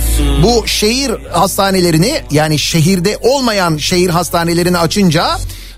Bu 0.43 0.67
şehir 0.69 1.11
hastanelerini 1.33 2.21
yani 2.31 2.59
şehirde 2.59 3.19
olmayan 3.21 3.77
şehir 3.77 4.11
hastanelerini 4.11 4.79
açınca 4.79 5.27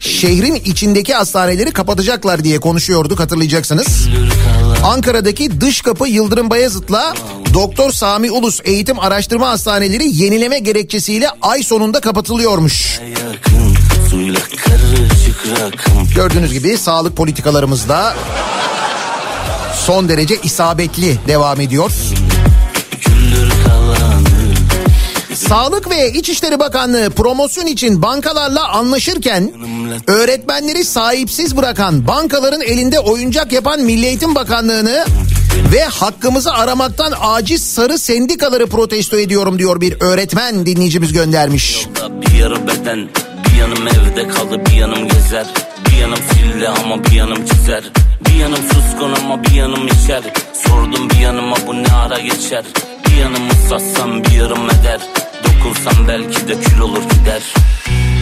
şehrin 0.04 0.54
içindeki 0.54 1.14
hastaneleri 1.14 1.70
kapatacaklar 1.70 2.44
diye 2.44 2.60
konuşuyorduk 2.60 3.20
hatırlayacaksınız. 3.20 4.08
Ankara'daki 4.84 5.60
dış 5.60 5.82
kapı 5.82 6.08
Yıldırım 6.08 6.50
Bayezid'la 6.50 7.14
Doktor 7.54 7.92
Sami 7.92 8.30
Ulus 8.30 8.60
Eğitim 8.64 9.00
Araştırma 9.00 9.48
Hastaneleri 9.48 10.16
yenileme 10.16 10.58
gerekçesiyle 10.58 11.28
ay 11.42 11.62
sonunda 11.62 12.00
kapatılıyormuş. 12.00 13.00
Gördüğünüz 16.14 16.52
gibi 16.52 16.78
sağlık 16.78 17.16
politikalarımızda 17.16 18.14
son 19.86 20.08
derece 20.08 20.36
isabetli 20.42 21.18
devam 21.28 21.60
ediyor. 21.60 21.90
Sağlık 25.34 25.90
ve 25.90 26.12
İçişleri 26.12 26.58
Bakanlığı 26.58 27.10
promosyon 27.10 27.66
için 27.66 28.02
bankalarla 28.02 28.68
anlaşırken 28.68 29.52
öğretmenleri 30.06 30.84
sahipsiz 30.84 31.56
bırakan 31.56 32.06
bankaların 32.06 32.60
elinde 32.60 33.00
oyuncak 33.00 33.52
yapan 33.52 33.80
Milli 33.80 34.06
Eğitim 34.06 34.34
Bakanlığı'nı 34.34 35.04
ve 35.72 35.84
hakkımızı 35.84 36.52
aramaktan 36.52 37.12
aciz 37.20 37.64
sarı 37.74 37.98
sendikaları 37.98 38.66
protesto 38.66 39.18
ediyorum 39.18 39.58
diyor 39.58 39.80
bir 39.80 39.96
öğretmen 40.00 40.66
dinleyicimiz 40.66 41.12
göndermiş. 41.12 41.86
Bir 43.44 43.58
yanım 43.60 43.88
evde 43.88 44.28
kaldı 44.28 44.60
bir 44.66 44.72
yanım 44.76 45.08
gezer. 45.08 45.46
Bir 45.86 45.96
yanım 45.96 46.18
filli 46.18 46.68
ama 46.68 47.04
bir 47.04 47.12
yanım 47.12 47.46
çizer. 47.46 47.84
Bir 48.28 48.34
yanım 48.34 48.58
suskun 48.72 49.12
ama 49.24 49.44
bir 49.44 49.50
yanım 49.52 49.86
içer. 49.86 50.22
Sordum 50.66 51.10
bir 51.10 51.18
yanıma 51.18 51.56
bu 51.66 51.74
ne 51.74 51.88
ara 51.88 52.18
geçer? 52.18 52.64
Bir 53.08 53.16
yanımı 53.16 53.52
satsam 53.68 54.24
bir 54.24 54.30
yarım 54.30 54.70
eder 54.70 55.00
Dokunsam 55.44 56.08
belki 56.08 56.48
de 56.48 56.60
kül 56.60 56.80
olur 56.80 57.02
gider 57.02 57.42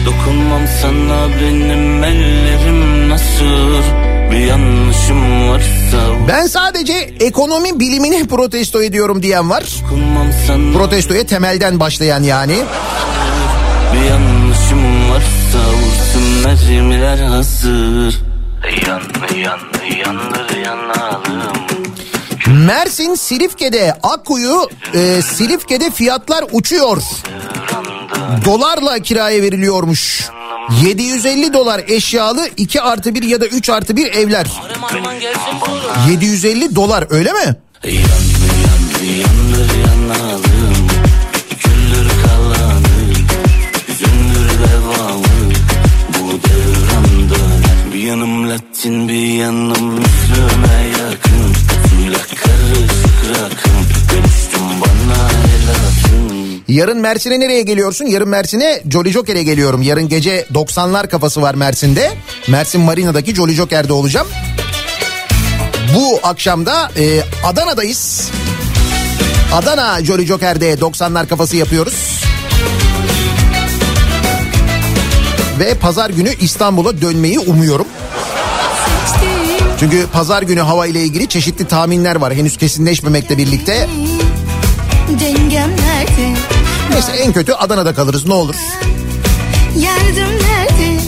Dokunmam 0.05 0.61
sana 0.81 1.27
benim 1.41 2.03
ellerim 2.03 3.09
nasıl 3.09 3.83
Bir 4.31 4.37
yanlışım 4.37 5.49
varsa 5.49 6.27
Ben 6.27 6.47
sadece 6.47 6.93
ekonomi 7.19 7.79
bilimini 7.79 8.27
protesto 8.27 8.83
ediyorum 8.83 9.23
diyen 9.23 9.49
var. 9.49 9.63
Sana 10.47 10.73
Protestoya 10.73 11.25
temelden 11.25 11.79
başlayan 11.79 12.23
yani. 12.23 12.55
Bir 13.93 14.09
yanlışım 14.09 15.09
varsa 15.11 15.59
vursun 15.69 16.23
mermiler 16.45 17.17
hazır 17.17 18.19
Yan 18.87 19.01
yan 19.37 19.59
yandır 20.05 20.57
yanalım 20.65 21.72
Mersin 22.65 23.15
Silifke'de 23.15 23.93
Akkuyu 24.03 24.69
e, 24.93 25.21
Silifke'de 25.21 25.91
fiyatlar 25.91 26.45
uçuyor. 26.51 27.01
Dolarla 28.45 28.99
kiraya 28.99 29.41
veriliyormuş. 29.41 30.29
750 30.85 31.53
dolar 31.53 31.81
eşyalı 31.87 32.49
2 32.57 32.81
artı 32.81 33.15
1 33.15 33.23
ya 33.23 33.41
da 33.41 33.47
3 33.47 33.69
artı 33.69 33.97
1 33.97 34.07
evler. 34.07 34.47
750 36.09 36.75
dolar 36.75 37.07
öyle 37.09 37.33
mi? 37.33 37.55
Yanım 48.13 48.49
Latin 48.49 49.09
bir 49.09 49.33
yanım 49.33 49.93
Müslüme 49.93 50.87
yakın 50.99 51.53
Suyla 51.89 52.19
Yarın 56.67 56.97
Mersin'e 56.97 57.39
nereye 57.39 57.61
geliyorsun? 57.61 58.05
Yarın 58.05 58.29
Mersin'e 58.29 58.83
Jolly 58.91 59.11
Joker'e 59.11 59.43
geliyorum. 59.43 59.81
Yarın 59.81 60.09
gece 60.09 60.45
90'lar 60.53 61.07
kafası 61.07 61.41
var 61.41 61.55
Mersin'de. 61.55 62.11
Mersin 62.47 62.81
Marina'daki 62.81 63.35
Jolly 63.35 63.53
Joker'de 63.53 63.93
olacağım. 63.93 64.27
Bu 65.95 66.19
akşam 66.23 66.65
da 66.65 66.91
e, 66.97 67.21
Adana'dayız. 67.45 68.29
Adana 69.53 70.03
Jolly 70.03 70.25
Joker'de 70.25 70.73
90'lar 70.73 71.27
kafası 71.27 71.57
yapıyoruz. 71.57 72.23
Ve 75.59 75.73
pazar 75.73 76.09
günü 76.09 76.29
İstanbul'a 76.41 77.01
dönmeyi 77.01 77.39
umuyorum. 77.39 77.87
Çünkü 79.83 80.07
pazar 80.07 80.41
günü 80.41 80.59
hava 80.59 80.87
ile 80.87 81.03
ilgili 81.03 81.29
çeşitli 81.29 81.67
tahminler 81.67 82.15
var. 82.15 82.33
Henüz 82.33 82.57
kesinleşmemekle 82.57 83.37
birlikte. 83.37 83.87
Neyse 86.91 87.11
en 87.11 87.33
kötü 87.33 87.53
Adana'da 87.53 87.93
kalırız 87.93 88.25
ne 88.25 88.33
olur. 88.33 88.55
Yardım 89.79 90.33
nerede? 90.33 90.99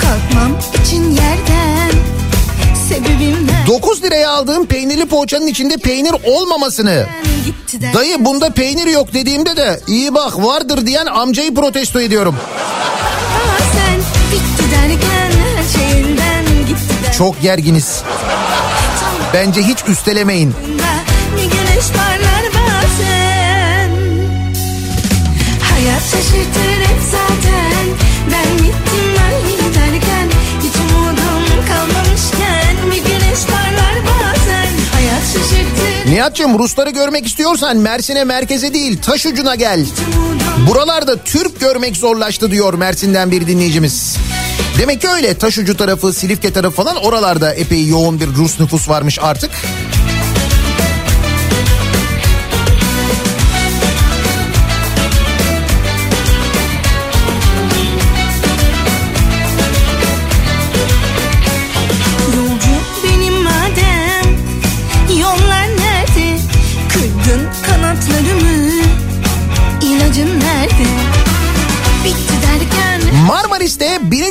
Kalkmam 0.00 0.58
için 0.84 1.10
yerden. 1.10 1.90
Sebebim 2.88 3.46
nerede? 3.46 3.66
9 3.66 4.02
liraya 4.02 4.30
aldığım 4.30 4.66
peynirli 4.66 5.06
poğaçanın 5.06 5.46
içinde 5.46 5.76
peynir 5.76 6.14
olmamasını 6.24 7.06
dayı 7.94 8.24
bunda 8.24 8.50
peynir 8.50 8.86
yok 8.86 9.14
dediğimde 9.14 9.56
de 9.56 9.80
iyi 9.86 10.14
bak 10.14 10.44
vardır 10.44 10.86
diyen 10.86 11.06
amcayı 11.06 11.54
protesto 11.54 12.00
ediyorum. 12.00 12.36
Çok 17.20 17.42
gerginiz. 17.42 18.02
Bence 19.34 19.62
hiç 19.62 19.78
üstelemeyin. 19.88 20.54
Hayat 25.62 26.02
şaşırtır 26.02 26.84
hep 26.84 27.00
zaten. 27.10 27.86
Ben 28.32 28.56
gittim 28.56 29.14
ben 29.16 29.74
derken 29.74 30.28
hiç 30.58 30.76
umudum 30.76 31.66
kalmamışken 31.68 32.76
bir 32.86 32.96
güneş 32.96 33.44
parlar 33.46 33.94
bazen. 34.06 34.72
Hayat 34.92 35.22
şaşırtır. 35.22 36.12
Nihat'cığım 36.12 36.58
Rusları 36.58 36.90
görmek 36.90 37.26
istiyorsan 37.26 37.76
Mersin'e 37.76 38.24
merkeze 38.24 38.74
değil 38.74 39.02
taş 39.02 39.26
ucuna 39.26 39.54
gel. 39.54 39.86
Buralarda 40.68 41.16
Türk 41.16 41.60
görmek 41.60 41.96
zorlaştı 41.96 42.50
diyor 42.50 42.74
Mersin'den 42.74 43.30
bir 43.30 43.46
dinleyicimiz. 43.46 44.16
Demek 44.78 45.00
ki 45.00 45.08
öyle 45.08 45.38
Taşucu 45.38 45.76
tarafı, 45.76 46.12
Silifke 46.12 46.52
tarafı 46.52 46.76
falan 46.76 46.96
oralarda 46.96 47.54
epey 47.54 47.86
yoğun 47.86 48.20
bir 48.20 48.26
Rus 48.26 48.60
nüfus 48.60 48.88
varmış 48.88 49.18
artık. 49.22 49.50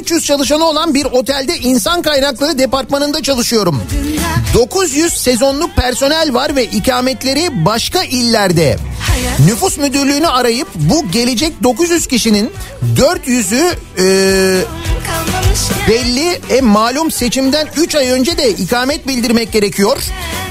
1300 0.09 0.25
çalışanı 0.25 0.65
olan 0.65 0.93
bir 0.93 1.05
otelde 1.05 1.57
insan 1.57 2.01
kaynakları 2.01 2.59
departmanında 2.59 3.23
çalışıyorum. 3.23 3.81
900 4.53 5.13
sezonluk 5.13 5.75
personel 5.75 6.33
var 6.33 6.55
ve 6.55 6.65
ikametleri 6.65 7.65
başka 7.65 8.03
illerde. 8.03 8.77
Nüfus 9.45 9.77
müdürlüğünü 9.77 10.27
arayıp 10.27 10.67
bu 10.75 11.11
gelecek 11.11 11.63
900 11.63 12.07
kişinin 12.07 12.51
400'ü 12.95 13.75
e, 13.97 14.05
belli. 15.89 16.39
E, 16.49 16.61
malum 16.61 17.11
seçimden 17.11 17.67
3 17.77 17.95
ay 17.95 18.09
önce 18.09 18.37
de 18.37 18.51
ikamet 18.51 19.07
bildirmek 19.07 19.51
gerekiyor. 19.51 19.97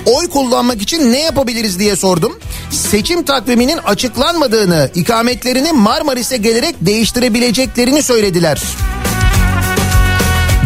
Oy 0.07 0.29
kullanmak 0.29 0.83
için 0.83 1.13
ne 1.13 1.21
yapabiliriz 1.21 1.79
diye 1.79 1.97
sordum. 1.97 2.39
Seçim 2.71 3.23
takviminin 3.23 3.79
açıklanmadığını, 3.79 4.91
ikametlerini 4.95 5.73
Marmaris'e 5.73 6.37
gelerek 6.37 6.77
değiştirebileceklerini 6.81 8.03
söylediler. 8.03 8.63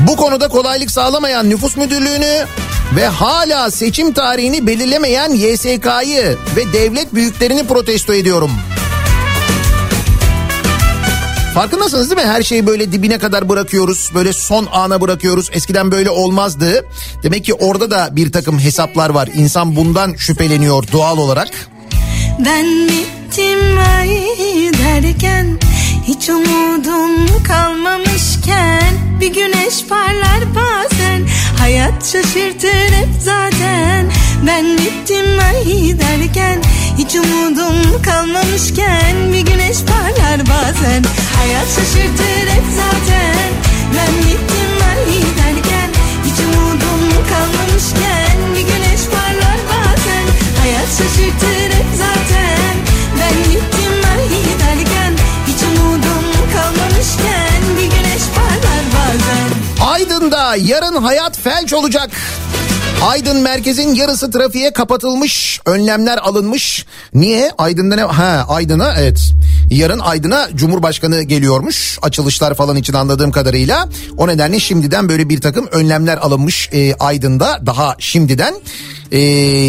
Bu 0.06 0.16
konuda 0.16 0.48
kolaylık 0.48 0.90
sağlamayan 0.90 1.50
nüfus 1.50 1.76
müdürlüğünü 1.76 2.46
ve 2.96 3.06
hala 3.06 3.70
seçim 3.70 4.12
tarihini 4.12 4.66
belirlemeyen 4.66 5.30
YSK'yı 5.32 6.36
ve 6.56 6.72
devlet 6.72 7.14
büyüklerini 7.14 7.66
protesto 7.66 8.14
ediyorum. 8.14 8.50
Farkındasınız 11.54 12.10
değil 12.10 12.22
mi? 12.22 12.32
Her 12.32 12.42
şeyi 12.42 12.66
böyle 12.66 12.92
dibine 12.92 13.18
kadar 13.18 13.48
bırakıyoruz. 13.48 14.10
Böyle 14.14 14.32
son 14.32 14.68
ana 14.72 15.00
bırakıyoruz. 15.00 15.50
Eskiden 15.52 15.92
böyle 15.92 16.10
olmazdı. 16.10 16.86
Demek 17.22 17.44
ki 17.44 17.54
orada 17.54 17.90
da 17.90 18.08
bir 18.16 18.32
takım 18.32 18.58
hesaplar 18.58 19.10
var. 19.10 19.28
İnsan 19.34 19.76
bundan 19.76 20.14
şüpheleniyor 20.14 20.84
doğal 20.92 21.18
olarak. 21.18 21.48
Ben 22.38 22.88
bittim 22.88 23.78
ay 23.98 24.08
derken 24.78 25.58
Hiç 26.04 26.28
umudum 26.28 27.42
kalmamışken 27.44 28.94
Bir 29.20 29.34
güneş 29.34 29.86
parlar 29.88 30.54
bazen. 30.54 31.28
Hayat 31.58 32.04
şaşırtır 32.12 32.92
hep 32.92 33.08
zaten. 33.20 34.06
Ben 34.46 34.64
bittim 34.78 35.38
ay 35.38 35.98
derken 35.98 36.62
Hiç 36.98 37.14
umudum 37.14 38.02
kalmamışken 38.02 39.32
Bir 39.32 39.40
güneş 39.40 39.76
parlar 39.82 40.40
bazen. 40.40 41.04
Hayat 41.36 41.66
şaşırtır 41.68 42.48
hep 42.54 42.64
zaten. 42.76 43.48
Ben 43.96 44.12
bittim 44.18 44.74
ay 44.90 45.06
derken 45.38 45.90
Hiç 46.24 46.40
umudum 46.40 47.26
kalmamışken 47.30 48.36
Bir 48.54 48.60
güneş 48.60 49.00
parlar 49.12 49.58
bazen. 49.68 50.24
Hayat 50.60 50.88
şaşırtır 50.88 51.76
hep 51.76 51.86
zaten 51.98 52.41
Aydın'da 60.22 60.56
yarın 60.56 61.02
hayat 61.02 61.38
felç 61.38 61.72
olacak. 61.72 62.10
Aydın 63.04 63.36
merkezin 63.36 63.94
yarısı 63.94 64.30
trafiğe 64.30 64.72
kapatılmış, 64.72 65.60
önlemler 65.66 66.18
alınmış. 66.18 66.86
Niye? 67.14 67.50
Aydın'da 67.58 67.94
ne? 67.96 68.02
Ha, 68.02 68.46
Aydın'a 68.48 68.94
evet. 68.98 69.20
Yarın 69.70 69.98
Aydın'a 69.98 70.48
Cumhurbaşkanı 70.54 71.22
geliyormuş. 71.22 71.98
Açılışlar 72.02 72.54
falan 72.54 72.76
için 72.76 72.94
anladığım 72.94 73.30
kadarıyla. 73.30 73.88
O 74.16 74.28
nedenle 74.28 74.60
şimdiden 74.60 75.08
böyle 75.08 75.28
bir 75.28 75.40
takım 75.40 75.66
önlemler 75.72 76.16
alınmış 76.16 76.68
e, 76.72 76.94
Aydın'da. 76.94 77.60
Daha 77.66 77.96
şimdiden. 77.98 78.54
E, 79.12 79.18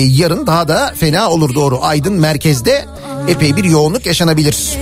yarın 0.08 0.48
daha 0.48 0.68
da 0.68 0.94
fena 1.00 1.30
olur 1.30 1.56
doğru. 1.56 1.80
Aydın 1.82 2.14
merkezde 2.14 2.86
epey 3.28 3.56
bir 3.56 3.64
yoğunluk 3.64 4.06
yaşanabilir. 4.06 4.78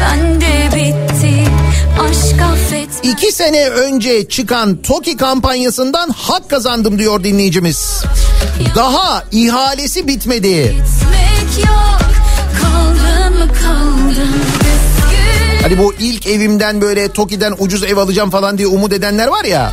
Ben 0.00 0.40
de 0.40 0.76
bitti 0.76 1.41
İki 3.02 3.32
sene 3.32 3.68
önce 3.68 4.28
çıkan 4.28 4.82
TOKİ 4.82 5.16
kampanyasından 5.16 6.10
hak 6.10 6.50
kazandım 6.50 6.98
diyor 6.98 7.24
dinleyicimiz. 7.24 8.02
Daha 8.76 9.24
ihalesi 9.32 10.08
bitmedi. 10.08 10.76
Hani 15.62 15.78
bu 15.78 15.94
ilk 15.98 16.26
evimden 16.26 16.80
böyle 16.80 17.12
TOKİ'den 17.12 17.54
ucuz 17.58 17.82
ev 17.82 17.96
alacağım 17.96 18.30
falan 18.30 18.58
diye 18.58 18.66
umut 18.68 18.92
edenler 18.92 19.26
var 19.26 19.44
ya. 19.44 19.72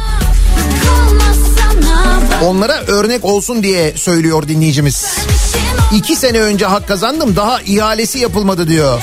Onlara 2.43 2.82
örnek 2.88 3.26
olsun 3.26 3.63
diye 3.63 3.97
söylüyor 3.97 4.47
dinleyicimiz. 4.47 5.05
İki 5.95 6.15
sene 6.15 6.39
önce 6.41 6.65
hak 6.65 6.88
kazandım 6.88 7.36
daha 7.36 7.61
ihalesi 7.61 8.20
yapılmadı 8.20 8.67
diyor. 8.67 9.01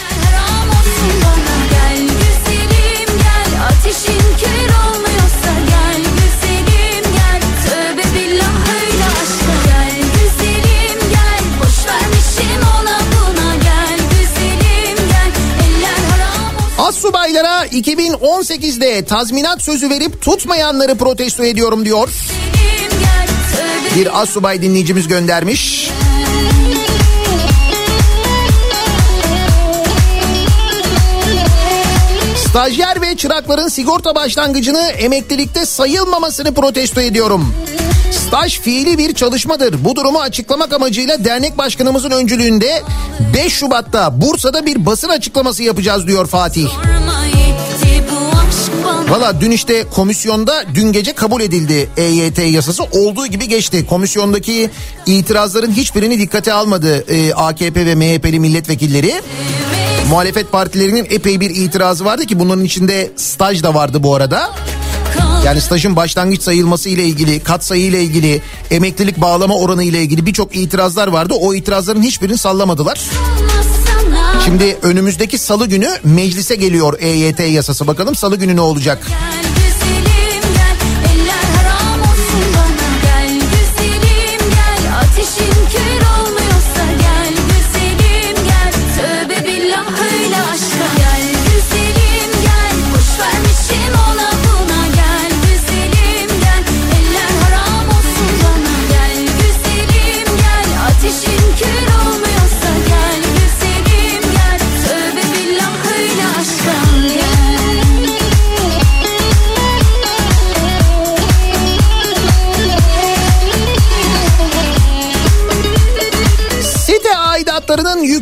Assubaylara 16.78 17.66
2018'de 17.66 19.04
tazminat 19.04 19.62
sözü 19.62 19.90
verip 19.90 20.22
tutmayanları 20.22 20.94
protesto 20.94 21.44
ediyorum 21.44 21.84
diyor. 21.84 22.08
Bir 23.96 24.22
assubay 24.22 24.62
dinleyicimiz 24.62 25.08
göndermiş. 25.08 25.90
Stajyer 32.48 33.02
ve 33.02 33.16
çırakların 33.16 33.68
sigorta 33.68 34.14
başlangıcını 34.14 34.80
emeklilikte 34.80 35.66
sayılmamasını 35.66 36.54
protesto 36.54 37.00
ediyorum. 37.00 37.54
Staj 38.10 38.60
fiili 38.60 38.98
bir 38.98 39.14
çalışmadır. 39.14 39.84
Bu 39.84 39.96
durumu 39.96 40.20
açıklamak 40.20 40.72
amacıyla 40.72 41.24
dernek 41.24 41.58
başkanımızın 41.58 42.10
öncülüğünde 42.10 42.82
5 43.34 43.52
Şubat'ta 43.52 44.20
Bursa'da 44.20 44.66
bir 44.66 44.86
basın 44.86 45.08
açıklaması 45.08 45.62
yapacağız 45.62 46.06
diyor 46.06 46.26
Fatih. 46.26 46.68
Valla 49.08 49.40
dün 49.40 49.50
işte 49.50 49.84
komisyonda 49.94 50.64
dün 50.74 50.92
gece 50.92 51.12
kabul 51.12 51.40
edildi 51.40 51.90
EYT 51.96 52.38
yasası 52.38 52.82
olduğu 52.84 53.26
gibi 53.26 53.48
geçti. 53.48 53.86
Komisyondaki 53.86 54.70
itirazların 55.06 55.72
hiçbirini 55.72 56.18
dikkate 56.18 56.52
almadı 56.52 57.04
e, 57.08 57.34
AKP 57.34 57.86
ve 57.86 57.94
MHP'li 57.94 58.40
milletvekilleri. 58.40 59.14
Muhalefet 60.10 60.52
partilerinin 60.52 61.06
epey 61.10 61.40
bir 61.40 61.50
itirazı 61.50 62.04
vardı 62.04 62.26
ki 62.26 62.38
bunların 62.38 62.64
içinde 62.64 63.10
staj 63.16 63.62
da 63.62 63.74
vardı 63.74 64.02
bu 64.02 64.14
arada. 64.14 64.50
Yani 65.44 65.60
stajın 65.60 65.96
başlangıç 65.96 66.42
sayılması 66.42 66.88
ile 66.88 67.04
ilgili, 67.04 67.40
kat 67.40 67.64
sayı 67.64 67.82
ile 67.82 68.02
ilgili, 68.02 68.42
emeklilik 68.70 69.20
bağlama 69.20 69.54
oranı 69.54 69.82
ile 69.84 70.02
ilgili 70.02 70.26
birçok 70.26 70.56
itirazlar 70.56 71.08
vardı. 71.08 71.34
O 71.40 71.54
itirazların 71.54 72.02
hiçbirini 72.02 72.38
sallamadılar. 72.38 73.00
Şimdi 74.44 74.78
önümüzdeki 74.82 75.38
salı 75.38 75.66
günü 75.66 75.88
meclise 76.04 76.56
geliyor 76.56 76.98
EYT 77.00 77.40
yasası. 77.40 77.86
Bakalım 77.86 78.14
salı 78.14 78.36
günü 78.36 78.56
ne 78.56 78.60
olacak? 78.60 78.98
fiyatlarının 79.06 79.45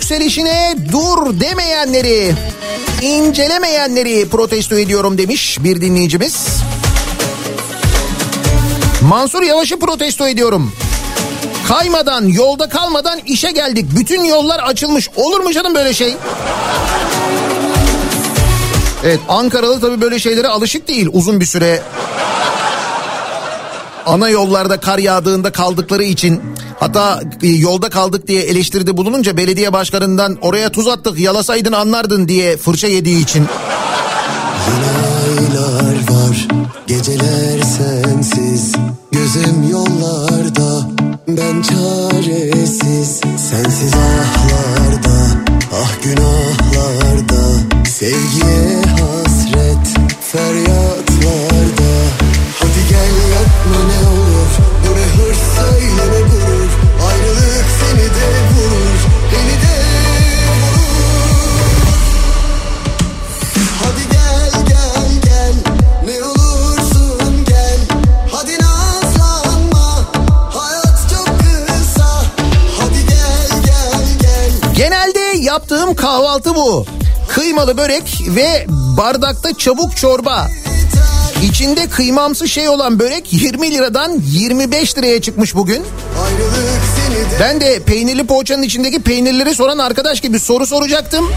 yükselişine 0.04 0.76
dur 0.92 1.40
demeyenleri, 1.40 2.34
incelemeyenleri 3.02 4.28
protesto 4.28 4.78
ediyorum 4.78 5.18
demiş 5.18 5.58
bir 5.60 5.80
dinleyicimiz. 5.80 6.46
Mansur 9.02 9.42
Yavaş'ı 9.42 9.78
protesto 9.78 10.28
ediyorum. 10.28 10.72
Kaymadan, 11.68 12.26
yolda 12.26 12.68
kalmadan 12.68 13.20
işe 13.26 13.50
geldik. 13.50 13.86
Bütün 13.96 14.24
yollar 14.24 14.58
açılmış. 14.58 15.08
Olur 15.16 15.40
mu 15.40 15.52
canım 15.52 15.74
böyle 15.74 15.94
şey? 15.94 16.16
Evet 19.04 19.20
Ankaralı 19.28 19.80
tabii 19.80 20.00
böyle 20.00 20.18
şeylere 20.18 20.48
alışık 20.48 20.88
değil 20.88 21.08
uzun 21.12 21.40
bir 21.40 21.46
süre. 21.46 21.82
Ana 24.06 24.28
yollarda 24.28 24.80
kar 24.80 24.98
yağdığında 24.98 25.52
kaldıkları 25.52 26.04
için 26.04 26.42
Hatta 26.80 27.20
e, 27.42 27.48
yolda 27.48 27.90
kaldık 27.90 28.28
diye 28.28 28.42
eleştiride 28.42 28.96
bulununca 28.96 29.36
belediye 29.36 29.72
başkanından 29.72 30.38
oraya 30.40 30.72
tuz 30.72 30.88
attık 30.88 31.18
yalasaydın 31.18 31.72
anlardın 31.72 32.28
diye 32.28 32.56
fırça 32.56 32.86
yediği 32.86 33.22
için. 33.22 33.46
Yine 34.68 35.64
var 36.10 36.48
geceler 36.86 37.62
sensiz. 37.62 38.72
Gözüm 39.12 39.70
yollarda 39.70 40.88
ben 41.28 41.62
çaresiz. 41.62 43.20
Sensiz 43.50 43.94
ahlarda 43.94 45.16
ah 45.72 46.02
günahlarda. 46.02 47.42
Sevgiye 47.90 48.82
hasret 48.82 49.86
feryatlarda 50.32 51.83
yapma 53.64 53.84
ne 53.84 54.08
olur? 54.08 54.50
Bu 54.86 54.94
ne 54.94 55.24
hırs? 55.24 55.38
Söyleme 55.56 56.20
gurur? 56.20 56.70
Ayrılık 57.08 57.66
seni 57.80 58.04
de 58.04 58.26
vurur 58.54 58.98
beni 59.32 59.62
de 59.62 59.84
hadi 63.82 64.08
gel 64.12 64.64
gel 64.66 65.20
gel. 65.24 65.54
Ne 66.06 66.24
olursun 66.24 67.44
gel. 67.48 67.78
Hadi 68.32 68.52
nazlanma. 68.52 70.04
Hayat 70.54 71.10
çok 71.10 71.26
kısa. 71.38 72.22
Hadi 72.80 73.06
gel 73.06 73.62
gel 73.64 74.04
gel. 74.20 74.74
Genelde 74.76 75.38
yaptığım 75.38 75.94
kahvaltı 75.94 76.54
bu. 76.54 76.86
Kıymalı 77.28 77.76
börek 77.76 78.22
ve 78.28 78.66
bardakta 78.68 79.58
çabuk 79.58 79.96
çorba. 79.96 80.48
İçinde 81.44 81.88
kıymamsı 81.88 82.48
şey 82.48 82.68
olan 82.68 82.98
börek 82.98 83.32
20 83.32 83.70
liradan 83.70 84.20
25 84.26 84.98
liraya 84.98 85.20
çıkmış 85.20 85.54
bugün. 85.54 85.82
Ben 87.40 87.60
de 87.60 87.80
peynirli 87.82 88.26
poğaçanın 88.26 88.62
içindeki 88.62 89.02
peynirleri 89.02 89.54
soran 89.54 89.78
arkadaş 89.78 90.20
gibi 90.20 90.40
soru 90.40 90.66
soracaktım. 90.66 91.32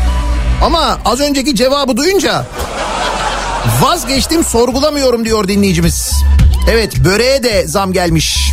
Ama 0.64 1.00
az 1.06 1.20
önceki 1.20 1.56
cevabı 1.56 1.98
duyunca 1.98 2.46
vazgeçtim 3.82 4.44
sorgulamıyorum 4.44 5.26
diyor 5.26 5.48
dinleyicimiz. 5.48 6.12
Evet 6.72 6.98
böreğe 7.06 7.44
de 7.44 7.68
zam 7.68 7.94
gelmiş. 7.94 8.52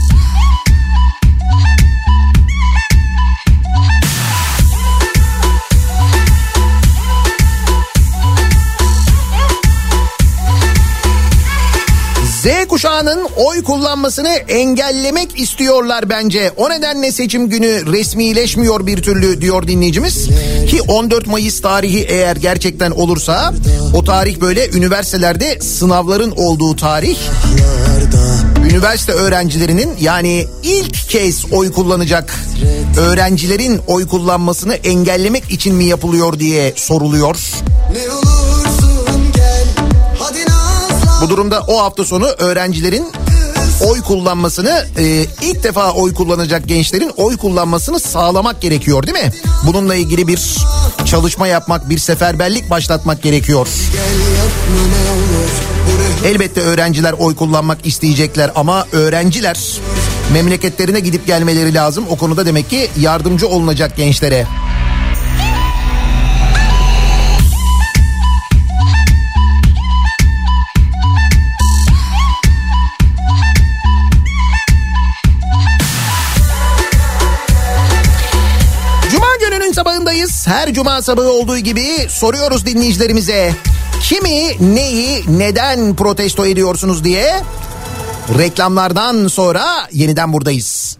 Kuşağının 12.75 13.29
oy 13.37 13.63
kullanmasını 13.63 14.29
engellemek 14.29 15.41
istiyorlar 15.41 16.11
bence. 16.11 16.53
O 16.57 16.71
nedenle 16.71 17.13
seçim 17.13 17.49
günü 17.49 17.93
resmileşmiyor 17.93 18.87
bir 18.87 19.03
türlü 19.03 19.41
diyor 19.41 19.69
dinleyicimiz. 19.69 20.29
Ki 20.69 20.83
14 20.89 21.27
Mayıs 21.27 21.61
tarihi 21.61 22.05
eğer 22.09 22.37
gerçekten 22.37 22.91
olursa 22.91 23.55
o 23.95 24.05
tarih 24.05 24.41
böyle 24.41 24.71
üniversitelerde 24.71 25.61
sınavların 25.61 26.31
olduğu 26.31 26.77
tarih. 26.77 27.19
Üniversite 28.71 29.13
öğrencilerinin 29.13 29.91
yani 30.01 30.47
ilk 30.63 31.09
kez 31.09 31.53
oy 31.53 31.73
kullanacak 31.73 32.35
öğrencilerin 32.99 33.81
oy 33.87 34.07
kullanmasını 34.07 34.75
engellemek 34.75 35.51
için 35.51 35.75
mi 35.75 35.85
yapılıyor 35.85 36.39
diye 36.39 36.73
soruluyor. 36.77 37.37
ne 37.93 38.09
nazlan 38.09 38.34
Bu 41.25 41.29
durumda 41.29 41.61
o 41.61 41.79
hafta 41.79 42.05
sonu 42.05 42.27
öğrencilerin 42.27 43.13
oy 43.81 44.03
kullanmasını 44.03 44.87
e, 44.99 45.27
ilk 45.43 45.65
defa 45.65 45.93
oy 45.93 46.15
kullanacak 46.15 46.69
gençlerin 46.69 47.13
oy 47.17 47.37
kullanmasını 47.37 48.01
sağlamak 48.01 48.61
gerekiyor 48.61 49.07
değil 49.07 49.25
mi? 49.25 49.33
Bununla 49.67 49.95
ilgili 49.95 50.29
bir 50.29 50.57
çalışma 51.05 51.47
yapmak, 51.47 51.91
bir 51.91 51.99
seferberlik 51.99 52.71
başlatmak 52.71 53.23
gerekiyor. 53.23 53.69
Elbette 56.25 56.61
öğrenciler 56.61 57.13
oy 57.13 57.37
kullanmak 57.37 57.87
isteyecekler 57.87 58.51
ama 58.55 58.87
öğrenciler 58.93 59.59
memleketlerine 60.33 61.01
gidip 61.01 61.27
gelmeleri 61.27 61.75
lazım. 61.75 62.05
O 62.11 62.17
konuda 62.17 62.47
demek 62.47 62.71
ki 62.71 62.91
yardımcı 63.01 63.49
olunacak 63.49 63.97
gençlere. 63.97 64.47
Her 80.47 80.75
cuma 80.75 81.03
sabahı 81.03 81.31
olduğu 81.31 81.59
gibi 81.59 81.87
soruyoruz 82.09 82.67
dinleyicilerimize. 82.67 83.55
Kimi, 84.03 84.75
neyi, 84.75 85.25
neden 85.39 85.97
protesto 85.97 86.47
ediyorsunuz 86.47 87.05
diye. 87.05 87.35
Reklamlardan 88.39 89.29
sonra 89.29 89.65
yeniden 89.93 90.33
buradayız. 90.33 90.99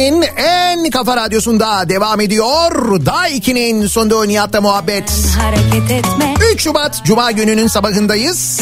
Türkiye'nin 0.00 0.26
en 0.36 0.90
kafa 0.90 1.16
radyosunda 1.16 1.88
devam 1.88 2.20
ediyor. 2.20 3.06
Daiki'nin 3.06 3.86
sunduğu 3.86 4.28
Nihat'la 4.28 4.60
muhabbet. 4.60 5.12
Hareket 5.38 5.90
etme 5.90 6.34
3 6.52 6.62
Şubat 6.62 7.04
Cuma 7.04 7.30
gününün 7.30 7.66
sabahındayız. 7.66 8.60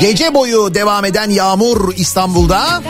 Gece 0.00 0.34
boyu 0.34 0.74
devam 0.74 1.04
eden 1.04 1.30
yağmur 1.30 1.94
İstanbul'da. 1.96 2.82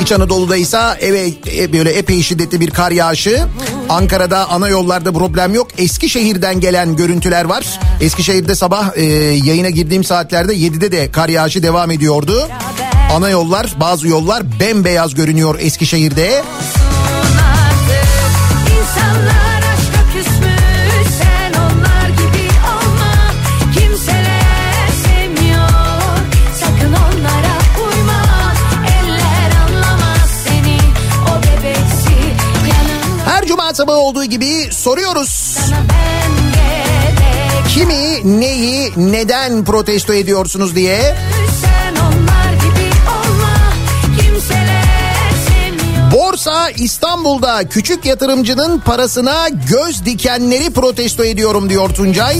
İç 0.00 0.12
Anadolu'da 0.12 0.56
ise 0.56 0.78
eve 1.00 1.26
e, 1.56 1.72
böyle 1.72 1.90
epey 1.90 2.22
şiddetli 2.22 2.60
bir 2.60 2.70
kar 2.70 2.90
yağışı. 2.90 3.46
Ankara'da 3.88 4.50
ana 4.50 4.68
yollarda 4.68 5.12
problem 5.12 5.54
yok. 5.54 5.68
Eskişehir'den 5.78 6.60
gelen 6.60 6.96
görüntüler 6.96 7.44
var. 7.44 7.80
Eskişehir'de 8.00 8.54
sabah 8.54 8.96
e, 8.96 9.02
yayına 9.44 9.70
girdiğim 9.70 10.04
saatlerde 10.04 10.54
7'de 10.54 10.92
de 10.92 11.10
kar 11.10 11.28
yağışı 11.28 11.62
devam 11.62 11.90
ediyordu. 11.90 12.48
Ana 13.12 13.30
yollar 13.30 13.74
bazı 13.80 14.08
yollar 14.08 14.60
bembeyaz 14.60 15.14
görünüyor 15.14 15.58
Eskişehir'de. 15.58 16.42
sabahı 33.74 33.98
olduğu 33.98 34.24
gibi 34.24 34.68
soruyoruz. 34.70 35.58
Kimi, 37.68 38.40
neyi, 38.40 38.92
neden 38.96 39.64
protesto 39.64 40.12
ediyorsunuz 40.12 40.74
diye. 40.76 41.16
Borsa 46.34 46.70
İstanbul'da 46.70 47.68
küçük 47.68 48.04
yatırımcının 48.04 48.80
parasına 48.80 49.48
göz 49.48 50.04
dikenleri 50.04 50.70
protesto 50.70 51.24
ediyorum 51.24 51.70
diyor 51.70 51.90
Tuncay. 51.90 52.36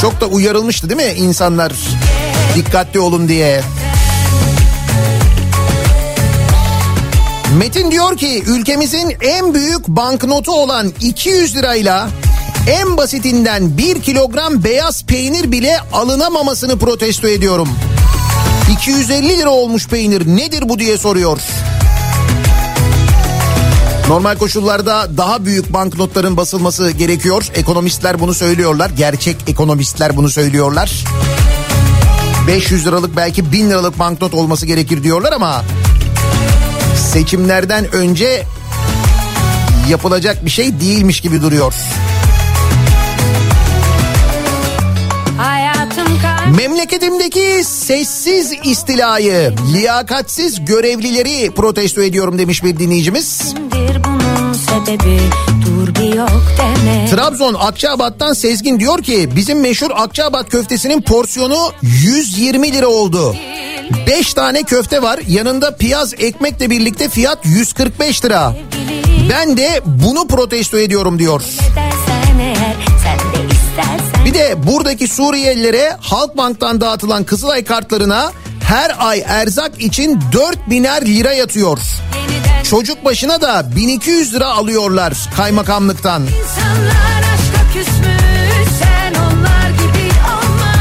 Çok 0.00 0.20
da 0.20 0.26
uyarılmıştı 0.26 0.90
değil 0.90 1.10
mi 1.10 1.18
insanlar? 1.18 1.72
Dikkatli 2.56 3.00
olun 3.00 3.28
diye. 3.28 3.62
Metin 7.58 7.90
diyor 7.90 8.16
ki 8.16 8.42
ülkemizin 8.46 9.16
en 9.20 9.54
büyük 9.54 9.88
banknotu 9.88 10.52
olan 10.52 10.92
200 11.00 11.56
lirayla 11.56 12.08
en 12.70 12.96
basitinden 12.96 13.78
1 13.78 14.02
kilogram 14.02 14.64
beyaz 14.64 15.04
peynir 15.04 15.52
bile 15.52 15.78
alınamamasını 15.92 16.78
protesto 16.78 17.28
ediyorum. 17.28 17.68
250 18.70 19.38
lira 19.38 19.50
olmuş 19.50 19.88
peynir 19.88 20.26
nedir 20.26 20.68
bu 20.68 20.78
diye 20.78 20.98
soruyor. 20.98 21.38
Normal 24.08 24.38
koşullarda 24.38 25.16
daha 25.16 25.44
büyük 25.44 25.72
banknotların 25.72 26.36
basılması 26.36 26.90
gerekiyor. 26.90 27.46
Ekonomistler 27.54 28.20
bunu 28.20 28.34
söylüyorlar. 28.34 28.90
Gerçek 28.90 29.36
ekonomistler 29.46 30.16
bunu 30.16 30.30
söylüyorlar. 30.30 31.04
500 32.46 32.86
liralık 32.86 33.16
belki 33.16 33.52
1000 33.52 33.70
liralık 33.70 33.98
banknot 33.98 34.34
olması 34.34 34.66
gerekir 34.66 35.02
diyorlar 35.02 35.32
ama 35.32 35.64
seçimlerden 37.12 37.94
önce 37.94 38.46
yapılacak 39.88 40.44
bir 40.44 40.50
şey 40.50 40.80
değilmiş 40.80 41.20
gibi 41.20 41.42
duruyor. 41.42 41.74
Memleketimdeki 46.56 47.64
sessiz 47.64 48.52
istilayı, 48.64 49.54
liyakatsiz 49.72 50.64
görevlileri 50.64 51.50
protesto 51.50 52.02
ediyorum 52.02 52.38
demiş 52.38 52.64
bir 52.64 52.78
dinleyicimiz. 52.78 53.54
Sebebi 54.66 55.20
Trabzon 57.10 57.54
Akçabat'tan 57.54 58.32
Sezgin 58.32 58.80
diyor 58.80 59.02
ki 59.02 59.28
bizim 59.36 59.60
meşhur 59.60 59.90
Akçabat 59.94 60.48
köftesinin 60.48 61.00
porsiyonu 61.02 61.72
120 61.82 62.72
lira 62.72 62.86
oldu. 62.88 63.36
5 64.06 64.34
tane 64.34 64.62
köfte 64.62 65.02
var 65.02 65.20
yanında 65.28 65.76
piyaz 65.76 66.14
ekmekle 66.18 66.70
birlikte 66.70 67.08
fiyat 67.08 67.38
145 67.44 68.24
lira. 68.24 68.56
Ben 69.30 69.56
de 69.56 69.80
bunu 69.86 70.26
protesto 70.26 70.78
ediyorum 70.78 71.18
diyor. 71.18 71.42
dersen 71.76 72.09
Bir 74.24 74.34
de 74.34 74.66
buradaki 74.66 75.08
Suriyelilere 75.08 75.96
Halkbank'tan 76.00 76.80
dağıtılan 76.80 77.24
Kızılay 77.24 77.64
kartlarına 77.64 78.32
her 78.62 78.96
ay 78.98 79.22
erzak 79.26 79.80
için 79.82 80.20
4 80.32 80.70
biner 80.70 81.06
lira 81.06 81.32
yatıyor. 81.32 81.78
Çocuk 82.70 83.04
başına 83.04 83.40
da 83.40 83.76
1200 83.76 84.34
lira 84.34 84.46
alıyorlar 84.46 85.12
kaymakamlıktan. 85.36 86.22
insanlar 86.22 87.22
aşka 87.34 87.72
küsmüş 87.72 88.68
sen 88.82 89.14
onlar 89.14 89.70
gibi 89.70 90.08
olma 90.26 90.74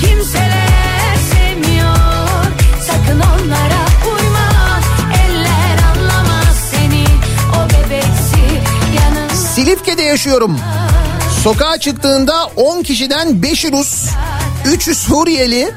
kimseler 0.00 1.16
sevmiyor 1.32 1.96
sakın 2.86 3.20
onlara 3.20 3.82
uyma 4.14 4.80
eller 5.26 5.78
anlamaz 5.90 6.56
seni 6.70 7.04
o 7.56 7.68
bebeksi 7.70 8.60
yanında 9.00 9.34
Silifke'de 9.34 10.02
yaşıyorum. 10.02 10.60
Sokağa 11.46 11.78
çıktığında 11.78 12.44
10 12.56 12.82
kişiden 12.82 13.28
5'i 13.28 13.72
Rus, 13.72 14.04
3'ü 14.64 14.94
Suriyeli, 14.94 15.74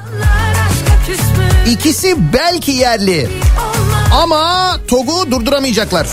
ikisi 1.70 2.34
belki 2.34 2.72
yerli. 2.72 3.30
Ama 4.14 4.76
TOG'u 4.88 5.32
durduramayacaklar. 5.32 6.08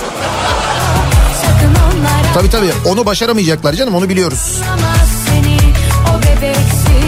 Tabii 2.34 2.50
tabii 2.50 2.72
onu 2.86 3.06
başaramayacaklar 3.06 3.72
canım 3.72 3.94
onu 3.94 4.08
biliyoruz. 4.08 4.60
Seni 5.26 5.58
o 6.14 6.22
bebeksi 6.22 7.05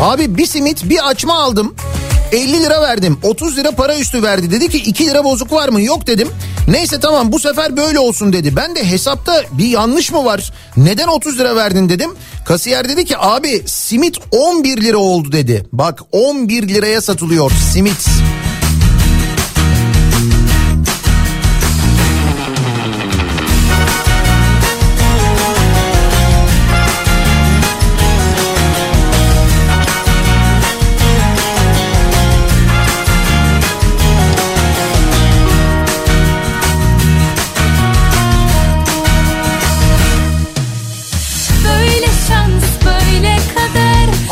Abi 0.00 0.36
bir 0.36 0.46
simit 0.46 0.88
bir 0.88 1.08
açma 1.08 1.34
aldım. 1.34 1.74
50 2.32 2.62
lira 2.62 2.82
verdim. 2.82 3.18
30 3.22 3.56
lira 3.56 3.70
para 3.70 3.96
üstü 3.98 4.22
verdi. 4.22 4.50
Dedi 4.50 4.68
ki 4.68 4.78
2 4.78 5.06
lira 5.06 5.24
bozuk 5.24 5.52
var 5.52 5.68
mı? 5.68 5.82
Yok 5.82 6.06
dedim. 6.06 6.28
Neyse 6.68 7.00
tamam 7.00 7.32
bu 7.32 7.38
sefer 7.38 7.76
böyle 7.76 7.98
olsun 7.98 8.32
dedi. 8.32 8.56
Ben 8.56 8.74
de 8.76 8.84
hesapta 8.90 9.42
bir 9.52 9.66
yanlış 9.66 10.12
mı 10.12 10.24
var? 10.24 10.52
Neden 10.76 11.08
30 11.08 11.38
lira 11.38 11.56
verdin 11.56 11.88
dedim. 11.88 12.10
Kasiyer 12.44 12.88
dedi 12.88 13.04
ki 13.04 13.18
abi 13.18 13.62
simit 13.66 14.18
11 14.30 14.76
lira 14.82 14.98
oldu 14.98 15.32
dedi. 15.32 15.66
Bak 15.72 16.00
11 16.12 16.68
liraya 16.68 17.00
satılıyor 17.00 17.50
simit. 17.72 18.06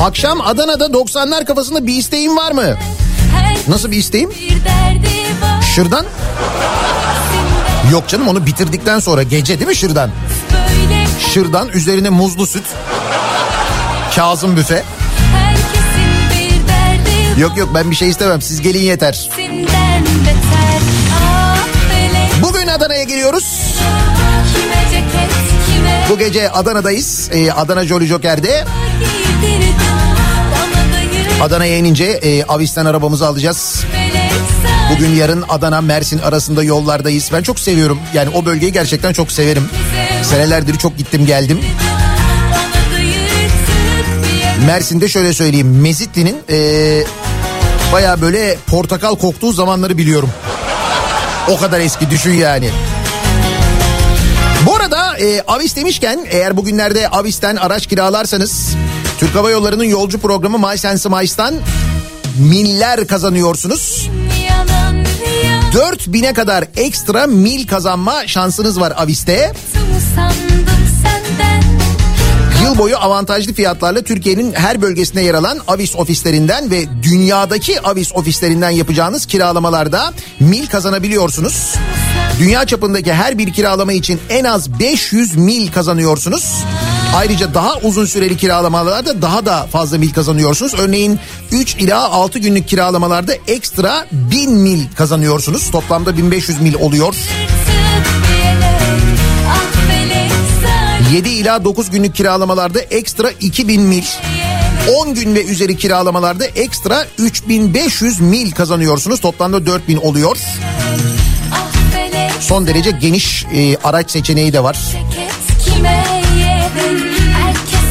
Akşam 0.08 0.40
Adana'da 0.40 0.86
90'lar 0.86 1.44
kafasında 1.44 1.86
bir 1.86 1.94
isteğin 1.94 2.36
var 2.36 2.52
mı? 2.52 2.76
Nasıl 3.68 3.90
bir 3.90 3.96
isteğim? 3.96 4.30
Şırdan? 5.74 6.06
Yok 7.92 8.08
canım 8.08 8.28
onu 8.28 8.46
bitirdikten 8.46 8.98
sonra 8.98 9.22
gece 9.22 9.58
değil 9.58 9.68
mi 9.68 9.76
şırdan? 9.76 10.10
Şırdan 11.34 11.68
üzerine 11.68 12.10
muzlu 12.10 12.46
süt. 12.46 12.64
Kazım 14.16 14.56
büfe. 14.56 14.82
Yok 17.38 17.56
yok 17.56 17.68
ben 17.74 17.90
bir 17.90 17.96
şey 17.96 18.08
istemem 18.08 18.42
siz 18.42 18.60
gelin 18.60 18.82
yeter. 18.82 19.30
Bugün 22.42 22.66
Adana'ya 22.66 23.02
geliyoruz. 23.02 23.74
Bu 26.10 26.18
gece 26.18 26.50
Adana'dayız. 26.50 27.30
Ee, 27.32 27.52
Adana 27.52 27.84
Jolly 27.84 28.06
Joker'de. 28.06 28.64
Adana'ya 31.42 31.76
inince 31.76 32.04
e, 32.04 32.44
Avis'ten 32.44 32.84
arabamızı 32.84 33.26
alacağız. 33.26 33.84
Bugün 34.92 35.14
yarın 35.14 35.44
Adana 35.48 35.80
Mersin 35.80 36.18
arasında 36.18 36.62
yollardayız. 36.62 37.30
Ben 37.32 37.42
çok 37.42 37.60
seviyorum. 37.60 37.98
Yani 38.14 38.30
o 38.34 38.44
bölgeyi 38.44 38.72
gerçekten 38.72 39.12
çok 39.12 39.32
severim. 39.32 39.68
Senelerdir 40.22 40.78
çok 40.78 40.98
gittim 40.98 41.26
geldim. 41.26 41.60
Mersin'de 44.66 45.08
şöyle 45.08 45.32
söyleyeyim. 45.32 45.80
Mezitli'nin 45.80 46.36
e, 46.50 47.00
baya 47.92 48.20
böyle 48.20 48.56
portakal 48.66 49.16
koktuğu 49.16 49.52
zamanları 49.52 49.98
biliyorum. 49.98 50.30
O 51.48 51.56
kadar 51.58 51.80
eski 51.80 52.10
düşün 52.10 52.32
yani. 52.32 52.70
Bu 54.66 54.76
arada 54.76 55.18
e, 55.18 55.40
Avis 55.48 55.76
demişken 55.76 56.26
eğer 56.30 56.56
bugünlerde 56.56 57.08
Avis'ten 57.08 57.56
araç 57.56 57.86
kiralarsanız 57.86 58.76
Türk 59.18 59.34
Hava 59.34 59.50
Yolları'nın 59.50 59.84
yolcu 59.84 60.18
programı 60.18 60.68
My 60.68 60.78
Sense 60.78 61.08
Mice'dan 61.08 61.54
miller 62.38 63.06
kazanıyorsunuz. 63.06 64.10
4000'e 65.74 66.32
kadar 66.32 66.64
ekstra 66.76 67.26
mil 67.26 67.66
kazanma 67.66 68.26
şansınız 68.26 68.80
var 68.80 68.92
Avis'te. 68.96 69.52
Yıl 72.62 72.78
boyu 72.78 72.96
avantajlı 72.96 73.52
fiyatlarla 73.52 74.02
Türkiye'nin 74.02 74.52
her 74.52 74.82
bölgesinde 74.82 75.20
yer 75.20 75.34
alan 75.34 75.58
Avis 75.68 75.96
ofislerinden 75.96 76.70
ve 76.70 76.84
dünyadaki 77.02 77.80
Avis 77.80 78.12
ofislerinden 78.14 78.70
yapacağınız 78.70 79.26
kiralamalarda 79.26 80.12
mil 80.40 80.66
kazanabiliyorsunuz. 80.66 81.74
Dünya 82.38 82.66
çapındaki 82.66 83.12
her 83.12 83.38
bir 83.38 83.52
kiralama 83.52 83.92
için 83.92 84.20
en 84.30 84.44
az 84.44 84.80
500 84.80 85.36
mil 85.36 85.72
kazanıyorsunuz. 85.72 86.64
Ayrıca 87.14 87.54
daha 87.54 87.74
uzun 87.82 88.04
süreli 88.04 88.36
kiralamalarda 88.36 89.22
daha 89.22 89.46
da 89.46 89.66
fazla 89.72 89.98
mil 89.98 90.12
kazanıyorsunuz. 90.12 90.74
Örneğin 90.78 91.20
3 91.52 91.74
ila 91.74 92.10
6 92.10 92.38
günlük 92.38 92.68
kiralamalarda 92.68 93.34
ekstra 93.48 94.06
1000 94.12 94.52
mil 94.52 94.80
kazanıyorsunuz. 94.96 95.70
Toplamda 95.70 96.16
1500 96.16 96.60
mil 96.60 96.74
oluyor. 96.74 97.14
ah 99.48 99.62
felek 99.88 100.32
7 101.12 101.28
ila 101.28 101.64
9 101.64 101.90
günlük 101.90 102.14
kiralamalarda 102.14 102.80
ekstra 102.80 103.30
2000 103.40 103.82
mil. 103.82 104.04
10 104.96 105.14
gün 105.14 105.34
ve 105.34 105.44
üzeri 105.44 105.76
kiralamalarda 105.76 106.44
ekstra 106.44 107.06
3500 107.18 108.20
mil 108.20 108.50
kazanıyorsunuz. 108.52 109.20
Toplamda 109.20 109.66
4000 109.66 109.96
oluyor. 109.96 110.36
Son 112.40 112.66
derece 112.66 112.90
geniş 112.90 113.44
e, 113.54 113.76
araç 113.84 114.10
seçeneği 114.10 114.52
de 114.52 114.62
var. 114.62 114.76
herkese 114.94 116.17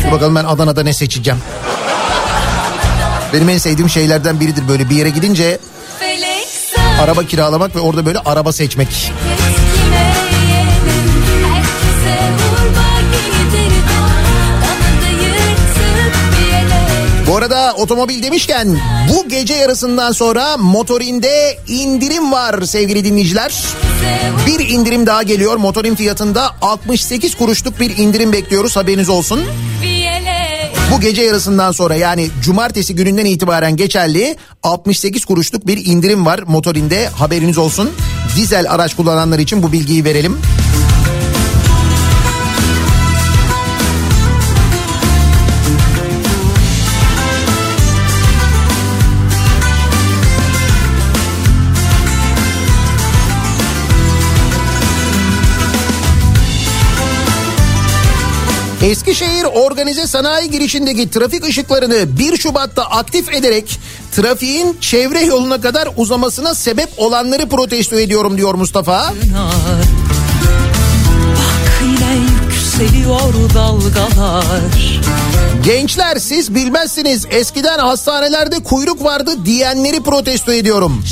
Dur 0.07 0.11
bakalım 0.11 0.35
ben 0.35 0.43
Adana'da 0.43 0.84
ne 0.84 0.93
seçeceğim. 0.93 1.39
Benim 3.34 3.49
en 3.49 3.57
sevdiğim 3.57 3.89
şeylerden 3.89 4.39
biridir 4.39 4.67
böyle 4.67 4.89
bir 4.89 4.95
yere 4.95 5.09
gidince 5.09 5.59
araba 7.01 7.23
kiralamak 7.23 7.75
ve 7.75 7.79
orada 7.79 8.05
böyle 8.05 8.19
araba 8.19 8.51
seçmek. 8.51 9.11
Bu 17.27 17.38
arada 17.38 17.73
otomobil 17.77 18.23
demişken 18.23 18.79
bu 19.09 19.29
gece 19.29 19.53
yarısından 19.53 20.11
sonra 20.11 20.57
motorinde 20.57 21.57
indirim 21.67 22.31
var 22.31 22.61
sevgili 22.61 23.05
dinleyiciler. 23.05 23.63
Bir 24.47 24.69
indirim 24.69 25.05
daha 25.05 25.23
geliyor. 25.23 25.55
Motorin 25.55 25.95
fiyatında 25.95 26.51
68 26.61 27.35
kuruşluk 27.35 27.79
bir 27.79 27.97
indirim 27.97 28.34
bekliyoruz 28.34 28.75
haberiniz 28.75 29.09
olsun. 29.09 29.41
bir 29.81 29.97
Bu 30.91 31.01
gece 31.01 31.22
yarısından 31.22 31.72
sonra 31.72 31.95
yani 31.95 32.30
cumartesi 32.41 32.95
gününden 32.95 33.26
itibaren 33.26 33.76
geçerli 33.76 34.35
68 34.64 35.26
kuruşluk 35.26 35.68
bir 35.68 35.85
indirim 35.85 36.26
var 36.26 36.39
motorinde 36.47 37.07
haberiniz 37.07 37.57
olsun. 37.57 37.89
Dizel 38.35 38.72
araç 38.72 38.95
kullananlar 38.95 39.39
için 39.39 39.64
bu 39.64 39.72
bilgiyi 39.72 40.05
verelim. 40.05 40.38
Eskişehir 58.83 59.43
organize 59.43 60.07
sanayi 60.07 60.51
girişindeki 60.51 61.09
trafik 61.09 61.45
ışıklarını 61.47 62.19
1 62.19 62.37
Şubat'ta 62.37 62.83
aktif 62.83 63.33
ederek 63.33 63.79
trafiğin 64.11 64.77
çevre 64.81 65.25
yoluna 65.25 65.61
kadar 65.61 65.89
uzamasına 65.97 66.53
sebep 66.55 66.89
olanları 66.97 67.49
protesto 67.49 67.95
ediyorum 67.99 68.37
diyor 68.37 68.53
Mustafa. 68.55 69.13
Yine 69.23 69.37
yükseliyor 72.81 73.33
dalgalar 73.55 74.61
Gençler 75.63 76.17
siz 76.17 76.55
bilmezsiniz 76.55 77.25
eskiden 77.29 77.79
hastanelerde 77.79 78.63
kuyruk 78.63 79.03
vardı 79.03 79.31
diyenleri 79.45 80.03
protesto 80.03 80.51
ediyorum. 80.53 81.03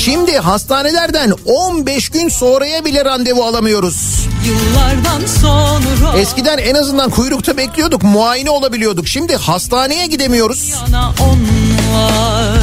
Şimdi 0.00 0.38
hastanelerden 0.38 1.32
15 1.44 2.08
gün 2.08 2.28
sonraya 2.28 2.84
bile 2.84 3.04
randevu 3.04 3.44
alamıyoruz. 3.44 4.26
Yıllardan 4.46 5.26
sonra 5.40 6.18
Eskiden 6.18 6.58
en 6.58 6.74
azından 6.74 7.10
kuyrukta 7.10 7.56
bekliyorduk, 7.56 8.02
muayene 8.02 8.50
olabiliyorduk. 8.50 9.08
Şimdi 9.08 9.36
hastaneye 9.36 10.06
gidemiyoruz. 10.06 10.74
Yana 10.86 11.12
onlar 11.20 12.60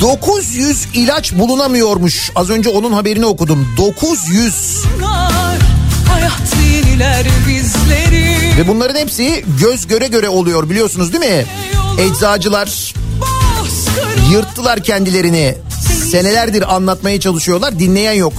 900 0.00 0.86
ilaç 0.94 1.32
bulunamıyormuş. 1.32 2.30
Az 2.36 2.50
önce 2.50 2.70
onun 2.70 2.92
haberini 2.92 3.26
okudum. 3.26 3.68
900. 3.76 4.84
Bunlar 4.96 5.14
Hayat 5.14 5.34
yeniler 5.34 5.53
bizleri 5.53 5.53
Ve 8.58 8.68
bunların 8.68 9.00
hepsi 9.00 9.44
göz 9.60 9.86
göre 9.86 10.06
göre 10.06 10.28
oluyor 10.28 10.70
biliyorsunuz 10.70 11.12
değil 11.12 11.24
mi? 11.24 11.44
Eczacılar 11.98 12.94
yırttılar 14.32 14.82
kendilerini. 14.82 15.54
Senelerdir 16.10 16.74
anlatmaya 16.74 17.20
çalışıyorlar, 17.20 17.78
dinleyen 17.78 18.12
yok. 18.12 18.32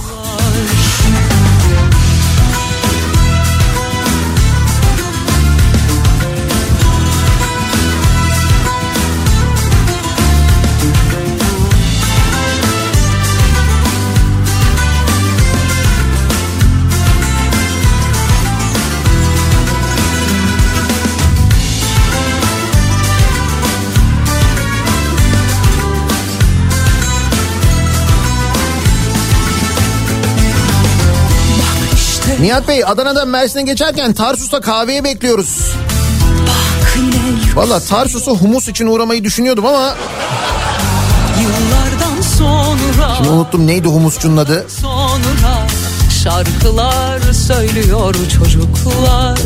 Nihat 32.46 32.68
Bey 32.68 32.84
Adana'dan 32.84 33.28
Mersin'e 33.28 33.62
geçerken 33.62 34.12
Tarsus'ta 34.12 34.60
kahveye 34.60 35.04
bekliyoruz. 35.04 35.72
Valla 37.54 37.80
Tarsus'a 37.80 38.30
humus 38.30 38.68
için 38.68 38.86
uğramayı 38.86 39.24
düşünüyordum 39.24 39.66
ama 39.66 39.94
şimdi 43.16 43.28
unuttum 43.28 43.66
neydi 43.66 43.88
humusçunun 43.88 44.36
adı. 44.36 44.66
sonra 44.80 45.66
Şarkılar 46.22 47.20
söylüyor 47.32 48.14
çocuklar 48.38 49.38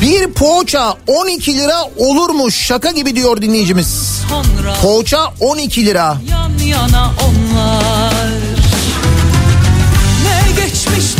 Bir 0.00 0.26
poğaça 0.26 0.94
12 1.06 1.58
lira 1.58 1.84
olurmuş 1.96 2.56
şaka 2.56 2.90
gibi 2.90 3.16
diyor 3.16 3.42
dinleyicimiz. 3.42 4.20
Sonra 4.28 4.74
Poğaça 4.82 5.32
12 5.40 5.86
lira. 5.86 6.16
yan 6.30 6.66
yana 6.66 7.10
onlar 7.22 8.01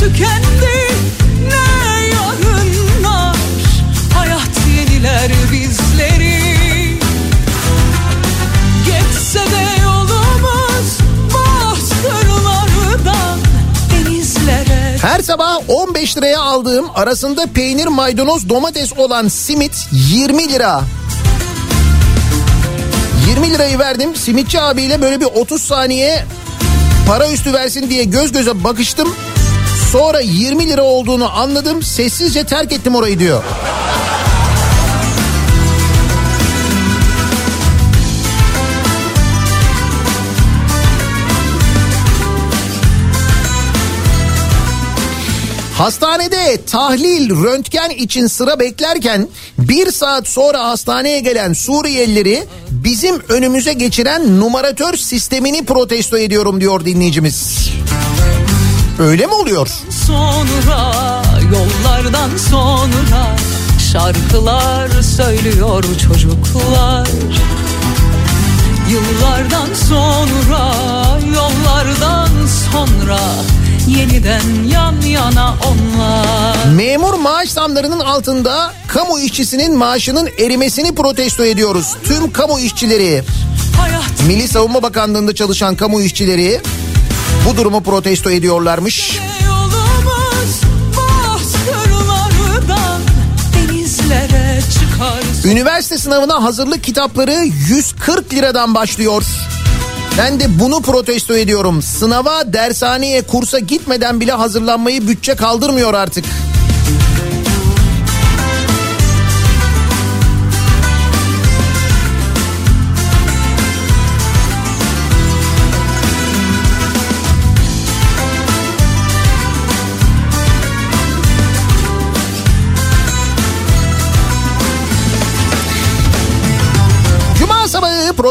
tükendi 0.02 0.94
ne 1.48 2.06
yarınlar 2.06 3.36
Hayat 4.14 4.50
yeniler 4.76 5.30
bizleri 5.52 6.42
Geçse 8.86 9.38
de 9.38 9.80
yolumuz 9.82 10.98
bozkırlardan 11.34 13.38
denizlere 13.90 14.98
Her 15.02 15.20
sabah 15.20 15.58
15 15.68 16.16
liraya 16.16 16.40
aldığım 16.40 16.86
arasında 16.94 17.46
peynir, 17.46 17.86
maydanoz, 17.86 18.48
domates 18.48 18.92
olan 18.92 19.28
simit 19.28 19.88
20 19.92 20.52
lira. 20.52 20.82
20 23.28 23.50
lirayı 23.50 23.78
verdim. 23.78 24.16
Simitçi 24.16 24.60
abiyle 24.60 25.02
böyle 25.02 25.20
bir 25.20 25.26
30 25.26 25.62
saniye 25.62 26.24
para 27.08 27.30
üstü 27.30 27.52
versin 27.52 27.90
diye 27.90 28.04
göz 28.04 28.32
göze 28.32 28.64
bakıştım. 28.64 29.14
Sonra 29.92 30.20
20 30.20 30.68
lira 30.68 30.82
olduğunu 30.82 31.38
anladım. 31.38 31.82
Sessizce 31.82 32.44
terk 32.44 32.72
ettim 32.72 32.94
orayı 32.94 33.18
diyor. 33.18 33.42
Hastanede 45.78 46.62
tahlil, 46.66 47.30
röntgen 47.30 47.90
için 47.90 48.26
sıra 48.26 48.60
beklerken 48.60 49.28
bir 49.58 49.92
saat 49.92 50.28
sonra 50.28 50.64
hastaneye 50.64 51.20
gelen 51.20 51.52
Suriyelileri 51.52 52.44
bizim 52.70 53.22
önümüze 53.28 53.72
geçiren 53.72 54.40
numaratör 54.40 54.96
sistemini 54.96 55.64
protesto 55.64 56.18
ediyorum 56.18 56.60
diyor 56.60 56.84
dinleyicimiz. 56.84 57.68
Öyle 58.98 59.26
mi 59.26 59.32
oluyor? 59.34 59.68
sonra 60.06 60.92
Yollardan 61.52 62.36
sonra 62.50 63.36
şarkılar 63.92 65.02
söylüyor 65.02 65.84
çocuklar 66.08 67.08
Yıllardan 68.90 69.74
sonra 69.88 70.72
yollardan 71.34 72.28
sonra 72.72 73.18
yeniden 73.88 74.64
yan 74.72 75.00
yana 75.00 75.54
onlar 75.66 76.74
Memur 76.74 77.14
maaş 77.14 77.48
zamlarının 77.50 78.00
altında 78.00 78.72
kamu 78.88 79.20
işçisinin 79.20 79.76
maaşının 79.76 80.28
erimesini 80.38 80.94
protesto 80.94 81.44
ediyoruz. 81.44 81.96
Tüm 82.04 82.32
kamu 82.32 82.60
işçileri, 82.60 83.22
Milli 84.26 84.48
Savunma 84.48 84.82
Bakanlığı'nda 84.82 85.34
çalışan 85.34 85.76
kamu 85.76 86.00
işçileri 86.00 86.60
bu 87.48 87.56
durumu 87.56 87.82
protesto 87.82 88.30
ediyorlarmış. 88.30 89.18
Üniversite 95.44 95.98
sınavına 95.98 96.42
hazırlık 96.42 96.84
kitapları 96.84 97.32
140 97.68 98.34
liradan 98.34 98.74
başlıyor. 98.74 99.22
Ben 100.18 100.40
de 100.40 100.58
bunu 100.58 100.82
protesto 100.82 101.36
ediyorum. 101.36 101.82
Sınava, 101.82 102.52
dershaneye, 102.52 103.22
kursa 103.22 103.58
gitmeden 103.58 104.20
bile 104.20 104.32
hazırlanmayı 104.32 105.08
bütçe 105.08 105.34
kaldırmıyor 105.34 105.94
artık. 105.94 106.24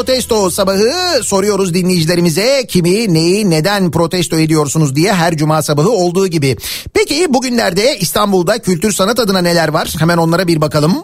Protesto 0.02 0.50
sabahı 0.50 1.24
soruyoruz 1.24 1.74
dinleyicilerimize 1.74 2.66
kimi 2.68 3.14
neyi 3.14 3.50
neden 3.50 3.92
protesto 3.92 4.40
ediyorsunuz 4.40 4.96
diye 4.96 5.14
her 5.14 5.38
cuma 5.38 5.62
sabahı 5.62 5.90
olduğu 5.90 6.28
gibi. 6.28 6.58
Peki 6.94 7.34
bugünlerde 7.34 7.98
İstanbul'da 7.98 8.60
kültür 8.60 8.92
sanat 8.92 9.20
adına 9.20 9.42
neler 9.42 9.68
var 9.68 9.96
hemen 10.00 10.18
onlara 10.18 10.48
bir 10.48 10.62
bakalım. 10.62 11.04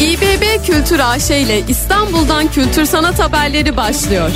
İBB 0.00 0.66
Kültür 0.66 0.98
AŞ 0.98 1.30
ile 1.30 1.62
İstanbul'dan 1.68 2.50
kültür 2.50 2.84
sanat 2.84 3.18
haberleri 3.18 3.76
başlıyor. 3.76 4.30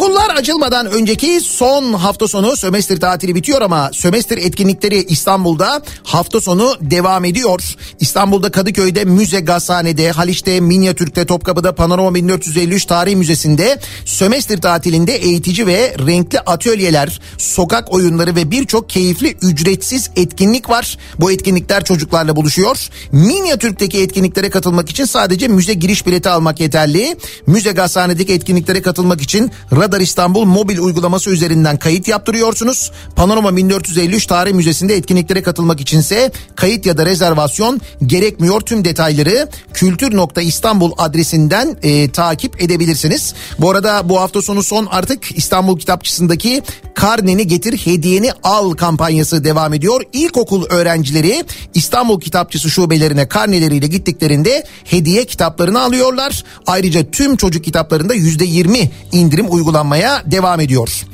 Okullar 0.00 0.30
açılmadan 0.30 0.86
önceki 0.86 1.40
son 1.40 1.92
hafta 1.92 2.28
sonu 2.28 2.56
sömestr 2.56 3.00
tatili 3.00 3.34
bitiyor 3.34 3.62
ama 3.62 3.90
sömestr 3.92 4.38
etkinlikleri 4.38 5.02
İstanbul'da 5.02 5.82
hafta 6.02 6.40
sonu 6.40 6.74
devam 6.80 7.24
ediyor. 7.24 7.76
İstanbul'da 8.00 8.50
Kadıköy'de 8.50 9.04
Müze 9.04 9.40
Gazhane'de, 9.40 10.10
Haliç'te, 10.10 10.60
Minyatürk'te, 10.60 11.26
Topkapı'da 11.26 11.74
Panorama 11.74 12.14
1453 12.14 12.84
Tarih 12.84 13.16
Müzesi'nde 13.16 13.78
sömestr 14.04 14.56
tatilinde 14.60 15.16
eğitici 15.16 15.66
ve 15.66 15.94
renkli 16.06 16.40
atölyeler, 16.40 17.20
sokak 17.38 17.92
oyunları 17.92 18.36
ve 18.36 18.50
birçok 18.50 18.90
keyifli 18.90 19.36
ücretsiz 19.42 20.10
etkinlik 20.16 20.70
var. 20.70 20.98
Bu 21.18 21.32
etkinlikler 21.32 21.84
çocuklarla 21.84 22.36
buluşuyor. 22.36 22.88
Minyatürk'teki 23.12 24.02
etkinliklere 24.02 24.50
katılmak 24.50 24.90
için 24.90 25.04
sadece 25.04 25.48
müze 25.48 25.74
giriş 25.74 26.06
bileti 26.06 26.28
almak 26.28 26.60
yeterli. 26.60 27.16
Müze 27.46 27.72
Gazhane'deki 27.72 28.32
etkinliklere 28.32 28.82
katılmak 28.82 29.20
için 29.20 29.50
Radar 29.90 30.00
İstanbul 30.00 30.44
mobil 30.44 30.78
uygulaması 30.78 31.30
üzerinden 31.30 31.76
kayıt 31.78 32.08
yaptırıyorsunuz. 32.08 32.92
Panorama 33.16 33.56
1453 33.56 34.26
Tarih 34.26 34.52
Müzesi'nde 34.52 34.96
etkinliklere 34.96 35.42
katılmak 35.42 35.80
içinse 35.80 36.32
kayıt 36.56 36.86
ya 36.86 36.98
da 36.98 37.06
rezervasyon 37.06 37.80
gerekmiyor. 38.06 38.60
Tüm 38.60 38.84
detayları 38.84 39.48
kültür.istanbul 39.72 40.92
adresinden 40.98 41.76
e, 41.82 42.10
takip 42.10 42.62
edebilirsiniz. 42.62 43.34
Bu 43.58 43.70
arada 43.70 44.08
bu 44.08 44.20
hafta 44.20 44.42
sonu 44.42 44.62
son 44.62 44.86
artık 44.90 45.38
İstanbul 45.38 45.78
Kitapçısı'ndaki 45.78 46.62
karneni 46.94 47.46
getir 47.46 47.78
hediyeni 47.86 48.30
al 48.42 48.72
kampanyası 48.72 49.44
devam 49.44 49.74
ediyor. 49.74 50.02
İlkokul 50.12 50.64
öğrencileri 50.70 51.44
İstanbul 51.74 52.20
Kitapçısı 52.20 52.70
şubelerine 52.70 53.28
karneleriyle 53.28 53.86
gittiklerinde 53.86 54.66
hediye 54.84 55.24
kitaplarını 55.24 55.80
alıyorlar. 55.80 56.44
Ayrıca 56.66 57.10
tüm 57.10 57.36
çocuk 57.36 57.64
kitaplarında 57.64 58.14
%20 58.14 58.88
indirim 59.12 59.46
uygulanmaya 59.80 60.22
devam 60.26 60.60
ediyor. 60.60 61.04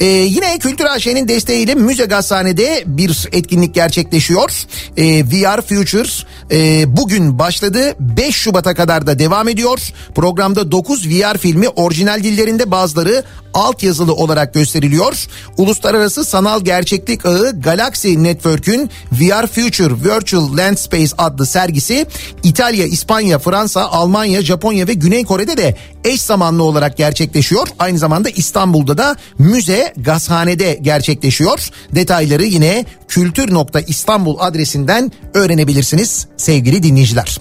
Ee, 0.00 0.04
yine 0.04 0.58
Kültür 0.58 0.84
AŞ'nin 0.84 1.28
desteğiyle 1.28 1.74
Müze 1.74 2.04
Gazhane'de 2.04 2.84
bir 2.86 3.28
etkinlik 3.32 3.74
gerçekleşiyor. 3.74 4.50
Ee, 4.96 5.24
VR 5.24 5.60
Future 5.60 6.08
e, 6.50 6.84
bugün 6.96 7.38
başladı 7.38 7.94
5 8.00 8.36
Şubat'a 8.36 8.74
kadar 8.74 9.06
da 9.06 9.18
devam 9.18 9.48
ediyor. 9.48 9.78
Programda 10.14 10.70
9 10.72 11.08
VR 11.08 11.38
filmi 11.38 11.68
orijinal 11.68 12.22
dillerinde 12.22 12.70
bazıları 12.70 13.24
alt 13.54 13.82
yazılı 13.82 14.14
olarak 14.14 14.54
gösteriliyor. 14.54 15.26
Uluslararası 15.56 16.24
Sanal 16.24 16.60
Gerçeklik 16.60 17.26
Ağı 17.26 17.60
Galaxy 17.60 18.22
Network'ün 18.22 18.90
VR 19.12 19.46
Future 19.46 20.14
Virtual 20.14 20.56
Landspace 20.56 21.16
adlı 21.18 21.46
sergisi 21.46 22.06
İtalya, 22.42 22.86
İspanya, 22.86 23.38
Fransa, 23.38 23.82
Almanya, 23.86 24.42
Japonya 24.42 24.86
ve 24.86 24.92
Güney 24.92 25.24
Kore'de 25.24 25.56
de 25.56 25.76
eş 26.04 26.22
zamanlı 26.22 26.62
olarak 26.62 26.96
gerçekleşiyor. 26.96 27.68
Aynı 27.78 27.98
zamanda 27.98 28.30
İstanbul'da 28.30 28.98
da 28.98 29.16
müze 29.38 29.94
gazhanede 29.96 30.78
gerçekleşiyor. 30.82 31.68
Detayları 31.94 32.44
yine 32.44 32.84
kültür.istanbul 33.08 34.36
adresinden 34.38 35.12
öğrenebilirsiniz 35.34 36.26
sevgili 36.36 36.82
dinleyiciler. 36.82 37.38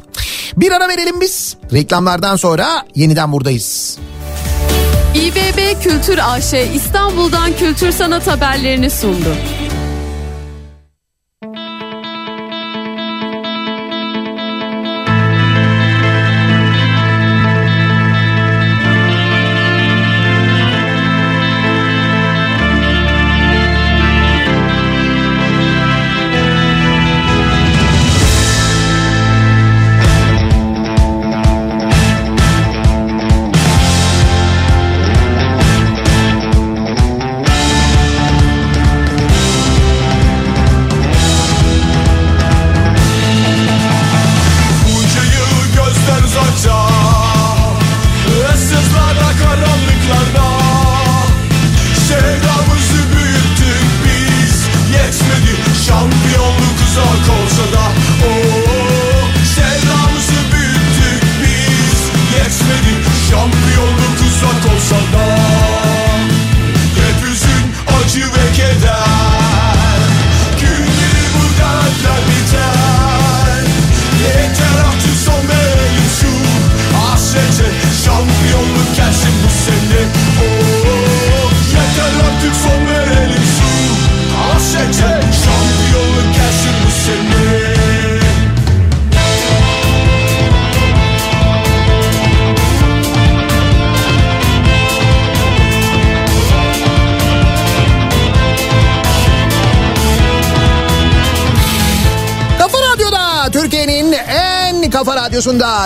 Bir 0.58 0.72
ara 0.72 0.88
verelim 0.88 1.22
biz. 1.22 1.56
Reklamlardan 1.74 2.36
sonra 2.36 2.86
yeniden 2.96 3.32
buradayız. 3.32 3.98
İBB 5.20 5.82
Kültür 5.84 6.20
AŞ 6.24 6.54
İstanbul'dan 6.54 7.56
kültür 7.56 7.92
sanat 7.92 8.28
haberlerini 8.28 8.90
sundu. 8.90 9.36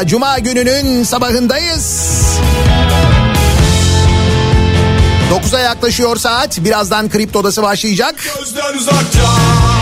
Cuma 0.08 0.40
gününün 0.40 1.04
sabahındayız. 1.04 2.14
9'a 5.32 5.60
yaklaşıyor 5.60 6.18
saat. 6.18 6.60
Birazdan 6.60 7.10
kripto 7.10 7.40
odası 7.40 7.64
başlayacak. 7.64 8.16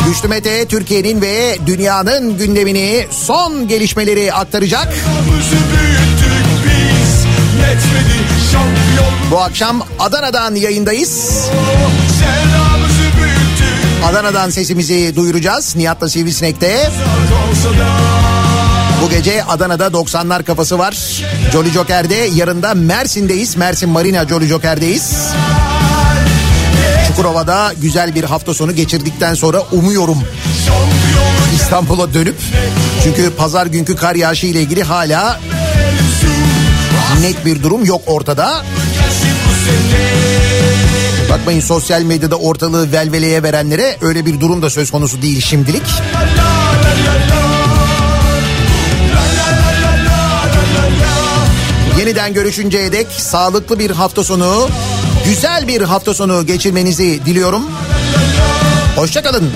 Güçlü 0.07 0.27
Mete 0.27 0.65
Türkiye'nin 0.65 1.21
ve 1.21 1.57
dünyanın 1.65 2.37
gündemini 2.37 3.07
son 3.11 3.67
gelişmeleri 3.67 4.33
aktaracak. 4.33 4.93
Biz 5.37 5.51
Bu 9.31 9.41
akşam 9.41 9.81
Adana'dan 9.99 10.55
yayındayız. 10.55 11.45
Adana'dan 14.05 14.49
sesimizi 14.49 15.15
duyuracağız 15.15 15.75
Nihat'la 15.75 16.09
Sivrisinek'te. 16.09 16.89
Da 17.79 18.20
Bu 19.01 19.09
gece 19.09 19.43
Adana'da 19.43 19.87
90'lar 19.87 20.43
kafası 20.43 20.79
var. 20.79 21.23
Jolly 21.51 21.71
Joker'de 21.71 22.15
yarın 22.15 22.61
da 22.61 22.73
Mersin'deyiz. 22.73 23.57
Mersin 23.57 23.89
Marina 23.89 24.27
Jolly 24.27 24.47
Joker'deyiz. 24.47 25.13
Çukurova'da 27.07 27.73
güzel 27.81 28.15
bir 28.15 28.23
hafta 28.23 28.53
sonu 28.53 28.75
geçirdikten 28.75 29.33
sonra 29.33 29.61
umuyorum 29.71 30.17
İstanbul'a 31.55 32.13
dönüp 32.13 32.35
çünkü 33.03 33.29
pazar 33.29 33.65
günkü 33.65 33.95
kar 33.95 34.15
yağışı 34.15 34.47
ile 34.47 34.61
ilgili 34.61 34.83
hala 34.83 35.39
net 37.21 37.45
bir 37.45 37.63
durum 37.63 37.85
yok 37.85 38.01
ortada. 38.05 38.65
Bakmayın 41.29 41.61
sosyal 41.61 42.01
medyada 42.01 42.35
ortalığı 42.35 42.91
velveleye 42.91 43.43
verenlere 43.43 43.97
öyle 44.01 44.25
bir 44.25 44.39
durum 44.39 44.61
da 44.61 44.69
söz 44.69 44.91
konusu 44.91 45.21
değil 45.21 45.41
şimdilik. 45.41 45.83
Yeniden 52.11 52.33
görüşünceye 52.33 52.91
dek 52.91 53.07
sağlıklı 53.11 53.79
bir 53.79 53.91
hafta 53.91 54.23
sonu, 54.23 54.69
güzel 55.25 55.67
bir 55.67 55.81
hafta 55.81 56.13
sonu 56.13 56.45
geçirmenizi 56.45 57.25
diliyorum. 57.25 57.63
Hoşçakalın. 58.95 59.51